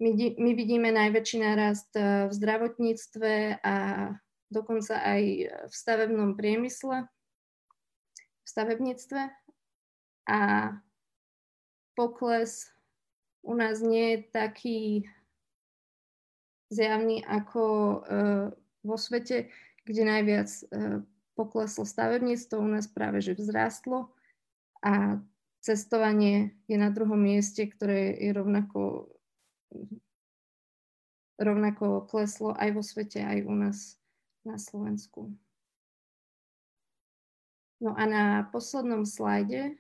My, 0.02 0.12
my 0.18 0.52
vidíme 0.58 0.90
najväčší 0.90 1.38
nárast 1.46 1.94
e, 1.94 2.26
v 2.26 2.32
zdravotníctve 2.34 3.62
a 3.62 3.76
dokonca 4.50 4.98
aj 4.98 5.22
v 5.70 5.74
stavebnom 5.74 6.34
priemysle, 6.34 7.06
v 8.18 8.48
stavebníctve 8.50 9.22
a 10.26 10.40
pokles 11.94 12.74
u 13.46 13.54
nás 13.54 13.78
nie 13.86 14.18
je 14.18 14.20
taký 14.34 14.80
zjavný 16.72 17.22
ako 17.28 17.64
uh, 17.64 18.48
vo 18.82 18.96
svete, 18.96 19.52
kde 19.84 20.04
najviac 20.08 20.50
uh, 20.50 21.04
pokleslo 21.36 21.84
stavebníctvo, 21.84 22.56
u 22.58 22.70
nás 22.72 22.88
práve 22.88 23.20
že 23.20 23.36
vzrástlo 23.36 24.10
a 24.82 25.20
cestovanie 25.62 26.58
je 26.66 26.78
na 26.80 26.90
druhom 26.90 27.20
mieste, 27.20 27.68
ktoré 27.70 28.18
je 28.18 28.32
rovnako, 28.34 29.12
rovnako 31.38 32.10
kleslo 32.10 32.58
aj 32.58 32.70
vo 32.74 32.82
svete, 32.82 33.22
aj 33.22 33.46
u 33.46 33.54
nás 33.54 33.78
na 34.42 34.58
Slovensku. 34.58 35.30
No 37.82 37.98
a 37.98 38.04
na 38.06 38.26
poslednom 38.54 39.06
slajde, 39.06 39.78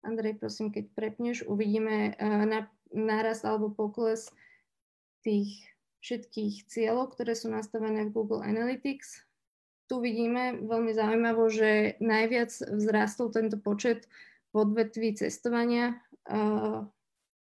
Andrej, 0.00 0.38
prosím, 0.38 0.70
keď 0.70 0.84
prepneš, 0.94 1.42
uvidíme 1.44 2.14
na, 2.20 2.70
nárast 2.94 3.44
alebo 3.44 3.74
pokles 3.74 4.30
tých 5.20 5.66
všetkých 6.06 6.70
cieľov, 6.70 7.18
ktoré 7.18 7.34
sú 7.34 7.50
nastavené 7.50 8.06
v 8.06 8.14
Google 8.14 8.46
Analytics 8.46 9.26
tu 9.86 10.02
vidíme 10.02 10.66
veľmi 10.66 10.92
zaujímavo, 10.92 11.46
že 11.46 11.94
najviac 12.02 12.50
vzrástol 12.50 13.30
tento 13.30 13.56
počet 13.58 14.10
v 14.50 14.66
odvetví 14.66 15.14
cestovania. 15.14 16.02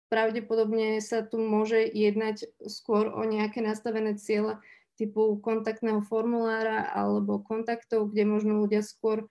Pravdepodobne 0.08 1.00
sa 1.00 1.24
tu 1.24 1.40
môže 1.40 1.84
jednať 1.84 2.48
skôr 2.68 3.08
o 3.12 3.24
nejaké 3.24 3.60
nastavené 3.64 4.16
ciele 4.16 4.60
typu 4.96 5.40
kontaktného 5.40 6.04
formulára 6.04 6.88
alebo 6.92 7.40
kontaktov, 7.40 8.12
kde 8.12 8.28
možno 8.28 8.60
ľudia 8.64 8.84
skôr 8.84 9.28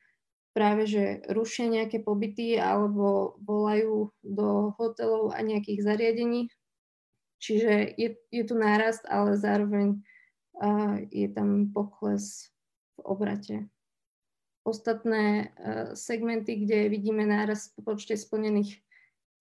práve 0.52 0.84
že 0.90 1.22
rušia 1.32 1.70
nejaké 1.70 2.02
pobyty 2.02 2.58
alebo 2.58 3.38
volajú 3.42 4.10
do 4.26 4.74
hotelov 4.78 5.32
a 5.34 5.40
nejakých 5.42 5.86
zariadení. 5.86 6.54
Čiže 7.42 7.98
je, 7.98 8.10
je 8.30 8.44
tu 8.46 8.54
nárast, 8.54 9.02
ale 9.10 9.34
zároveň 9.34 9.98
uh, 10.62 11.02
je 11.10 11.26
tam 11.34 11.74
pokles 11.74 12.54
obrate. 13.02 13.66
Ostatné 14.62 15.26
e, 15.26 15.46
segmenty, 15.98 16.62
kde 16.62 16.86
vidíme 16.86 17.26
náraz 17.26 17.74
v 17.74 17.82
počte 17.82 18.14
splnených 18.14 18.78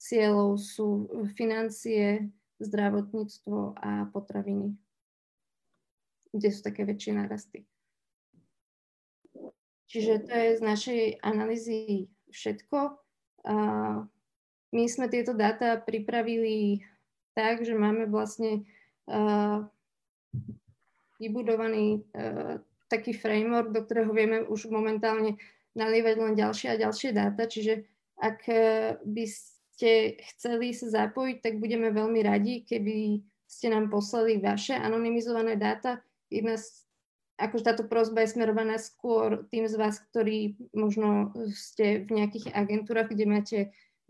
cieľov 0.01 0.57
sú 0.57 1.13
financie, 1.37 2.33
zdravotníctvo 2.57 3.77
a 3.77 4.09
potraviny, 4.13 4.73
kde 6.33 6.49
sú 6.49 6.61
také 6.65 6.89
väčšie 6.89 7.13
nárasty. 7.21 7.69
Čiže 9.93 10.25
to 10.25 10.33
je 10.33 10.51
z 10.57 10.63
našej 10.65 11.03
analýzy 11.21 12.09
všetko. 12.33 12.97
My 14.71 14.85
sme 14.87 15.07
tieto 15.13 15.35
dáta 15.35 15.77
pripravili 15.83 16.81
tak, 17.41 17.65
že 17.65 17.73
máme 17.73 18.05
vlastne 18.05 18.69
vybudovaný 21.17 22.05
taký 22.93 23.17
framework, 23.17 23.73
do 23.73 23.81
ktorého 23.87 24.13
vieme 24.13 24.45
už 24.45 24.69
momentálne 24.69 25.41
nalievať 25.79 26.15
len 26.19 26.35
ďalšie 26.35 26.69
a 26.75 26.81
ďalšie 26.83 27.15
dáta, 27.15 27.47
čiže 27.47 27.87
ak 28.19 28.39
e, 28.51 28.63
by 29.01 29.25
ste 29.25 30.19
chceli 30.35 30.75
sa 30.75 31.07
zapojiť, 31.07 31.37
tak 31.41 31.63
budeme 31.63 31.95
veľmi 31.95 32.21
radi, 32.21 32.67
keby 32.67 33.23
ste 33.47 33.71
nám 33.71 33.89
poslali 33.89 34.43
vaše 34.43 34.75
anonymizované 34.77 35.57
dáta. 35.57 36.03
Jedna 36.29 36.59
z, 36.59 36.85
akože 37.41 37.65
táto 37.65 37.85
prozba 37.87 38.27
je 38.27 38.35
smerovaná 38.35 38.77
skôr 38.77 39.47
tým 39.49 39.71
z 39.71 39.75
vás, 39.79 40.03
ktorí 40.11 40.59
možno 40.75 41.33
ste 41.55 42.05
v 42.05 42.21
nejakých 42.21 42.53
agentúrach, 42.53 43.09
kde 43.09 43.25
máte 43.25 43.59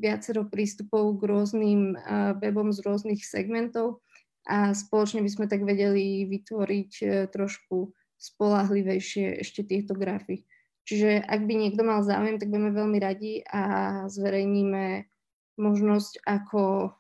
viacero 0.01 0.49
prístupov 0.49 1.21
k 1.21 1.29
rôznym 1.29 1.93
webom 2.41 2.73
z 2.73 2.81
rôznych 2.81 3.21
segmentov 3.21 4.01
a 4.49 4.73
spoločne 4.73 5.21
by 5.21 5.31
sme 5.31 5.47
tak 5.47 5.63
vedeli 5.63 6.25
vytvoriť 6.25 6.93
e, 7.05 7.07
trošku 7.29 7.93
spolahlivejšie 8.17 9.41
ešte 9.45 9.65
tieto 9.65 9.93
grafy. 9.93 10.45
Čiže 10.89 11.23
ak 11.23 11.45
by 11.45 11.55
niekto 11.55 11.85
mal 11.85 12.01
záujem, 12.03 12.41
tak 12.41 12.49
budeme 12.49 12.73
veľmi 12.73 12.99
radi 13.01 13.45
a 13.47 13.63
zverejníme 14.09 15.07
možnosť, 15.61 16.25
ako 16.25 16.93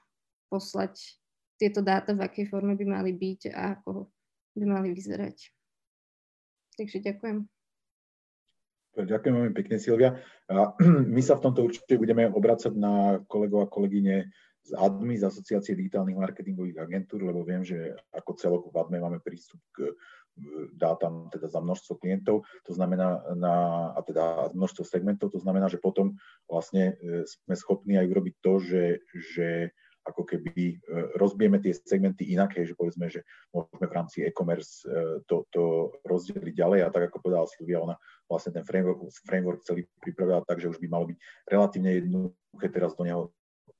poslať 0.53 1.19
tieto 1.57 1.81
dáta, 1.81 2.13
v 2.13 2.25
akej 2.25 2.47
forme 2.49 2.77
by 2.77 2.87
mali 2.87 3.13
byť 3.13 3.53
a 3.53 3.77
ako 3.77 4.09
by 4.57 4.65
mali 4.65 4.93
vyzerať. 4.93 5.53
Takže 6.77 7.05
ďakujem. 7.05 7.60
Ďakujem 8.99 9.35
veľmi 9.35 9.55
pekne, 9.55 9.77
Silvia. 9.79 10.19
My 11.15 11.23
sa 11.23 11.39
v 11.39 11.45
tomto 11.47 11.67
určite 11.67 11.95
budeme 11.95 12.27
obracať 12.27 12.75
na 12.75 13.23
kolegov 13.31 13.67
a 13.67 13.73
kolegyne 13.73 14.31
z 14.61 14.71
ADMI, 14.77 15.17
z 15.17 15.25
Asociácie 15.25 15.73
digitálnych 15.73 16.21
marketingových 16.21 16.85
agentúr, 16.85 17.25
lebo 17.25 17.47
viem, 17.47 17.65
že 17.65 17.97
ako 18.13 18.31
celok 18.37 18.63
v 18.69 18.77
ADME 18.77 18.99
máme 19.01 19.19
prístup 19.25 19.63
k 19.73 19.95
dátam 20.73 21.29
teda 21.29 21.49
za 21.49 21.61
množstvo 21.61 22.01
klientov, 22.01 22.49
to 22.65 22.73
znamená 22.73 23.21
na, 23.37 23.55
a 23.93 24.01
teda 24.01 24.55
množstvo 24.57 24.83
segmentov, 24.87 25.35
to 25.35 25.41
znamená, 25.43 25.69
že 25.69 25.83
potom 25.83 26.17
vlastne 26.49 26.97
e, 26.97 27.27
sme 27.27 27.55
schopní 27.57 27.99
aj 28.01 28.09
urobiť 28.09 28.35
to, 28.41 28.53
že, 28.63 28.85
že 29.13 29.49
ako 30.05 30.23
keby 30.25 30.53
e, 30.55 30.77
rozbijeme 31.21 31.61
tie 31.61 31.77
segmenty 31.77 32.33
inak, 32.33 32.57
že 32.57 32.73
povedzme, 32.73 33.13
že 33.13 33.25
môžeme 33.53 33.87
v 33.87 33.97
rámci 33.97 34.17
e-commerce 34.25 34.85
e, 34.89 35.21
to, 35.29 35.45
to 35.53 35.93
rozdeliť 36.09 36.55
ďalej 36.57 36.81
a 36.85 36.89
tak 36.89 37.13
ako 37.13 37.21
povedala 37.21 37.51
Silvia, 37.53 37.85
ona 37.85 37.97
vlastne 38.27 38.57
ten 38.57 38.65
framework, 38.65 39.01
framework 39.29 39.61
celý 39.67 39.85
pripravila 40.01 40.41
tak, 40.49 40.63
že 40.63 40.73
už 40.73 40.79
by 40.81 40.89
malo 40.89 41.11
byť 41.11 41.19
relatívne 41.51 41.91
jednoduché 42.01 42.67
teraz 42.73 42.97
do 42.97 43.05
neho 43.05 43.23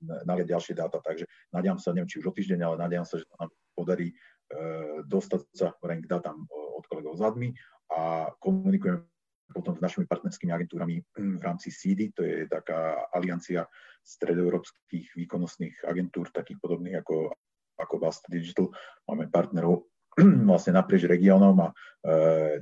naliať 0.01 0.49
ďalšie 0.49 0.75
dáta. 0.77 1.01
Takže 1.01 1.29
nadiam 1.53 1.77
sa, 1.77 1.93
neviem, 1.93 2.09
či 2.09 2.25
už 2.25 2.33
o 2.33 2.37
týždeň, 2.37 2.61
ale 2.65 2.77
nadiam 2.81 3.05
sa, 3.05 3.21
že 3.21 3.29
nám 3.37 3.53
podarí 3.77 4.17
uh, 4.17 5.05
dostať 5.05 5.41
sa 5.53 5.77
k 5.77 6.09
dátam 6.09 6.49
od 6.49 6.85
kolegov 6.89 7.21
z 7.21 7.23
ADMI 7.29 7.49
a 7.93 8.33
komunikujeme 8.41 9.05
potom 9.51 9.77
s 9.77 9.83
našimi 9.83 10.07
partnerskými 10.07 10.55
agentúrami 10.55 11.03
v 11.17 11.43
rámci 11.43 11.75
CD, 11.75 12.15
to 12.15 12.23
je 12.23 12.47
taká 12.47 13.07
aliancia 13.11 13.67
stredoeurópskych 14.01 15.15
výkonnostných 15.15 15.85
agentúr, 15.85 16.33
takých 16.33 16.59
podobných 16.63 17.03
ako, 17.05 17.35
ako 17.77 17.95
Bast 18.01 18.25
Digital. 18.31 18.73
Máme 19.05 19.29
partnerov 19.29 19.91
vlastne 20.51 20.75
naprieč 20.75 21.07
regiónom 21.07 21.55
a 21.63 21.69
e, 21.71 21.75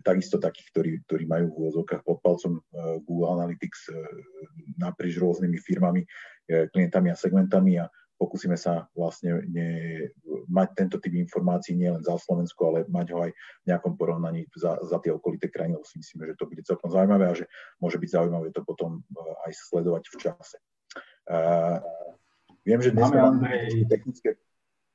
takisto 0.05 0.37
takých, 0.37 0.67
ktorí, 0.75 0.91
ktorí 1.09 1.25
majú 1.25 1.47
v 1.49 1.57
úvozovkách 1.65 2.03
pod 2.05 2.19
palcom 2.21 2.53
e, 2.59 2.61
Google 3.05 3.41
Analytics 3.41 3.81
e, 3.89 3.93
naprieč 4.77 5.17
rôznymi 5.17 5.59
firmami, 5.61 6.03
e, 6.05 6.69
klientami 6.69 7.09
a 7.09 7.17
segmentami 7.17 7.81
a 7.81 7.89
pokúsime 8.19 8.59
sa 8.59 8.91
vlastne 8.99 9.47
ne, 9.47 9.71
mať 10.51 10.69
tento 10.75 10.97
typ 10.99 11.15
informácií 11.15 11.79
nielen 11.79 12.03
za 12.03 12.19
Slovensku, 12.19 12.59
ale 12.67 12.85
mať 12.91 13.07
ho 13.15 13.19
aj 13.23 13.31
v 13.33 13.65
nejakom 13.71 13.95
porovnaní 13.95 14.51
za, 14.59 14.77
za 14.83 14.99
tie 14.99 15.15
okolité 15.15 15.47
krajiny, 15.47 15.79
lebo 15.79 15.87
si 15.87 16.03
myslíme, 16.03 16.27
že 16.27 16.35
to 16.35 16.51
bude 16.51 16.63
celkom 16.67 16.91
zaujímavé 16.91 17.31
a 17.31 17.39
že 17.39 17.47
môže 17.79 17.97
byť 18.03 18.11
zaujímavé 18.11 18.51
to 18.51 18.67
potom 18.67 19.01
e, 19.07 19.23
aj 19.47 19.53
sledovať 19.55 20.05
v 20.11 20.17
čase. 20.19 20.59
Uh, 21.29 21.85
viem, 22.65 22.81
že 22.81 22.91
dnes 22.91 23.09
máme 23.13 23.69
technické... 23.87 24.41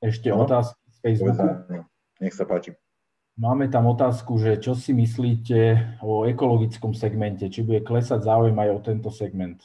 Ešte 0.03 0.33
no? 0.33 0.43
otázky 0.43 0.81
z 0.89 0.97
Facebooku. 0.99 1.45
Nech 2.19 2.35
sa 2.35 2.43
páči. 2.43 2.75
Máme 3.33 3.65
tam 3.69 3.89
otázku, 3.89 4.37
že 4.37 4.61
čo 4.61 4.77
si 4.77 4.93
myslíte 4.93 5.57
o 6.05 6.25
ekologickom 6.29 6.93
segmente? 6.93 7.49
Či 7.49 7.65
bude 7.65 7.81
klesať 7.81 8.25
záujem 8.25 8.53
aj 8.53 8.69
o 8.69 8.79
tento 8.81 9.09
segment? 9.09 9.57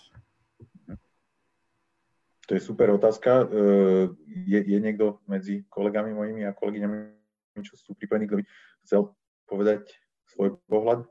To 2.48 2.56
je 2.56 2.60
super 2.64 2.88
otázka. 2.96 3.44
E, 3.44 4.08
je, 4.48 4.58
je 4.64 4.78
niekto 4.80 5.20
medzi 5.28 5.68
kolegami 5.68 6.16
mojimi 6.16 6.48
a 6.48 6.56
kolegyňami, 6.56 6.96
čo 7.60 7.76
sú 7.76 7.92
pripojení, 7.92 8.24
kto 8.24 8.40
by 8.40 8.44
chcel 8.88 9.00
povedať 9.44 9.92
svoj 10.32 10.56
pohľad? 10.64 11.04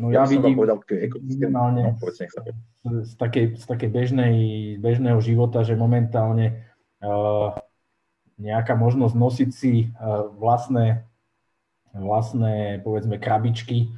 No 0.00 0.08
ja, 0.08 0.24
ja 0.24 0.32
vidím 0.32 0.56
povedal, 0.56 0.80
minimálne 1.20 1.94
no, 1.94 2.08
z, 2.08 2.26
z, 3.06 3.12
takej, 3.20 3.60
z 3.60 3.64
takej 3.68 3.90
bežnej, 3.92 4.34
bežného 4.80 5.20
života, 5.20 5.62
že 5.62 5.78
momentálne 5.78 6.72
uh, 7.04 7.54
nejaká 8.42 8.74
možnosť 8.74 9.14
nosiť 9.14 9.50
si 9.54 9.86
e, 9.86 9.86
vlastné, 10.34 11.06
vlastné 11.94 12.82
povedzme, 12.82 13.22
krabičky 13.22 13.86
e, 13.86 13.88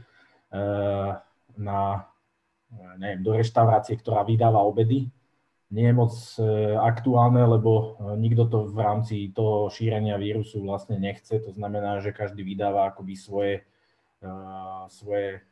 na, 1.57 1.81
neviem, 2.99 3.21
do 3.23 3.35
reštaurácie, 3.35 3.99
ktorá 3.99 4.23
vydáva 4.23 4.63
obedy. 4.63 5.11
Nie 5.75 5.91
je 5.91 5.95
moc 5.97 6.15
e, 6.39 6.43
aktuálne, 6.79 7.43
lebo 7.43 7.99
nikto 8.15 8.47
to 8.47 8.59
v 8.71 8.79
rámci 8.79 9.15
toho 9.35 9.73
šírenia 9.73 10.15
vírusu 10.21 10.63
vlastne 10.63 11.01
nechce. 11.01 11.41
To 11.43 11.51
znamená, 11.51 11.99
že 11.99 12.15
každý 12.15 12.47
vydáva 12.47 12.95
akoby 12.95 13.15
svoje, 13.19 13.55
svoje 14.93 15.43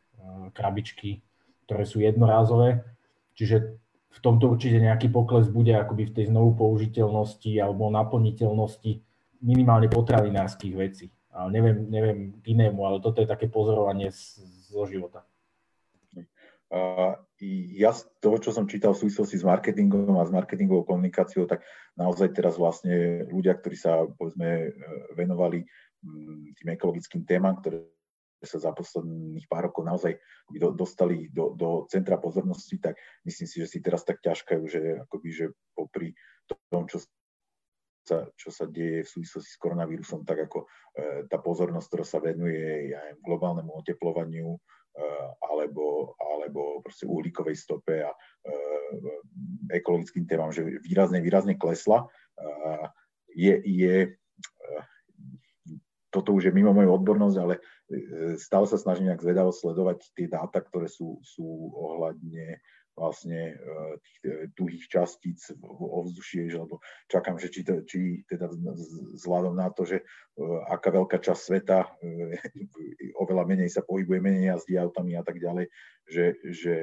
krabičky, 0.55 1.27
ktoré 1.66 1.83
sú 1.83 1.99
jednorázové. 2.05 2.87
Čiže 3.35 3.83
v 4.12 4.18
tomto 4.20 4.53
určite 4.53 4.77
nejaký 4.77 5.09
pokles 5.09 5.49
bude 5.49 5.73
akoby 5.73 6.12
v 6.12 6.14
tej 6.20 6.25
znovu 6.29 6.53
použiteľnosti 6.55 7.49
alebo 7.57 7.89
naplniteľnosti 7.89 9.01
minimálne 9.41 9.89
potravinárskych 9.89 10.75
vecí. 10.77 11.09
Ale 11.33 11.49
neviem, 11.49 11.79
neviem 11.89 12.18
inému, 12.45 12.85
ale 12.85 13.01
toto 13.01 13.25
je 13.25 13.29
také 13.29 13.49
pozorovanie 13.49 14.12
z, 14.12 14.45
zo 14.68 14.85
života. 14.85 15.25
Ja 17.77 17.91
z 17.93 18.09
toho, 18.23 18.37
čo 18.41 18.51
som 18.55 18.64
čítal 18.64 18.97
v 18.97 19.05
súvislosti 19.05 19.37
s 19.37 19.45
marketingom 19.45 20.16
a 20.16 20.25
s 20.25 20.33
marketingovou 20.33 20.89
komunikáciou, 20.89 21.45
tak 21.45 21.66
naozaj 22.01 22.33
teraz 22.33 22.57
vlastne 22.57 23.29
ľudia, 23.29 23.59
ktorí 23.61 23.77
sa 23.77 24.09
povedzme 24.09 24.73
venovali 25.12 25.68
tým 26.57 26.68
ekologickým 26.73 27.29
témam, 27.29 27.61
ktoré 27.61 27.93
sa 28.43 28.59
za 28.59 28.75
posledných 28.75 29.47
pár 29.47 29.70
rokov 29.70 29.87
naozaj 29.87 30.18
dostali 30.75 31.31
do, 31.31 31.55
do 31.55 31.87
centra 31.87 32.18
pozornosti, 32.18 32.81
tak 32.83 32.99
myslím 33.23 33.47
si, 33.47 33.57
že 33.62 33.70
si 33.70 33.79
teraz 33.79 34.03
tak 34.03 34.18
ťažkajú, 34.18 34.62
že 34.66 34.81
akoby, 35.07 35.29
že 35.31 35.47
popri 35.79 36.11
tom, 36.73 36.89
čo 36.91 36.99
sa, 38.03 38.27
čo 38.35 38.51
sa 38.51 38.66
deje 38.66 39.07
v 39.07 39.12
súvislosti 39.12 39.51
s 39.55 39.62
koronavírusom, 39.62 40.27
tak 40.27 40.51
ako 40.51 40.66
e, 40.66 40.66
tá 41.31 41.39
pozornosť, 41.39 41.87
ktorá 41.87 42.05
sa 42.05 42.18
venuje 42.18 42.91
aj 42.91 43.23
globálnemu 43.23 43.70
oteplovaniu 43.70 44.59
e, 44.59 44.61
alebo, 45.40 46.12
alebo 46.20 46.84
proste 46.84 47.09
uhlíkovej 47.09 47.57
stope 47.57 48.05
a 48.05 48.12
e, 48.12 48.18
ekologickým 49.80 50.28
témam, 50.28 50.53
že 50.53 50.64
výrazne, 50.84 51.24
výrazne 51.24 51.57
klesla. 51.57 52.05
E, 52.05 52.07
je, 53.32 53.55
je 53.64 53.97
toto 56.12 56.36
už 56.36 56.53
je 56.53 56.53
mimo 56.53 56.76
moju 56.76 56.93
odbornosť, 56.93 57.36
ale 57.40 57.57
stále 58.36 58.68
sa 58.68 58.76
snažím 58.76 59.09
nejak 59.09 59.24
zvedavo 59.24 59.49
sledovať 59.49 60.12
tie 60.12 60.28
dáta, 60.28 60.61
ktoré 60.61 60.84
sú, 60.84 61.16
sú 61.24 61.72
ohľadne 61.72 62.61
vlastne 62.93 63.53
e, 63.53 63.55
tých 64.01 64.18
e, 64.22 64.30
tuhých 64.53 64.84
častíc 64.88 65.40
v 65.57 65.82
ovzduší, 65.82 66.53
lebo 66.53 66.80
čakám, 67.09 67.40
že 67.40 67.49
či, 67.49 67.61
to, 67.64 67.80
či 67.88 68.22
teda 68.28 68.53
vzhľadom 69.16 69.57
na 69.57 69.72
to, 69.72 69.88
že 69.88 70.05
aká 70.68 70.93
veľká 70.93 71.20
časť 71.20 71.40
sveta 71.40 71.78
oveľa 73.22 73.45
menej 73.49 73.68
sa 73.72 73.84
pohybuje, 73.84 74.18
menej 74.20 74.53
jazdí 74.57 74.76
autami 74.76 75.16
a 75.16 75.24
tak 75.24 75.40
ďalej, 75.40 75.68
že, 76.09 76.24
že 76.53 76.74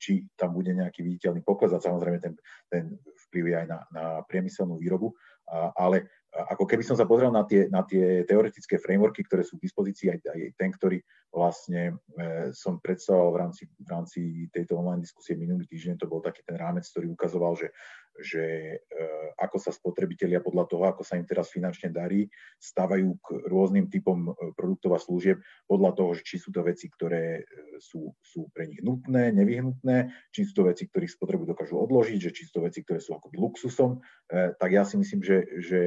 či 0.00 0.28
tam 0.36 0.56
bude 0.56 0.72
nejaký 0.72 1.04
viditeľný 1.04 1.44
pokles 1.44 1.72
a 1.72 1.80
samozrejme 1.80 2.18
ten, 2.20 2.34
ten 2.72 2.84
vplyv 3.28 3.44
je 3.52 3.56
aj 3.64 3.66
na, 3.68 3.78
na 3.92 4.04
priemyselnú 4.28 4.80
výrobu, 4.80 5.12
a, 5.46 5.72
ale 5.76 6.25
ako 6.36 6.68
keby 6.68 6.84
som 6.84 6.96
sa 6.98 7.08
pozrel 7.08 7.32
na 7.32 7.48
tie, 7.48 7.72
na 7.72 7.80
tie 7.86 8.22
teoretické 8.28 8.76
frameworky, 8.76 9.24
ktoré 9.24 9.40
sú 9.40 9.56
k 9.56 9.64
dispozícii, 9.64 10.12
aj, 10.12 10.18
aj 10.28 10.40
ten, 10.60 10.70
ktorý 10.72 10.98
vlastne 11.32 11.96
e, 12.16 12.52
som 12.52 12.76
predstavoval 12.80 13.30
v 13.32 13.38
rámci, 13.40 13.62
v 13.68 13.88
rámci 13.88 14.20
tejto 14.52 14.76
online 14.76 15.04
diskusie 15.04 15.36
minulý 15.36 15.64
týždeň, 15.64 15.96
to 15.96 16.10
bol 16.10 16.20
taký 16.20 16.44
ten 16.44 16.60
rámec, 16.60 16.84
ktorý 16.84 17.12
ukazoval, 17.12 17.56
že 17.56 17.72
že 18.20 18.44
e, 18.76 19.06
ako 19.36 19.56
sa 19.60 19.72
spotrebitelia 19.72 20.40
podľa 20.40 20.64
toho, 20.68 20.84
ako 20.88 21.02
sa 21.04 21.20
im 21.20 21.28
teraz 21.28 21.52
finančne 21.52 21.92
darí, 21.92 22.28
stávajú 22.56 23.08
k 23.20 23.26
rôznym 23.48 23.92
typom 23.92 24.32
e, 24.32 24.52
produktov 24.56 24.96
a 24.96 25.02
služieb 25.02 25.40
podľa 25.68 25.90
toho, 25.96 26.10
či 26.16 26.40
sú 26.40 26.52
to 26.52 26.64
veci, 26.64 26.88
ktoré 26.88 27.40
e, 27.40 27.42
sú, 27.82 28.12
sú 28.20 28.48
pre 28.52 28.68
nich 28.68 28.80
nutné, 28.80 29.32
nevyhnutné, 29.32 30.12
či 30.32 30.40
sú 30.48 30.62
to 30.62 30.68
veci, 30.68 30.88
ktorých 30.88 31.12
spotrebu 31.12 31.44
dokážu 31.44 31.76
odložiť, 31.76 32.18
že 32.18 32.30
či 32.32 32.48
sú 32.48 32.60
to 32.60 32.64
veci, 32.64 32.80
ktoré 32.80 33.02
sú 33.02 33.16
akoby 33.16 33.36
luxusom, 33.36 34.00
tak 34.32 34.70
ja 34.74 34.82
si 34.82 34.98
myslím, 34.98 35.22
že, 35.22 35.46
že 35.62 35.80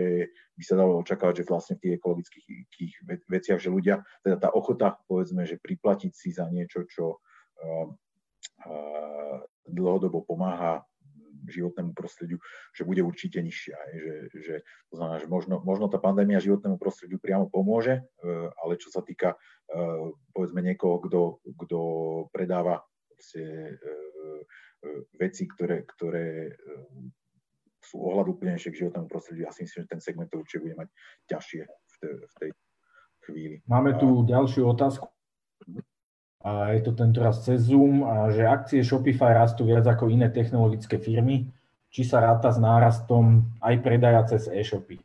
by 0.55 0.63
sa 0.63 0.79
dalo 0.79 1.03
očakávať, 1.03 1.43
že 1.43 1.49
vlastne 1.51 1.75
v 1.75 1.83
tých 1.83 1.93
ekologických 1.99 2.93
veciach, 3.27 3.59
že 3.59 3.67
ľudia, 3.67 3.99
teda 4.23 4.39
tá 4.39 4.49
ochota, 4.55 4.95
povedzme, 5.11 5.43
že 5.43 5.59
priplatiť 5.59 6.11
si 6.15 6.31
za 6.31 6.47
niečo, 6.47 6.87
čo 6.87 7.19
dlhodobo 9.69 10.25
pomáha 10.25 10.83
životnému 11.49 11.91
prostrediu, 11.97 12.37
že 12.71 12.85
bude 12.85 13.01
určite 13.01 13.41
nižšia. 13.41 13.75
Že, 13.75 14.13
že, 14.33 14.55
to 14.89 14.93
znamená, 14.95 15.17
že 15.19 15.27
možno, 15.27 15.59
možno 15.65 15.89
tá 15.89 15.97
pandémia 15.97 16.39
životnému 16.41 16.77
prostrediu 16.77 17.17
priamo 17.17 17.49
pomôže, 17.49 17.99
e, 17.99 18.03
ale 18.61 18.77
čo 18.77 18.93
sa 18.93 19.01
týka 19.01 19.35
e, 19.35 19.37
povedzme 20.31 20.61
niekoho, 20.61 21.01
kto, 21.03 21.21
kto 21.65 21.79
predáva 22.31 22.81
proste, 23.09 23.43
e, 23.43 23.97
veci, 25.19 25.43
ktoré, 25.43 25.83
ktoré 25.83 26.55
sú 27.83 27.99
ohľadúplnejšie 27.99 28.69
k 28.71 28.79
životnému 28.85 29.11
prostrediu. 29.11 29.49
Ja 29.49 29.51
si 29.51 29.65
myslím, 29.65 29.83
že 29.83 29.91
ten 29.91 30.01
segment 30.03 30.29
to 30.31 30.39
určite 30.39 30.63
bude 30.63 30.77
mať 30.77 30.89
ťažšie 31.27 31.61
v, 31.65 31.95
te, 31.99 32.09
v 32.23 32.33
tej 32.39 32.49
chvíli. 33.27 33.55
Máme 33.65 33.97
tu 33.97 34.23
ďalšiu 34.23 34.69
otázku. 34.69 35.09
A 36.39 36.71
je 36.71 36.81
to 36.87 36.95
tento 36.95 37.19
raz 37.19 37.43
cez 37.43 37.67
Zoom, 37.67 38.07
a 38.07 38.31
že 38.31 38.47
akcie 38.47 38.79
Shopify 38.79 39.35
rastú 39.35 39.67
viac 39.67 39.83
ako 39.83 40.07
iné 40.07 40.31
technologické 40.31 40.95
firmy. 40.95 41.51
Či 41.91 42.07
sa 42.07 42.23
ráta 42.23 42.53
s 42.53 42.61
nárastom 42.61 43.43
aj 43.59 43.75
predaja 43.83 44.23
cez 44.23 44.47
e-shopy? 44.47 45.01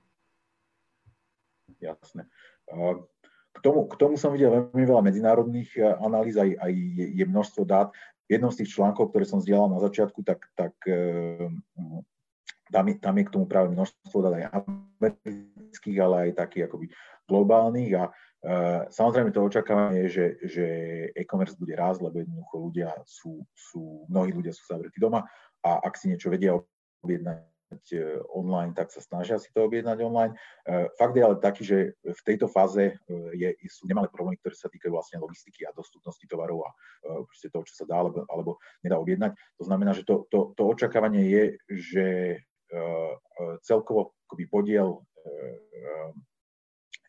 Jasné. 1.82 2.28
K 3.55 3.59
tomu, 3.64 3.91
k 3.91 3.95
tomu 3.99 4.14
som 4.14 4.30
videl 4.30 4.53
veľmi 4.53 4.85
veľa 4.85 5.03
medzinárodných 5.03 5.74
analýz, 5.99 6.39
aj, 6.39 6.55
aj 6.61 6.72
je, 6.72 7.07
je 7.18 7.24
množstvo 7.26 7.62
dát. 7.66 7.91
V 8.24 8.39
jednom 8.39 8.53
z 8.55 8.62
tých 8.62 8.78
článkov, 8.78 9.11
ktoré 9.11 9.24
som 9.26 9.43
zdieľal 9.43 9.74
na 9.74 9.80
začiatku, 9.82 10.22
tak, 10.22 10.49
tak 10.55 10.72
tam 12.70 12.85
je, 12.89 12.95
tam 13.01 13.14
je 13.18 13.24
k 13.26 13.32
tomu 13.35 13.45
práve 13.51 13.74
množstvo 13.74 14.16
dát 14.22 14.39
aj 14.39 14.49
amerických, 14.64 15.99
ale 15.99 16.14
aj 16.30 16.41
takých 16.47 16.70
akoby 16.70 16.87
globálnych 17.24 17.93
a 17.97 18.12
samozrejme 18.92 19.32
to 19.32 19.40
očakávanie 19.40 20.05
je, 20.07 20.09
že, 20.09 20.26
že 20.45 20.66
e-commerce 21.16 21.57
bude 21.57 21.72
rásť, 21.72 22.05
lebo 22.05 22.20
jednoducho 22.20 22.55
ľudia 22.61 22.90
sú, 23.09 23.40
sú, 23.57 24.05
mnohí 24.12 24.36
ľudia 24.36 24.53
sú 24.53 24.68
zavretí 24.68 25.01
doma 25.01 25.24
a 25.64 25.80
ak 25.80 25.97
si 25.97 26.12
niečo 26.12 26.28
vedia 26.28 26.53
objednať 27.01 27.84
e, 27.97 28.20
online, 28.36 28.76
tak 28.76 28.92
sa 28.92 29.01
snažia 29.01 29.40
si 29.40 29.49
to 29.57 29.64
objednať 29.64 29.97
online. 30.05 30.36
Uh, 30.68 30.92
fakt 31.01 31.16
je 31.16 31.24
ale 31.24 31.40
taký, 31.40 31.62
že 31.64 31.78
v 32.05 32.20
tejto 32.24 32.49
fáze 32.53 32.97
je, 33.32 33.49
sú 33.72 33.88
nemalé 33.88 34.12
problémy, 34.12 34.36
ktoré 34.45 34.53
sa 34.53 34.68
týkajú 34.68 34.92
vlastne 34.92 35.24
logistiky 35.24 35.64
a 35.64 35.72
dostupnosti 35.72 36.24
tovarov 36.28 36.68
a 36.68 36.70
proste 37.24 37.49
toho, 37.49 37.64
čo 37.64 37.74
sa 37.80 37.84
dá 37.88 37.97
alebo, 38.05 38.28
alebo 38.28 38.51
nedá 38.84 39.01
objednať. 39.01 39.32
To 39.57 39.64
znamená, 39.64 39.97
že 39.97 40.05
to, 40.05 40.28
to, 40.28 40.53
to 40.53 40.62
očakávanie 40.68 41.24
je, 41.28 41.45
že 41.72 42.07
celkovo 43.62 44.18
akoby 44.26 44.45
podiel 44.51 45.05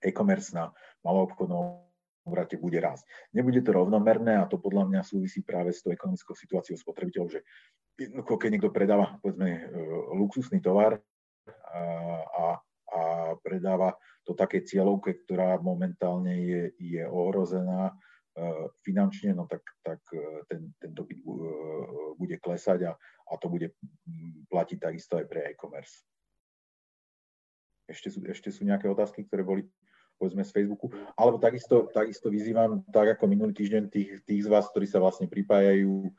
e-commerce 0.06 0.54
na 0.54 0.70
maloobchodnom 1.06 1.86
obrate 2.26 2.58
bude 2.58 2.82
rásť. 2.82 3.06
Nebude 3.38 3.62
to 3.62 3.70
rovnomerné 3.70 4.42
a 4.42 4.50
to 4.50 4.58
podľa 4.58 4.90
mňa 4.90 5.02
súvisí 5.06 5.46
práve 5.46 5.70
s 5.70 5.86
tou 5.86 5.94
ekonomickou 5.94 6.34
situáciou 6.34 6.74
spotrebiteľov, 6.74 7.38
že 7.38 7.46
keď 8.26 8.50
niekto 8.50 8.74
predáva 8.74 9.22
povedzme 9.22 9.70
luxusný 10.18 10.58
tovar 10.58 10.98
a, 11.70 12.58
a 12.90 13.00
predáva 13.46 13.94
to 14.26 14.34
také 14.34 14.66
cieľovke, 14.66 15.22
ktorá 15.24 15.62
momentálne 15.62 16.34
je, 16.34 16.62
je 16.82 17.04
ohrozená 17.06 17.94
finančne, 18.84 19.32
no 19.32 19.46
tak, 19.48 19.64
tak 19.86 20.02
ten, 20.50 20.74
ten 20.82 20.92
dopyt 20.92 21.24
bude 22.18 22.36
klesať 22.42 22.90
a, 22.90 22.98
a 23.32 23.34
to 23.38 23.48
bude 23.48 23.72
platiť 24.50 24.78
takisto 24.82 25.22
aj 25.22 25.26
pre 25.30 25.54
e-commerce. 25.54 26.04
Ešte 27.86 28.10
sú, 28.10 28.20
ešte 28.26 28.50
sú 28.50 28.66
nejaké 28.66 28.90
otázky, 28.90 29.30
ktoré 29.30 29.46
boli 29.46 29.64
povedzme 30.16 30.44
z 30.48 30.52
Facebooku, 30.56 30.88
alebo 31.20 31.38
takisto, 31.38 31.92
takisto 31.92 32.32
vyzývam, 32.32 32.84
tak 32.90 33.20
ako 33.20 33.28
minulý 33.28 33.52
týždeň, 33.52 33.84
tých, 33.92 34.10
tých 34.24 34.42
z 34.44 34.50
vás, 34.50 34.68
ktorí 34.72 34.88
sa 34.88 35.04
vlastne 35.04 35.28
pripájajú 35.28 36.12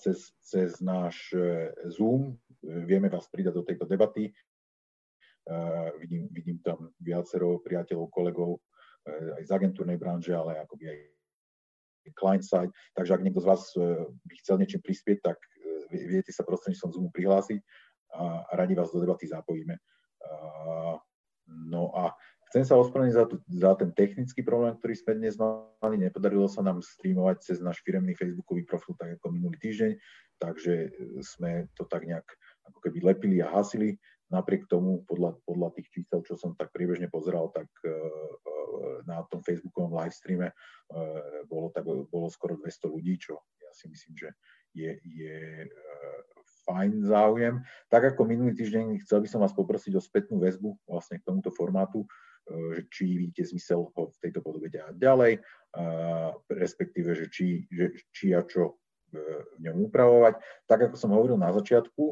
cez, 0.00 0.32
cez 0.40 0.80
náš 0.80 1.30
e, 1.36 1.70
Zoom, 1.92 2.40
vieme 2.64 3.12
vás 3.12 3.28
pridať 3.28 3.54
do 3.60 3.64
tejto 3.64 3.84
debaty. 3.84 4.32
vidím, 6.00 6.26
vidím 6.32 6.58
tam 6.64 6.90
viacero 6.98 7.60
priateľov, 7.62 8.10
kolegov 8.10 8.50
e, 8.56 8.60
aj 9.38 9.42
z 9.46 9.50
agentúrnej 9.52 10.00
branže, 10.00 10.32
ale 10.32 10.58
akoby 10.58 10.90
aj 10.90 10.98
client 12.16 12.44
side. 12.44 12.72
Takže 12.96 13.14
ak 13.14 13.22
niekto 13.22 13.44
z 13.44 13.48
vás 13.48 13.62
e, 13.76 14.10
by 14.10 14.34
chcel 14.40 14.56
niečím 14.58 14.80
prispieť, 14.80 15.18
tak 15.22 15.38
viete 15.92 16.32
sa 16.32 16.42
prostredníctvom 16.42 16.90
Zoomu 16.90 17.10
prihlásiť 17.14 17.62
a 18.16 18.54
radi 18.58 18.74
vás 18.74 18.90
do 18.90 18.98
debaty 18.98 19.30
zapojíme. 19.30 19.78
No 21.46 21.94
a 21.94 22.10
Chcem 22.46 22.62
sa 22.62 22.78
ospravedlniť 22.78 23.16
za, 23.16 23.24
za 23.50 23.72
ten 23.74 23.90
technický 23.90 24.46
problém, 24.46 24.78
ktorý 24.78 24.94
sme 24.94 25.12
dnes 25.18 25.34
mali. 25.34 25.98
Nepodarilo 25.98 26.46
sa 26.46 26.62
nám 26.62 26.78
streamovať 26.78 27.42
cez 27.42 27.58
náš 27.58 27.82
firemný 27.82 28.14
facebookový 28.14 28.62
profil 28.62 28.94
tak 28.94 29.18
ako 29.18 29.34
minulý 29.34 29.58
týždeň, 29.58 29.92
takže 30.38 30.72
e, 30.86 30.88
sme 31.26 31.66
to 31.74 31.82
tak 31.90 32.06
nejak 32.06 32.26
ako 32.70 32.78
keby 32.86 32.98
lepili 33.02 33.42
a 33.42 33.50
hasili. 33.50 33.98
Napriek 34.26 34.66
tomu, 34.66 35.06
podľa, 35.06 35.38
podľa 35.46 35.70
tých 35.78 35.90
čísel, 35.90 36.18
čo 36.26 36.34
som 36.34 36.58
tak 36.58 36.74
priebežne 36.74 37.06
pozeral, 37.06 37.46
tak 37.54 37.70
uh, 37.86 37.94
na 39.06 39.22
tom 39.30 39.38
facebookovom 39.38 39.94
live 39.94 40.10
streame 40.10 40.50
uh, 40.50 41.46
bolo, 41.46 41.70
tak, 41.70 41.86
bolo 41.86 42.26
skoro 42.26 42.58
200 42.58 42.90
ľudí, 42.90 43.22
čo 43.22 43.38
ja 43.62 43.70
si 43.70 43.86
myslím, 43.86 44.18
že 44.18 44.28
je, 44.74 44.98
je 44.98 45.38
uh, 45.62 46.20
fajn 46.66 47.06
záujem. 47.06 47.62
Tak 47.86 48.14
ako 48.14 48.26
minulý 48.26 48.58
týždeň, 48.58 48.98
chcel 49.06 49.22
by 49.22 49.28
som 49.30 49.40
vás 49.40 49.54
poprosiť 49.54 49.94
o 49.94 50.02
spätnú 50.02 50.42
väzbu 50.42 50.74
vlastne 50.90 51.22
k 51.22 51.26
tomuto 51.26 51.54
formátu. 51.54 52.02
E, 52.02 52.06
či 52.90 53.04
vidíte 53.18 53.42
zmysel 53.50 53.90
ho 53.90 54.02
v 54.06 54.18
tejto 54.22 54.38
podobe 54.38 54.70
ďalej, 54.70 55.42
respektíve, 56.46 57.10
že 57.14 57.26
či, 57.26 57.66
že, 57.66 57.90
či 58.14 58.32
a 58.38 58.46
čo 58.46 58.78
v 59.12 59.58
ňom 59.62 59.86
upravovať. 59.86 60.34
Tak 60.66 60.90
ako 60.90 60.96
som 60.98 61.14
hovoril 61.14 61.38
na 61.38 61.54
začiatku, 61.54 62.04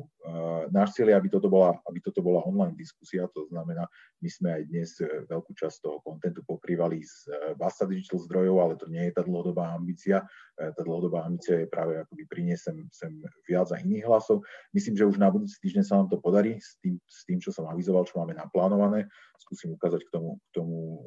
náš 0.72 0.96
cieľ 0.96 1.12
je, 1.12 1.18
aby 1.20 1.28
toto, 1.28 1.48
bola, 1.52 1.76
aby 1.90 1.98
toto 2.00 2.24
bola 2.24 2.40
online 2.46 2.78
diskusia, 2.78 3.28
to 3.28 3.44
znamená, 3.50 3.84
my 4.24 4.28
sme 4.32 4.48
aj 4.56 4.62
dnes 4.72 4.90
e, 5.04 5.28
veľkú 5.28 5.52
časť 5.52 5.84
toho 5.84 6.00
kontentu 6.00 6.40
pokrývali 6.48 7.04
z 7.04 7.28
Basta 7.60 7.84
Digital 7.84 8.24
zdrojov, 8.24 8.56
ale 8.56 8.74
to 8.80 8.88
nie 8.88 9.04
je 9.10 9.12
tá 9.12 9.22
dlhodobá 9.26 9.76
ambícia. 9.76 10.24
Tá 10.56 10.80
dlhodobá 10.80 11.26
ambícia 11.26 11.60
je 11.60 11.68
práve 11.68 11.98
akoby 11.98 12.24
priniesť 12.30 12.72
sem, 12.94 13.12
viac 13.44 13.68
a 13.74 13.76
iných 13.82 14.06
hlasov. 14.06 14.40
Myslím, 14.72 14.96
že 14.96 15.04
už 15.04 15.20
na 15.20 15.28
budúci 15.28 15.60
týždeň 15.60 15.84
sa 15.84 16.00
nám 16.00 16.08
to 16.08 16.16
podarí 16.22 16.56
s 16.56 16.78
tým, 16.80 16.96
s 17.04 17.26
tým 17.28 17.42
čo 17.42 17.50
som 17.52 17.68
avizoval, 17.68 18.06
čo 18.08 18.16
máme 18.22 18.38
naplánované. 18.38 19.10
Skúsim 19.36 19.74
ukázať 19.76 20.06
k 20.08 20.10
tomu, 20.14 20.40
k 20.40 20.50
tomu 20.56 21.04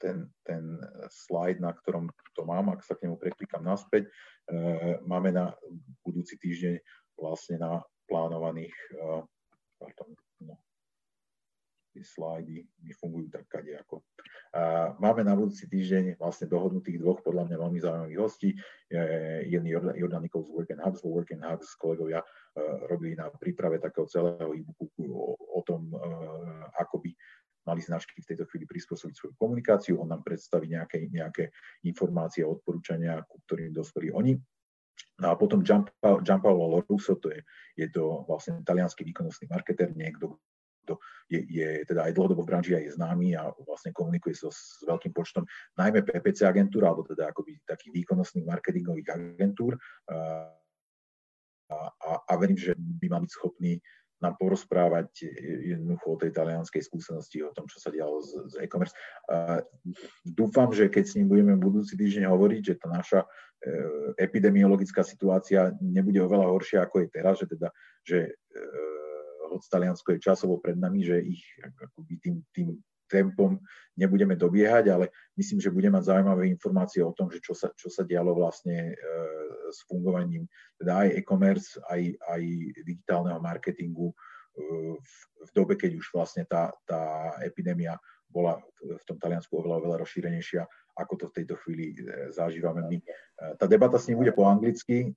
ten, 0.00 0.26
ten 0.42 0.80
slide, 1.12 1.60
na 1.60 1.76
ktorom 1.76 2.08
to 2.32 2.42
mám, 2.48 2.72
ak 2.72 2.80
sa 2.80 2.96
k 2.96 3.06
nemu 3.06 3.20
preklikám 3.20 3.60
naspäť, 3.60 4.08
e, 4.08 4.10
máme 5.04 5.30
na 5.30 5.52
budúci 6.00 6.40
týždeň 6.40 6.80
vlastne 7.20 7.60
na 7.60 7.84
plánovaných, 8.08 8.72
e, 8.72 9.04
pardon, 9.76 10.10
no, 10.40 10.56
tie 11.92 12.02
slajdy 12.02 12.64
mi 12.80 12.92
fungujú 12.96 13.28
tak 13.28 13.44
kadejako. 13.50 14.00
Máme 14.98 15.22
na 15.22 15.34
budúci 15.34 15.70
týždeň 15.70 16.18
vlastne 16.18 16.50
dohodnutých 16.50 16.98
dvoch 16.98 17.22
podľa 17.22 17.50
mňa 17.50 17.56
veľmi 17.58 17.78
zaujímavých 17.78 18.18
hostí. 18.22 18.50
Jeden 19.46 19.66
Jordan 19.70 20.22
Nichols 20.22 20.50
z 20.50 20.54
Work 20.54 20.70
and 20.74 20.82
Hubs, 20.82 21.02
Work 21.06 21.30
and 21.34 21.46
Hubs 21.46 21.74
kolegovia 21.78 22.18
e, 22.22 22.26
robili 22.90 23.14
na 23.14 23.30
príprave 23.30 23.78
takého 23.78 24.06
celého 24.10 24.50
e-booku 24.54 25.06
o, 25.06 25.34
o 25.34 25.60
tom, 25.62 25.94
ako 26.78 26.98
by 27.02 27.10
mali 27.70 27.78
značky 27.78 28.18
v 28.18 28.34
tejto 28.34 28.50
chvíli 28.50 28.66
prispôsobiť 28.66 29.14
svoju 29.14 29.34
komunikáciu, 29.38 30.02
on 30.02 30.10
nám 30.10 30.26
predstaví 30.26 30.66
nejaké, 30.66 31.06
nejaké 31.06 31.54
informácie 31.86 32.42
a 32.42 32.50
odporúčania, 32.50 33.22
ku 33.30 33.38
ktorým 33.46 33.70
dospeli 33.70 34.10
oni. 34.10 34.34
No 35.22 35.26
a 35.30 35.34
potom 35.38 35.62
Gianpaolo 35.62 36.66
Lorusso, 36.66 37.16
to 37.22 37.30
je, 37.30 37.40
je 37.78 37.86
to 37.92 38.26
vlastne 38.26 38.60
talianský 38.66 39.06
výkonnostný 39.06 39.48
marketer, 39.48 39.92
niekto, 39.94 40.40
kto 40.84 40.96
je, 41.28 41.40
je 41.46 41.68
teda 41.84 42.08
aj 42.08 42.16
dlhodobo 42.16 42.42
v 42.42 42.50
branži 42.50 42.72
a 42.74 42.80
je 42.80 42.96
známy 42.96 43.36
a 43.36 43.52
vlastne 43.62 43.92
komunikuje 43.92 44.32
so, 44.32 44.48
s 44.50 44.80
veľkým 44.88 45.12
počtom 45.12 45.44
najmä 45.76 46.02
PPC 46.02 46.48
agentúr, 46.48 46.88
alebo 46.88 47.04
teda 47.04 47.30
akoby 47.30 47.60
takých 47.68 48.02
výkonnostných 48.02 48.48
marketingových 48.48 49.08
agentúr. 49.12 49.76
A, 50.08 50.50
a, 51.70 52.10
a 52.26 52.32
verím, 52.34 52.58
že 52.58 52.74
by 52.74 53.06
mal 53.06 53.22
byť 53.22 53.30
schopný 53.30 53.78
nám 54.20 54.36
porozprávať 54.36 55.26
jednoducho 55.64 56.06
o 56.12 56.20
tej 56.20 56.30
talianskej 56.36 56.84
skúsenosti, 56.84 57.40
o 57.40 57.52
tom, 57.56 57.64
čo 57.64 57.80
sa 57.80 57.88
dialo 57.88 58.20
z, 58.20 58.52
z 58.52 58.54
e-commerce. 58.64 58.92
A 59.32 59.64
dúfam, 60.24 60.68
že 60.70 60.92
keď 60.92 61.04
s 61.08 61.16
ním 61.16 61.32
budeme 61.32 61.56
budúci 61.56 61.96
týždeň 61.96 62.28
hovoriť, 62.28 62.62
že 62.62 62.74
tá 62.76 62.88
naša 62.92 63.20
e, 63.24 63.28
epidemiologická 64.20 65.00
situácia 65.00 65.72
nebude 65.80 66.20
oveľa 66.20 66.46
horšia, 66.52 66.78
ako 66.84 67.04
je 67.04 67.08
teraz, 67.08 67.34
že 67.40 67.46
teda, 67.48 67.68
že 68.04 68.18
e, 68.28 68.60
hoď 69.50 69.62
Taliansko 69.66 70.08
je 70.14 70.24
časovo 70.24 70.60
pred 70.60 70.76
nami, 70.76 71.00
že 71.02 71.16
ich 71.18 71.42
akoby 71.64 72.14
tým, 72.20 72.36
tým 72.54 72.68
tempom 73.10 73.58
nebudeme 73.98 74.38
dobiehať, 74.38 74.84
ale 74.88 75.10
myslím, 75.34 75.58
že 75.58 75.74
budeme 75.74 75.98
mať 75.98 76.14
zaujímavé 76.14 76.46
informácie 76.48 77.02
o 77.02 77.12
tom, 77.12 77.28
že 77.28 77.42
čo 77.42 77.52
sa, 77.52 77.74
čo 77.74 77.90
sa 77.90 78.06
dialo 78.06 78.32
vlastne 78.32 78.94
e, 78.94 79.04
s 79.68 79.82
fungovaním 79.90 80.46
teda 80.78 81.04
aj 81.04 81.08
e-commerce, 81.18 81.76
aj, 81.90 82.16
aj 82.30 82.42
digitálneho 82.86 83.42
marketingu 83.42 84.08
e, 84.08 84.14
v, 84.96 85.14
v 85.44 85.50
dobe, 85.52 85.74
keď 85.74 85.98
už 85.98 86.06
vlastne 86.14 86.46
tá, 86.46 86.70
tá 86.86 87.34
epidémia 87.42 87.98
bola 88.30 88.62
v 88.78 89.04
tom 89.04 89.18
Taliansku 89.18 89.50
oveľa, 89.58 89.82
oveľa 89.82 89.96
rozšírenejšia, 90.06 90.62
ako 90.96 91.14
to 91.16 91.24
v 91.30 91.36
tejto 91.42 91.54
chvíli 91.62 91.94
e, 91.94 92.30
zažívame 92.34 92.82
my. 92.86 92.98
Tá 93.56 93.64
debata 93.64 93.96
s 93.96 94.04
ním 94.04 94.20
bude 94.20 94.36
po 94.36 94.44
anglicky. 94.44 95.16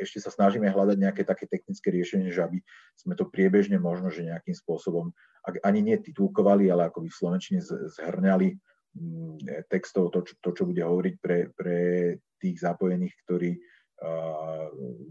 Ešte 0.00 0.24
sa 0.24 0.32
snažíme 0.32 0.72
hľadať 0.72 0.96
nejaké 0.96 1.20
také 1.20 1.44
technické 1.44 1.92
riešenie, 1.92 2.32
že 2.32 2.40
aby 2.40 2.64
sme 2.96 3.12
to 3.12 3.28
priebežne 3.28 3.76
možno, 3.76 4.08
že 4.08 4.24
nejakým 4.24 4.56
spôsobom 4.56 5.12
ani 5.60 5.84
nie 5.84 5.96
titulkovali, 6.00 6.72
ale 6.72 6.88
ako 6.88 7.04
by 7.04 7.08
v 7.12 7.18
Slovenčine 7.20 7.60
zhrňali 7.92 8.48
mm, 8.96 9.68
textov 9.68 10.16
to, 10.16 10.24
to, 10.24 10.50
čo 10.56 10.64
bude 10.64 10.80
hovoriť 10.80 11.14
pre, 11.20 11.52
pre 11.52 11.76
tých 12.40 12.56
zapojených, 12.64 13.12
ktorí 13.28 13.52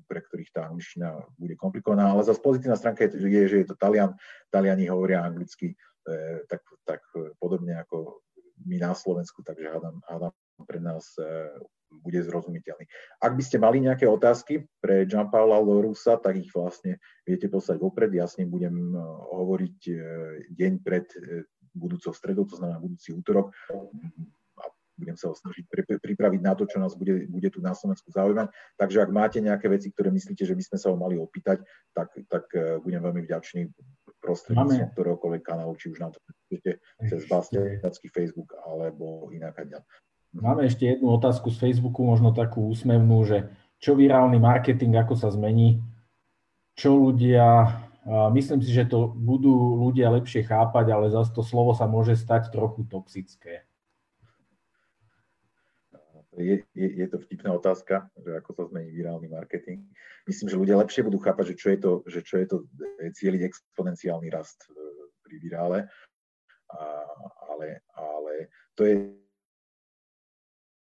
pre 0.06 0.20
ktorých 0.22 0.54
tá 0.54 0.70
angličtina 0.70 1.18
bude 1.42 1.58
komplikovaná. 1.58 2.14
Ale 2.14 2.22
zase 2.22 2.38
pozitívna 2.38 2.78
stránka 2.78 3.10
je, 3.10 3.50
že 3.50 3.58
je 3.66 3.68
to 3.70 3.74
Talian. 3.74 4.14
Taliani 4.54 4.86
hovoria 4.94 5.26
anglicky 5.26 5.74
tak, 6.46 6.62
tak 6.86 7.02
podobne 7.42 7.82
ako 7.82 8.22
my 8.64 8.78
na 8.80 8.96
Slovensku, 8.96 9.44
takže 9.44 9.68
hádam, 9.68 10.00
hádam 10.08 10.32
pre 10.64 10.80
nás 10.80 11.20
bude 12.02 12.20
zrozumiteľný. 12.24 12.86
Ak 13.22 13.34
by 13.38 13.44
ste 13.44 13.62
mali 13.62 13.84
nejaké 13.84 14.10
otázky 14.10 14.66
pre 14.82 15.06
Gianpaula 15.08 15.60
Lorusa, 15.62 16.18
tak 16.20 16.40
ich 16.40 16.52
vlastne 16.52 17.00
viete 17.24 17.48
poslať 17.48 17.78
vopred. 17.80 18.12
Ja 18.12 18.28
s 18.28 18.36
ním 18.42 18.52
budem 18.52 18.76
eh, 18.92 19.00
hovoriť 19.32 19.78
eh, 19.88 19.98
deň 20.52 20.74
pred 20.82 21.06
budúcou 21.76 22.16
stredou, 22.16 22.48
to 22.48 22.56
znamená 22.56 22.80
budúci 22.80 23.12
útorok 23.12 23.52
a 23.68 24.64
budem 24.96 25.20
sa 25.20 25.28
ho 25.28 25.36
snažiť 25.36 25.68
pripraviť 26.00 26.40
na 26.40 26.56
to, 26.56 26.64
čo 26.64 26.80
nás 26.80 26.96
bude, 26.96 27.28
bude 27.28 27.52
tu 27.52 27.60
na 27.60 27.76
Slovensku 27.76 28.16
zaujímať. 28.16 28.48
Takže 28.80 29.04
ak 29.04 29.12
máte 29.12 29.44
nejaké 29.44 29.68
veci, 29.68 29.92
ktoré 29.92 30.08
myslíte, 30.08 30.48
že 30.48 30.56
by 30.56 30.64
sme 30.64 30.78
sa 30.80 30.88
ho 30.88 30.96
mali 30.96 31.20
opýtať, 31.20 31.68
tak, 31.92 32.16
tak 32.32 32.48
budem 32.80 33.04
veľmi 33.04 33.28
vďačný 33.28 33.76
prostredníctvom 34.26 34.90
ktoréhokoľvek 34.98 35.44
kanálu, 35.46 35.78
či 35.78 35.94
už 35.94 36.02
nám 36.02 36.18
to 36.18 36.20
cez 37.06 37.22
Bastiacký 37.30 38.10
Facebook 38.10 38.58
alebo 38.66 39.30
inak 39.30 39.62
Máme 40.36 40.66
ešte 40.66 40.98
jednu 40.98 41.16
otázku 41.16 41.54
z 41.54 41.62
Facebooku, 41.62 42.04
možno 42.04 42.34
takú 42.34 42.68
úsmevnú, 42.68 43.24
že 43.24 43.54
čo 43.80 43.94
virálny 43.94 44.42
marketing, 44.42 44.98
ako 44.98 45.16
sa 45.16 45.30
zmení, 45.32 45.80
čo 46.76 46.98
ľudia, 46.98 47.72
myslím 48.36 48.60
si, 48.60 48.74
že 48.74 48.90
to 48.90 49.16
budú 49.16 49.80
ľudia 49.80 50.12
lepšie 50.12 50.44
chápať, 50.44 50.92
ale 50.92 51.08
zase 51.08 51.32
to 51.32 51.40
slovo 51.40 51.72
sa 51.72 51.88
môže 51.88 52.20
stať 52.20 52.52
trochu 52.52 52.84
toxické. 52.84 53.64
Je, 56.36 56.64
je, 56.76 56.88
je 57.00 57.08
to 57.08 57.18
vtipná 57.24 57.56
otázka, 57.56 58.12
že 58.20 58.36
ako 58.36 58.52
sa 58.52 58.64
zmení 58.68 58.92
virálny 58.92 59.32
marketing. 59.32 59.88
Myslím, 60.28 60.52
že 60.52 60.60
ľudia 60.60 60.76
lepšie 60.84 61.08
budú 61.08 61.16
chápať, 61.24 61.56
že 61.56 61.56
čo 61.56 61.68
je 61.72 61.78
to, 61.80 61.92
že 62.12 62.20
čo 62.28 62.36
je 62.44 62.48
to 62.48 62.58
e, 63.00 63.12
cieliť 63.16 63.42
exponenciálny 63.48 64.28
rast 64.28 64.68
e, 64.68 64.76
pri 65.24 65.36
virále, 65.40 65.78
a, 66.76 66.84
ale, 67.56 67.80
ale 67.96 68.34
to 68.76 68.84
je 68.84 68.96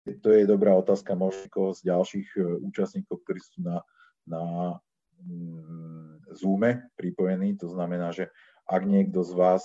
to 0.01 0.33
je 0.33 0.49
dobrá 0.49 0.73
otázka 0.73 1.13
možno 1.13 1.77
z 1.77 1.79
ďalších 1.85 2.27
e, 2.33 2.41
účastníkov, 2.65 3.21
ktorí 3.21 3.37
sú 3.37 3.61
na, 3.61 3.85
na 4.25 4.43
mm, 5.21 6.31
Zoome 6.33 6.89
pripojení. 6.97 7.59
To 7.61 7.69
znamená, 7.69 8.09
že 8.09 8.31
ak 8.65 8.87
niekto 8.87 9.21
z 9.21 9.31
vás 9.35 9.63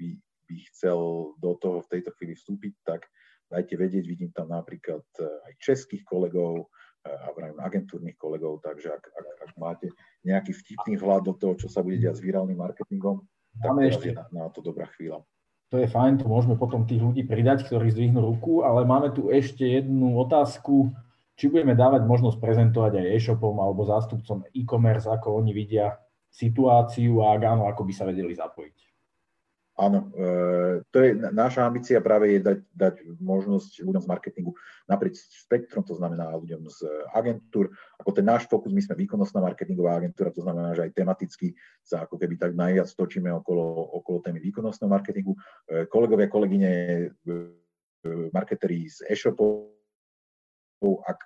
by, 0.00 0.08
by 0.48 0.56
chcel 0.72 1.32
do 1.38 1.52
toho 1.60 1.84
v 1.84 1.90
tejto 1.92 2.10
chvíli 2.16 2.34
vstúpiť, 2.34 2.72
tak 2.82 3.04
dajte 3.52 3.76
vedieť, 3.76 4.04
vidím 4.08 4.32
tam 4.32 4.48
napríklad 4.48 5.04
e, 5.20 5.28
aj 5.28 5.52
českých 5.60 6.08
kolegov 6.08 6.72
a 7.02 7.34
vrajím 7.34 7.58
agentúrnych 7.58 8.14
kolegov, 8.14 8.62
takže 8.62 8.94
ak, 8.94 9.02
ak, 9.10 9.26
ak 9.42 9.50
máte 9.58 9.90
nejaký 10.22 10.54
vtipný 10.54 10.94
vhľad 10.94 11.26
do 11.26 11.34
toho, 11.34 11.58
čo 11.58 11.66
sa 11.66 11.82
bude 11.82 11.98
diať 11.98 12.22
s 12.22 12.22
virálnym 12.22 12.54
marketingom, 12.54 13.26
tak 13.58 13.74
ešte. 13.90 14.14
je 14.14 14.14
na, 14.14 14.30
na 14.30 14.46
to 14.54 14.62
dobrá 14.62 14.86
chvíľa 14.94 15.26
to 15.72 15.80
je 15.80 15.88
fajn, 15.88 16.20
to 16.20 16.28
môžeme 16.28 16.60
potom 16.60 16.84
tých 16.84 17.00
ľudí 17.00 17.24
pridať, 17.24 17.64
ktorí 17.64 17.88
zdvihnú 17.96 18.20
ruku, 18.20 18.60
ale 18.60 18.84
máme 18.84 19.08
tu 19.16 19.32
ešte 19.32 19.64
jednu 19.64 20.20
otázku, 20.20 20.92
či 21.32 21.48
budeme 21.48 21.72
dávať 21.72 22.04
možnosť 22.04 22.36
prezentovať 22.44 23.00
aj 23.00 23.06
e-shopom 23.16 23.56
alebo 23.56 23.88
zástupcom 23.88 24.44
e-commerce, 24.52 25.08
ako 25.08 25.40
oni 25.40 25.56
vidia 25.56 25.96
situáciu 26.28 27.24
a 27.24 27.32
ak 27.32 27.42
áno, 27.56 27.64
ako 27.72 27.88
by 27.88 27.92
sa 27.96 28.04
vedeli 28.04 28.36
zapojiť. 28.36 28.91
Áno, 29.82 30.14
e, 30.14 30.86
to 30.94 30.96
je 31.02 31.10
naša 31.34 31.66
ambícia 31.66 31.98
práve 31.98 32.38
je 32.38 32.40
dať, 32.46 32.58
dať 32.70 32.94
možnosť 33.18 33.82
ľuďom 33.82 34.02
z 34.06 34.10
marketingu 34.14 34.54
naprieč 34.86 35.18
spektrum, 35.26 35.82
to 35.82 35.98
znamená 35.98 36.38
ľuďom 36.38 36.70
z 36.70 36.86
agentúr. 37.10 37.66
Ako 37.98 38.14
ten 38.14 38.22
náš 38.22 38.46
fokus, 38.46 38.70
my 38.70 38.78
sme 38.78 38.94
výkonnostná 38.94 39.42
marketingová 39.42 39.98
agentúra, 39.98 40.30
to 40.30 40.46
znamená, 40.46 40.78
že 40.78 40.86
aj 40.86 40.94
tematicky 40.94 41.58
sa 41.82 42.06
ako 42.06 42.14
keby 42.14 42.38
tak 42.38 42.54
najviac 42.54 42.86
točíme 42.94 43.26
okolo, 43.42 43.90
okolo 43.98 44.22
témy 44.22 44.38
výkonnostného 44.38 44.86
marketingu. 44.86 45.34
E, 45.66 45.90
kolegovia, 45.90 46.30
kolegyne, 46.30 46.70
e, 46.70 47.34
marketeri 48.30 48.86
z 48.86 49.10
e-shopov, 49.10 49.66
ak, 50.82 51.20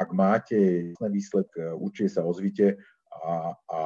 ak 0.00 0.10
máte 0.16 0.92
výsledok, 0.96 1.76
určite 1.76 2.08
sa 2.08 2.24
ozvite 2.24 2.80
a 3.08 3.52
a 3.68 3.80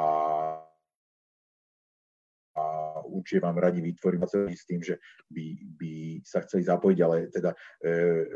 určite 3.13 3.45
vám 3.45 3.61
radi 3.61 3.85
vytvorím 3.85 4.25
s 4.25 4.65
tým, 4.65 4.81
že 4.81 4.97
by, 5.29 5.45
by 5.77 5.93
sa 6.25 6.41
chceli 6.43 6.65
zapojiť, 6.65 6.99
ale 7.05 7.17
teda 7.29 7.51
e, 7.53 7.59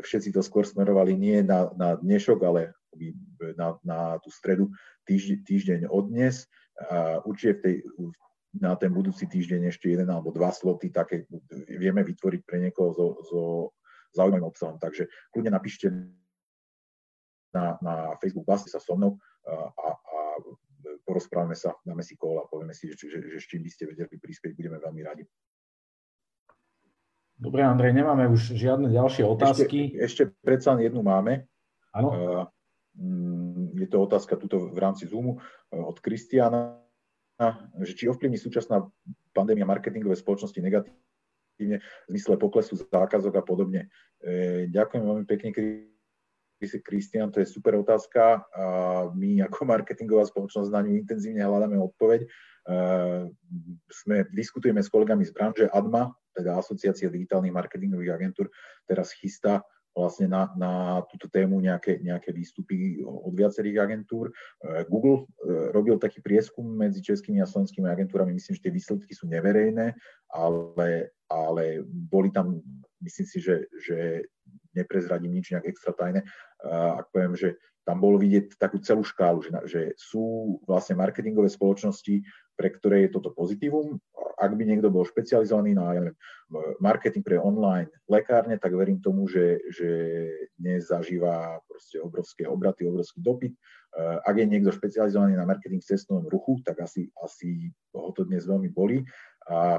všetci 0.05 0.31
to 0.37 0.45
skôr 0.45 0.69
smerovali 0.69 1.17
nie 1.17 1.41
na, 1.41 1.73
na 1.75 1.97
dnešok, 1.97 2.39
ale 2.45 2.77
na, 3.57 3.77
na 3.85 3.99
tú 4.21 4.29
stredu 4.33 4.73
týždeň, 5.09 5.39
týždeň 5.45 5.81
od 5.89 6.05
dnes. 6.13 6.45
A 6.77 7.25
určite 7.25 7.53
v 7.57 7.63
tej, 7.65 7.77
na 8.61 8.77
ten 8.77 8.93
budúci 8.93 9.29
týždeň 9.29 9.73
ešte 9.73 9.93
jeden 9.93 10.09
alebo 10.09 10.33
dva 10.33 10.53
sloty 10.53 10.93
také 10.93 11.25
vieme 11.69 12.05
vytvoriť 12.05 12.41
pre 12.45 12.61
niekoho 12.61 12.91
so, 12.93 13.07
so 13.25 13.41
zaujímavým 14.17 14.49
obsahom. 14.49 14.77
Takže 14.81 15.09
kľudne 15.33 15.53
napíšte 15.53 15.93
na, 17.53 17.81
na 17.81 17.95
Facebook, 18.21 18.49
básne 18.49 18.69
sa 18.69 18.81
so 18.81 18.97
mnou 18.97 19.17
a 19.47 19.95
porozprávame 21.07 21.55
sa, 21.55 21.71
dáme 21.87 22.03
si 22.03 22.19
kol 22.19 22.43
a 22.43 22.51
povieme 22.51 22.75
si, 22.75 22.91
že, 22.91 23.07
že, 23.07 23.19
že 23.23 23.39
s 23.39 23.47
čím 23.47 23.63
by 23.63 23.71
ste 23.71 23.87
vedeli 23.87 24.19
prispieť, 24.19 24.53
budeme 24.59 24.83
veľmi 24.83 25.03
radi. 25.07 25.23
Dobre, 27.37 27.61
Andrej, 27.63 27.93
nemáme 27.93 28.33
už 28.33 28.57
žiadne 28.57 28.89
ďalšie 28.89 29.23
otázky. 29.23 29.93
Ešte, 30.01 30.03
ešte 30.03 30.23
predsa 30.41 30.73
jednu 30.81 31.05
máme. 31.05 31.45
Áno. 31.93 32.09
Uh, 32.09 32.45
je 33.77 33.87
to 33.93 34.09
otázka 34.09 34.41
tuto 34.41 34.73
v 34.73 34.79
rámci 34.81 35.05
Zoomu 35.05 35.37
uh, 35.37 35.43
od 35.85 36.01
Kristiana, 36.01 36.81
že 37.85 37.93
či 37.93 38.09
ovplyvní 38.09 38.41
súčasná 38.41 38.89
pandémia 39.37 39.69
marketingové 39.69 40.17
spoločnosti 40.17 40.57
negatívne 40.57 41.85
v 41.85 42.09
zmysle 42.09 42.41
poklesu 42.41 42.81
zákazok 42.81 43.37
a 43.37 43.45
podobne. 43.45 43.93
Uh, 44.25 44.65
ďakujem 44.73 45.05
veľmi 45.05 45.25
pekne, 45.29 45.53
Kristian, 46.59 47.29
to 47.33 47.41
je 47.41 47.49
super 47.49 47.77
otázka. 47.77 48.45
My 49.15 49.45
ako 49.45 49.61
marketingová 49.75 50.25
spoločnosť 50.27 50.71
na 50.73 50.81
ňu 50.85 50.93
intenzívne 50.97 51.45
hľadáme 51.45 51.77
odpoveď. 51.81 52.25
Sme, 53.87 54.27
diskutujeme 54.35 54.83
s 54.83 54.91
kolegami 54.91 55.23
z 55.23 55.33
branže 55.33 55.65
ADMA, 55.71 56.11
teda 56.35 56.59
Asociácia 56.59 57.09
digitálnych 57.09 57.55
marketingových 57.55 58.13
agentúr, 58.13 58.51
teraz 58.85 59.15
chystá 59.15 59.63
vlastne 59.97 60.29
na, 60.29 60.53
na 60.61 61.01
túto 61.09 61.25
tému 61.33 61.57
nejaké, 61.57 62.05
nejaké 62.05 62.29
výstupy 62.29 63.01
od 63.01 63.33
viacerých 63.33 63.81
agentúr. 63.81 64.29
Google 64.93 65.25
e, 65.25 65.73
robil 65.73 65.97
taký 65.97 66.21
prieskum 66.21 66.69
medzi 66.69 67.01
českými 67.01 67.41
a 67.41 67.49
slovenskými 67.49 67.89
agentúrami, 67.89 68.37
myslím, 68.37 68.61
že 68.61 68.65
tie 68.69 68.77
výsledky 68.77 69.17
sú 69.17 69.25
neverejné, 69.33 69.97
ale, 70.29 71.17
ale 71.33 71.81
boli 71.89 72.29
tam, 72.29 72.61
myslím 73.01 73.25
si, 73.25 73.41
že, 73.41 73.73
že 73.81 74.29
neprezradím 74.77 75.33
nič 75.33 75.57
nejak 75.57 75.67
extra 75.73 75.97
tajné, 75.97 76.23
ak 76.69 77.09
poviem, 77.11 77.33
že 77.33 77.57
tam 77.87 78.03
bolo 78.03 78.19
vidieť 78.19 78.59
takú 78.59 78.83
celú 78.83 79.07
škálu, 79.07 79.47
že, 79.47 79.51
že 79.71 79.81
sú 79.95 80.59
vlastne 80.67 80.99
marketingové 80.99 81.47
spoločnosti, 81.47 82.19
pre 82.59 82.75
ktoré 82.75 83.07
je 83.07 83.15
toto 83.15 83.31
pozitívum. 83.31 84.03
Ak 84.37 84.53
by 84.53 84.67
niekto 84.67 84.91
bol 84.91 85.07
špecializovaný 85.07 85.79
na 85.79 85.95
ja 85.95 86.03
neviem, 86.03 86.19
marketing 86.83 87.23
pre 87.23 87.39
online 87.39 87.87
lekárne, 88.11 88.59
tak 88.59 88.75
verím 88.75 88.99
tomu, 88.99 89.31
že, 89.31 89.63
že 89.71 89.89
dnes 90.59 90.91
proste 91.63 91.97
obrovské 92.03 92.43
obraty, 92.51 92.91
obrovský 92.91 93.23
dopyt. 93.23 93.55
Ak 94.27 94.35
je 94.35 94.45
niekto 94.51 94.75
špecializovaný 94.75 95.39
na 95.39 95.47
marketing 95.47 95.79
v 95.79 95.89
cestnom 95.95 96.27
ruchu, 96.27 96.59
tak 96.67 96.83
asi, 96.83 97.07
asi 97.23 97.71
ho 97.95 98.11
to 98.13 98.27
dnes 98.27 98.45
veľmi 98.45 98.69
bolí. 98.75 99.07
A 99.47 99.79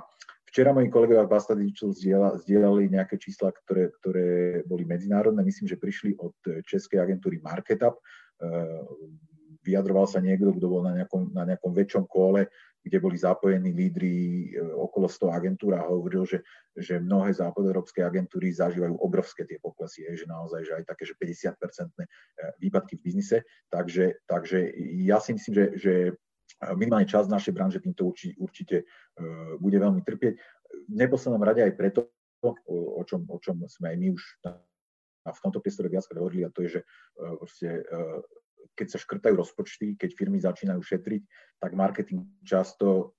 Včera 0.57 0.73
moji 0.73 0.89
kolegovia 0.89 1.21
v 1.21 1.37
Bastadiču 1.37 1.93
zdieľali 2.41 2.89
nejaké 2.89 3.21
čísla, 3.21 3.53
ktoré, 3.53 3.93
ktoré 4.01 4.29
boli 4.65 4.89
medzinárodné. 4.89 5.45
Myslím, 5.45 5.69
že 5.69 5.77
prišli 5.77 6.17
od 6.17 6.33
českej 6.65 6.97
agentúry 6.97 7.37
Marketup. 7.37 8.01
Eh, 8.41 8.81
vyjadroval 9.61 10.09
sa 10.09 10.17
niekto, 10.17 10.49
kto 10.57 10.65
bol 10.65 10.81
na 10.81 10.97
nejakom, 10.97 11.29
na 11.29 11.45
nejakom 11.45 11.77
väčšom 11.77 12.09
kole, 12.09 12.49
kde 12.81 12.97
boli 12.97 13.21
zapojení 13.21 13.69
lídry 13.69 14.13
eh, 14.49 14.65
okolo 14.65 15.05
100 15.05 15.29
agentúr 15.29 15.77
a 15.77 15.85
hovoril, 15.85 16.25
že, 16.25 16.41
že 16.73 16.97
mnohé 16.97 17.37
západoeurópske 17.37 18.01
agentúry 18.01 18.49
zažívajú 18.49 18.97
obrovské 18.97 19.45
tie 19.45 19.61
poklesy, 19.61 20.09
že 20.17 20.25
naozaj, 20.25 20.65
že 20.65 20.73
aj 20.73 20.83
také, 20.89 21.05
že 21.05 21.13
50-percentné 21.21 22.09
eh, 22.09 22.09
výpadky 22.57 22.97
v 22.97 23.05
biznise. 23.05 23.45
Takže, 23.69 24.25
takže 24.25 24.73
ja 25.05 25.21
si 25.21 25.37
myslím, 25.37 25.53
že, 25.53 25.65
že 25.77 25.93
minimálne 26.77 27.05
časť 27.05 27.29
našej 27.29 27.53
branže 27.53 27.79
týmto 27.81 28.09
určite, 28.09 28.35
určite 28.41 28.77
bude 29.61 29.77
veľmi 29.77 30.01
trpieť. 30.01 30.33
V 30.89 30.95
neposlednom 30.97 31.41
rade 31.41 31.61
aj 31.61 31.73
preto, 31.77 32.09
o 32.43 33.01
čom, 33.05 33.25
o 33.29 33.37
čom 33.41 33.65
sme 33.69 33.93
aj 33.93 33.97
my 33.97 34.07
už 34.13 34.23
na, 34.45 34.57
v 35.27 35.43
tomto 35.43 35.59
priestore 35.59 35.91
viackrát 35.91 36.21
hovorili, 36.21 36.47
a 36.47 36.53
to 36.53 36.63
je, 36.65 36.79
že 36.79 36.81
proste, 37.17 37.67
keď 38.77 38.87
sa 38.89 38.97
škrtajú 39.01 39.35
rozpočty, 39.35 39.99
keď 39.99 40.09
firmy 40.15 40.39
začínajú 40.39 40.81
šetriť, 40.81 41.23
tak 41.59 41.75
marketing 41.75 42.25
často 42.45 43.17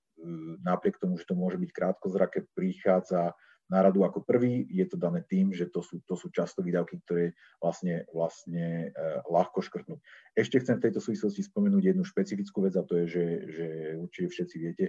napriek 0.67 0.99
tomu, 0.99 1.15
že 1.19 1.27
to 1.29 1.39
môže 1.39 1.59
byť 1.63 1.71
krátkozrake, 1.71 2.49
prichádza 2.57 3.39
náradu 3.69 4.05
ako 4.05 4.25
prvý. 4.25 4.65
Je 4.69 4.85
to 4.89 4.97
dané 4.97 5.25
tým, 5.29 5.53
že 5.53 5.69
to 5.69 5.85
sú, 5.85 6.01
to 6.09 6.17
sú 6.17 6.33
často 6.33 6.65
výdavky, 6.65 7.01
ktoré 7.05 7.37
vlastne, 7.61 8.09
vlastne 8.13 8.91
uh, 8.93 9.21
ľahko 9.29 9.61
škrtnú. 9.61 10.01
Ešte 10.33 10.61
chcem 10.65 10.81
v 10.81 10.89
tejto 10.89 11.01
súvislosti 11.05 11.45
spomenúť 11.45 11.93
jednu 11.93 12.05
špecifickú 12.05 12.65
vec 12.65 12.75
a 12.81 12.83
to 12.83 13.05
je, 13.05 13.07
že, 13.07 13.25
že 13.53 13.67
určite 14.01 14.29
všetci 14.33 14.57
viete, 14.57 14.87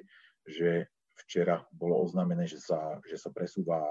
že 0.47 0.87
včera 1.27 1.67
bolo 1.75 1.99
oznámené, 1.99 2.47
že 2.47 2.63
sa, 2.63 2.97
že 3.03 3.19
sa 3.19 3.29
presúva 3.35 3.83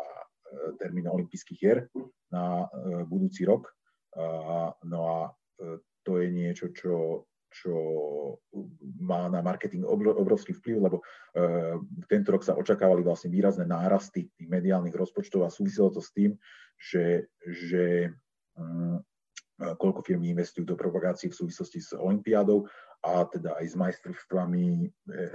termín 0.81 1.05
olympijských 1.05 1.61
hier 1.61 1.79
na 2.33 2.65
budúci 3.05 3.45
rok. 3.45 3.69
No 4.89 5.01
a 5.05 5.19
to 6.09 6.25
je 6.25 6.29
niečo, 6.33 6.73
čo 6.73 7.25
čo 7.49 7.73
má 9.01 9.27
na 9.33 9.41
marketing 9.41 9.89
obrovský 9.89 10.53
vplyv, 10.53 10.77
lebo 10.85 10.97
uh, 11.01 11.81
tento 12.07 12.29
rok 12.37 12.45
sa 12.45 12.55
očakávali 12.55 13.01
vlastne 13.01 13.33
výrazné 13.33 13.65
nárasty 13.65 14.29
tých 14.37 14.49
mediálnych 14.49 14.95
rozpočtov 14.95 15.49
a 15.49 15.53
súviselo 15.53 15.89
to 15.89 16.05
s 16.05 16.13
tým, 16.13 16.37
že, 16.77 17.27
že 17.43 18.13
um, 18.55 19.01
koľko 19.59 20.07
firmy 20.07 20.31
investujú 20.31 20.63
do 20.63 20.79
propagácie 20.79 21.27
v 21.31 21.39
súvislosti 21.39 21.83
s 21.83 21.91
Olympiádou 21.99 22.71
a 23.03 23.27
teda 23.27 23.55
aj 23.59 23.67
s 23.67 23.75
majstrovstvami 23.79 24.65
e, 24.83 24.87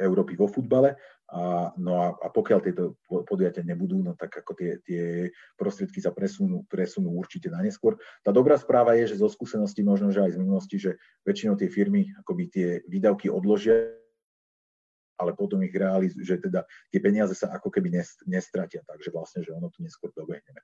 Európy 0.04 0.36
vo 0.36 0.52
futbale. 0.52 1.00
A, 1.32 1.72
no 1.80 2.04
a, 2.04 2.08
a 2.12 2.28
pokiaľ 2.30 2.60
tieto 2.60 3.00
podujatia 3.08 3.64
nebudú, 3.64 4.04
no 4.04 4.14
tak 4.20 4.44
ako 4.44 4.52
tie, 4.54 4.78
tie 4.84 5.32
prostriedky 5.56 6.04
sa 6.04 6.12
presunú, 6.12 6.68
presunú 6.68 7.16
určite 7.16 7.48
na 7.48 7.64
neskôr. 7.64 7.96
Tá 8.22 8.36
dobrá 8.36 8.60
správa 8.60 9.00
je, 9.00 9.16
že 9.16 9.20
zo 9.24 9.32
skúseností 9.32 9.82
možno, 9.82 10.12
že 10.12 10.22
aj 10.22 10.36
z 10.36 10.40
minulosti, 10.44 10.76
že 10.78 11.00
väčšinou 11.24 11.56
tie 11.56 11.72
firmy 11.72 12.12
akoby 12.22 12.44
tie 12.52 12.68
výdavky 12.86 13.32
odložia 13.32 14.03
ale 15.18 15.38
potom 15.38 15.62
ich 15.62 15.74
realizujú, 15.74 16.26
že 16.26 16.38
teda 16.42 16.66
tie 16.90 17.00
peniaze 17.00 17.38
sa 17.38 17.54
ako 17.54 17.70
keby 17.70 17.94
nestratia, 18.26 18.82
takže 18.86 19.10
vlastne, 19.14 19.46
že 19.46 19.54
ono 19.54 19.70
to 19.70 19.86
neskôr 19.86 20.10
dobehneme. 20.14 20.62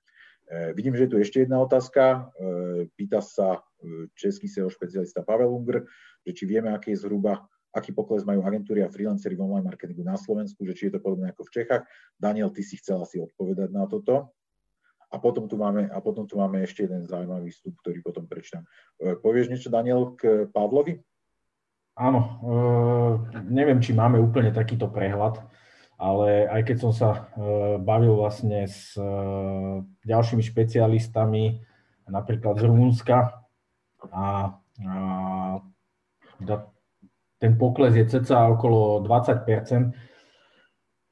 E, 0.50 0.74
vidím, 0.74 0.98
že 0.98 1.06
je 1.06 1.12
tu 1.14 1.18
ešte 1.22 1.38
jedna 1.46 1.62
otázka. 1.62 2.04
E, 2.04 2.20
pýta 2.98 3.22
sa 3.22 3.62
e, 3.80 4.10
český 4.18 4.50
SEO 4.50 4.74
špecialista 4.74 5.22
Pavel 5.22 5.54
Unger, 5.54 5.86
že 6.26 6.32
či 6.34 6.44
vieme, 6.50 6.74
aký 6.74 6.98
je 6.98 7.06
zhruba 7.06 7.46
aký 7.70 7.94
pokles 7.94 8.26
majú 8.26 8.42
agentúry 8.42 8.82
a 8.82 8.90
freelancery 8.90 9.38
v 9.38 9.46
online 9.46 9.70
marketingu 9.70 10.02
na 10.02 10.18
Slovensku, 10.18 10.66
že 10.66 10.74
či 10.74 10.84
je 10.90 10.98
to 10.98 11.06
podobné 11.06 11.30
ako 11.30 11.46
v 11.46 11.54
Čechách. 11.62 11.84
Daniel, 12.18 12.50
ty 12.50 12.66
si 12.66 12.82
chcel 12.82 12.98
asi 12.98 13.22
odpovedať 13.22 13.70
na 13.70 13.86
toto. 13.86 14.34
A 15.10 15.18
potom 15.18 15.50
tu 15.50 15.58
máme, 15.58 15.90
a 15.90 15.98
potom 16.02 16.30
tu 16.30 16.38
máme 16.38 16.62
ešte 16.62 16.86
jeden 16.86 17.02
zaujímavý 17.06 17.50
vstup, 17.50 17.74
ktorý 17.82 18.02
potom 18.06 18.30
prečítam. 18.30 18.66
Povieš 19.02 19.50
niečo, 19.50 19.74
Daniel, 19.74 20.14
k 20.14 20.46
Pavlovi? 20.54 21.02
Áno, 22.00 22.20
e, 22.24 22.56
neviem, 23.52 23.84
či 23.84 23.92
máme 23.92 24.24
úplne 24.24 24.56
takýto 24.56 24.88
prehľad, 24.88 25.44
ale 26.00 26.48
aj 26.48 26.62
keď 26.72 26.78
som 26.80 26.92
sa 26.96 27.10
e, 27.12 27.20
bavil 27.76 28.16
vlastne 28.16 28.64
s 28.72 28.96
e, 28.96 29.04
ďalšími 30.08 30.40
špecialistami, 30.40 31.60
napríklad 32.08 32.56
z 32.56 32.72
Rumunska, 32.72 33.44
a, 34.16 34.56
a 36.40 36.66
ten 37.36 37.52
pokles 37.60 38.00
je 38.00 38.08
ceca 38.08 38.48
okolo 38.48 39.04
20% 39.04 39.92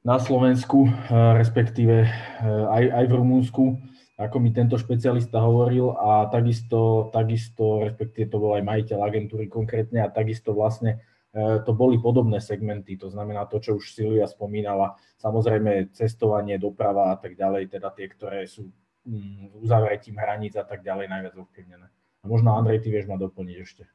na 0.08 0.16
Slovensku, 0.16 0.88
respektíve 1.12 2.08
aj, 2.48 2.84
aj 2.96 3.04
v 3.04 3.12
Rumunsku 3.12 3.76
ako 4.18 4.42
mi 4.42 4.50
tento 4.50 4.74
špecialista 4.74 5.38
hovoril 5.38 5.94
a 5.94 6.26
takisto, 6.26 7.06
takisto, 7.14 7.86
respektíve 7.86 8.26
to 8.34 8.42
bol 8.42 8.58
aj 8.58 8.66
majiteľ 8.66 8.98
agentúry 9.06 9.46
konkrétne 9.46 10.02
a 10.02 10.10
takisto 10.10 10.50
vlastne 10.58 10.98
e, 11.30 11.62
to 11.62 11.70
boli 11.70 12.02
podobné 12.02 12.42
segmenty, 12.42 12.98
to 12.98 13.06
znamená 13.06 13.46
to, 13.46 13.62
čo 13.62 13.78
už 13.78 13.94
Silvia 13.94 14.26
spomínala, 14.26 14.98
samozrejme 15.22 15.94
cestovanie, 15.94 16.58
doprava 16.58 17.14
a 17.14 17.16
tak 17.16 17.38
ďalej, 17.38 17.78
teda 17.78 17.94
tie, 17.94 18.10
ktoré 18.10 18.50
sú 18.50 18.66
mm, 19.06 19.62
uzavretím 19.62 20.18
hraníc 20.18 20.58
a 20.58 20.66
tak 20.66 20.82
ďalej 20.82 21.06
najviac 21.06 21.34
ovplyvnené. 21.38 21.86
A 21.86 22.24
možno 22.26 22.58
Andrej, 22.58 22.82
ty 22.82 22.90
vieš 22.90 23.06
ma 23.06 23.14
doplniť 23.14 23.56
ešte. 23.62 23.86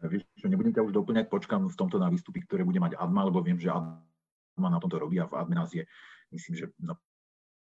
Vieš, 0.00 0.24
čo 0.40 0.48
nebudem 0.48 0.72
ťa 0.72 0.88
už 0.88 0.96
doplňať, 0.96 1.28
počkám 1.28 1.68
v 1.68 1.76
tomto 1.76 2.00
na 2.00 2.08
výstupy, 2.08 2.40
ktoré 2.48 2.64
bude 2.64 2.80
mať 2.80 2.96
Adma, 2.96 3.28
lebo 3.28 3.44
viem, 3.44 3.60
že 3.60 3.68
Adma 3.68 4.00
na 4.56 4.80
tomto 4.80 4.96
robí 4.96 5.20
a 5.20 5.28
v 5.28 5.36
Adme 5.36 5.60
nás 5.60 5.68
je, 5.76 5.84
myslím, 6.32 6.56
že 6.56 6.72
na 6.80 6.96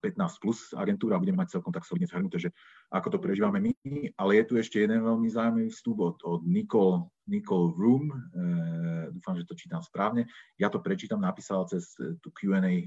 15 0.07 0.43
plus 0.43 0.71
agentúra 0.79 1.19
budeme 1.19 1.43
mať 1.43 1.59
celkom 1.59 1.75
tak 1.75 1.83
solidne 1.83 2.07
zhrnuté, 2.07 2.39
že 2.39 2.51
ako 2.95 3.17
to 3.17 3.19
prežívame 3.19 3.59
my. 3.59 3.73
Ale 4.15 4.39
je 4.39 4.45
tu 4.47 4.55
ešte 4.55 4.79
jeden 4.79 5.03
veľmi 5.03 5.27
zaujímavý 5.27 5.69
vstup 5.75 5.99
od, 5.99 6.17
od 6.23 6.47
Nicole, 6.47 7.11
Nicole 7.27 7.75
Room. 7.75 8.07
E, 8.07 8.17
dúfam, 9.11 9.35
že 9.35 9.43
to 9.43 9.59
čítam 9.59 9.83
správne. 9.83 10.31
Ja 10.55 10.71
to 10.71 10.79
prečítam, 10.79 11.19
napísala 11.19 11.67
cez 11.67 11.99
tú 11.99 12.29
Q&A 12.31 12.63
e, 12.63 12.87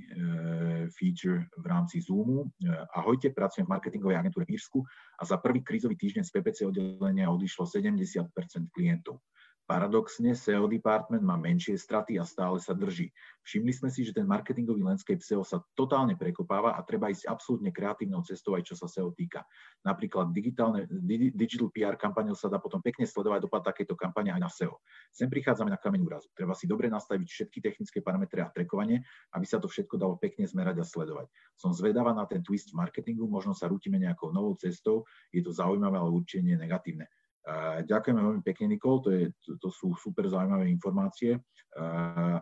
feature 0.96 1.52
v 1.60 1.66
rámci 1.68 2.00
Zoomu. 2.00 2.48
E, 2.48 2.72
ahojte, 2.96 3.36
pracujem 3.36 3.68
v 3.68 3.74
marketingovej 3.76 4.16
agentúre 4.16 4.48
v 4.48 4.56
Írsku 4.56 4.80
a 5.20 5.28
za 5.28 5.36
prvý 5.44 5.60
krízový 5.60 6.00
týždeň 6.00 6.24
z 6.24 6.32
PPC 6.32 6.60
oddelenia 6.72 7.28
odišlo 7.28 7.68
70 7.68 8.00
klientov. 8.72 9.20
Paradoxne 9.70 10.34
SEO 10.34 10.66
department 10.66 11.22
má 11.22 11.38
menšie 11.38 11.78
straty 11.78 12.18
a 12.18 12.26
stále 12.26 12.58
sa 12.58 12.74
drží. 12.74 13.14
Všimli 13.46 13.70
sme 13.70 13.94
si, 13.94 14.02
že 14.02 14.18
ten 14.18 14.26
marketingový 14.26 14.82
landscape 14.82 15.22
SEO 15.22 15.46
sa 15.46 15.62
totálne 15.78 16.18
prekopáva 16.18 16.74
a 16.74 16.82
treba 16.82 17.14
ísť 17.14 17.30
absolútne 17.30 17.70
kreatívnou 17.70 18.26
cestou 18.26 18.58
aj 18.58 18.66
čo 18.66 18.74
sa 18.74 18.90
SEO 18.90 19.14
týka. 19.14 19.46
Napríklad 19.86 20.34
digitálne, 20.34 20.90
digital 21.38 21.70
PR 21.70 22.02
kampaňou 22.02 22.34
sa 22.34 22.50
dá 22.50 22.58
potom 22.58 22.82
pekne 22.82 23.06
sledovať 23.06 23.46
dopad 23.46 23.62
takejto 23.62 23.94
kampane 23.94 24.34
aj 24.34 24.42
na 24.42 24.50
SEO. 24.50 24.82
Sem 25.14 25.30
prichádzame 25.30 25.70
na 25.70 25.78
kameň 25.78 26.02
úrazu. 26.02 26.34
Treba 26.34 26.58
si 26.58 26.66
dobre 26.66 26.90
nastaviť 26.90 27.30
všetky 27.30 27.62
technické 27.62 28.02
parametre 28.02 28.42
a 28.42 28.50
trekovanie, 28.50 29.06
aby 29.38 29.46
sa 29.46 29.62
to 29.62 29.70
všetko 29.70 30.02
dalo 30.02 30.18
pekne 30.18 30.50
zmerať 30.50 30.82
a 30.82 30.86
sledovať. 30.90 31.30
Som 31.54 31.78
zvedavá 31.78 32.18
na 32.18 32.26
ten 32.26 32.42
twist 32.42 32.74
v 32.74 32.82
marketingu, 32.82 33.30
možno 33.30 33.54
sa 33.54 33.70
rútime 33.70 34.02
nejakou 34.02 34.34
novou 34.34 34.58
cestou, 34.58 35.06
je 35.30 35.46
to 35.46 35.54
zaujímavé, 35.54 36.02
ale 36.02 36.10
určite 36.10 36.42
nie 36.42 36.58
negatívne. 36.58 37.06
Ďakujeme 37.86 38.22
veľmi 38.22 38.44
pekne, 38.46 38.66
Nikol, 38.70 39.02
to, 39.02 39.10
je, 39.10 39.26
to, 39.42 39.58
to 39.58 39.70
sú 39.74 39.96
super 39.98 40.28
zaujímavé 40.28 40.70
informácie. 40.70 41.40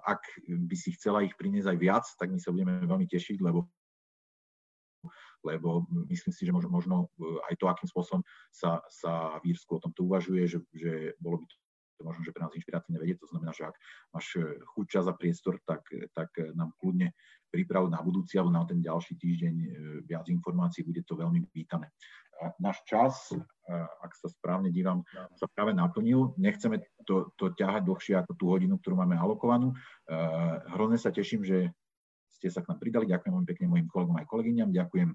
Ak 0.04 0.24
by 0.48 0.76
si 0.76 0.96
chcela 0.96 1.24
ich 1.24 1.36
priniesť 1.38 1.70
aj 1.72 1.78
viac, 1.78 2.06
tak 2.18 2.34
my 2.34 2.40
sa 2.40 2.52
budeme 2.52 2.82
veľmi 2.84 3.08
tešiť, 3.08 3.40
lebo 3.44 3.68
lebo 5.46 5.86
myslím 6.12 6.34
si, 6.34 6.44
že 6.44 6.52
možno, 6.52 6.68
možno 6.74 6.96
aj 7.48 7.56
to, 7.56 7.70
akým 7.70 7.88
spôsobom 7.88 8.26
sa, 8.52 8.84
sa 8.90 9.38
v 9.40 9.56
Írsku 9.56 9.80
o 9.80 9.80
tomto 9.80 10.04
uvažuje, 10.04 10.44
že, 10.50 10.60
že 10.76 11.16
bolo 11.24 11.40
by 11.40 11.46
to 11.48 12.04
možno, 12.04 12.22
že 12.22 12.34
pre 12.36 12.44
nás 12.46 12.54
inšpiratívne 12.54 13.00
vedieť. 13.02 13.18
To 13.26 13.30
znamená, 13.32 13.52
že 13.56 13.66
ak 13.66 13.76
máš 14.12 14.38
chuť, 14.44 14.86
čas 14.86 15.06
a 15.10 15.14
priestor, 15.18 15.58
tak, 15.66 15.82
tak 16.14 16.30
nám 16.54 16.76
kľudne 16.78 17.10
priprav 17.50 17.90
na 17.90 18.04
budúci 18.04 18.38
alebo 18.38 18.54
na 18.54 18.68
ten 18.68 18.84
ďalší 18.84 19.18
týždeň 19.18 19.56
viac 20.06 20.30
informácií, 20.30 20.84
bude 20.84 21.02
to 21.08 21.16
veľmi 21.16 21.48
vítané 21.56 21.90
náš 22.58 22.82
čas, 22.86 23.34
ak 24.02 24.12
sa 24.16 24.32
správne 24.32 24.72
dívam, 24.72 25.04
sa 25.36 25.46
práve 25.52 25.76
naplnil. 25.76 26.34
Nechceme 26.40 26.84
to, 27.04 27.34
to 27.36 27.52
ťahať 27.58 27.84
dlhšie 27.84 28.16
ako 28.20 28.32
tú 28.38 28.46
hodinu, 28.54 28.80
ktorú 28.80 28.96
máme 29.00 29.20
alokovanú. 29.20 29.76
Hrozne 30.74 31.02
sa 31.02 31.12
teším, 31.12 31.44
že 31.44 31.72
ste 32.32 32.54
sa 32.54 32.62
k 32.62 32.70
nám 32.70 32.80
pridali. 32.80 33.10
Ďakujem 33.10 33.34
veľmi 33.34 33.50
pekne 33.50 33.66
mojim 33.68 33.88
kolegom 33.90 34.16
aj 34.22 34.28
kolegyňam. 34.30 34.70
Ďakujem 34.70 35.10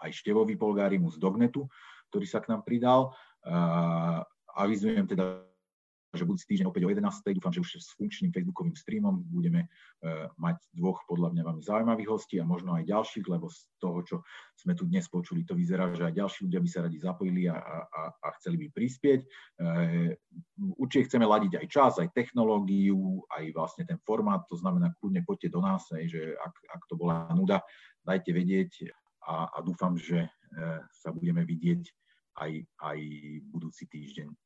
aj 0.00 0.10
Števovi 0.14 0.54
Polgárimu 0.54 1.10
z 1.10 1.18
Dognetu, 1.18 1.66
ktorý 2.10 2.26
sa 2.26 2.38
k 2.42 2.50
nám 2.54 2.62
pridal. 2.62 3.14
Avizujem 4.56 5.06
teda 5.06 5.42
že 6.16 6.24
budúci 6.24 6.48
týždeň 6.48 6.72
opäť 6.72 6.88
o 6.88 6.90
11. 6.90 7.36
Dúfam, 7.36 7.52
že 7.52 7.60
už 7.60 7.70
s 7.78 7.92
funkčným 7.94 8.32
facebookovým 8.32 8.72
streamom 8.72 9.20
budeme 9.28 9.68
uh, 9.68 10.32
mať 10.40 10.58
dvoch 10.72 11.04
podľa 11.04 11.36
mňa 11.36 11.42
veľmi 11.44 11.62
zaujímavých 11.62 12.08
hostí 12.08 12.36
a 12.40 12.48
možno 12.48 12.74
aj 12.74 12.88
ďalších, 12.88 13.26
lebo 13.28 13.52
z 13.52 13.68
toho, 13.76 13.98
čo 14.02 14.16
sme 14.56 14.72
tu 14.72 14.88
dnes 14.88 15.04
počuli, 15.06 15.44
to 15.44 15.52
vyzerá, 15.52 15.92
že 15.92 16.08
aj 16.08 16.16
ďalší 16.16 16.38
ľudia 16.48 16.60
by 16.64 16.68
sa 16.72 16.80
radi 16.88 16.98
zapojili 16.98 17.42
a, 17.52 17.56
a, 17.60 18.02
a 18.16 18.28
chceli 18.40 18.56
by 18.64 18.66
prispieť. 18.72 19.20
Uh, 19.60 20.10
určite 20.80 21.12
chceme 21.12 21.28
ladiť 21.28 21.60
aj 21.60 21.66
čas, 21.68 21.92
aj 22.00 22.10
technológiu, 22.16 23.20
aj 23.30 23.44
vlastne 23.52 23.84
ten 23.84 24.00
formát, 24.00 24.42
to 24.48 24.56
znamená, 24.56 24.96
kľudne 24.96 25.22
poďte 25.22 25.52
do 25.52 25.60
nás, 25.60 25.84
aj, 25.92 26.04
že 26.08 26.34
ak, 26.40 26.54
ak 26.80 26.82
to 26.88 26.96
bola 26.96 27.28
nuda, 27.36 27.60
dajte 28.02 28.32
vedieť 28.32 28.88
a, 29.28 29.52
a 29.52 29.58
dúfam, 29.60 29.94
že 30.00 30.24
uh, 30.24 30.80
sa 30.88 31.12
budeme 31.12 31.44
vidieť 31.44 31.84
aj, 32.36 32.52
aj 32.84 32.98
budúci 33.48 33.88
týždeň. 33.88 34.45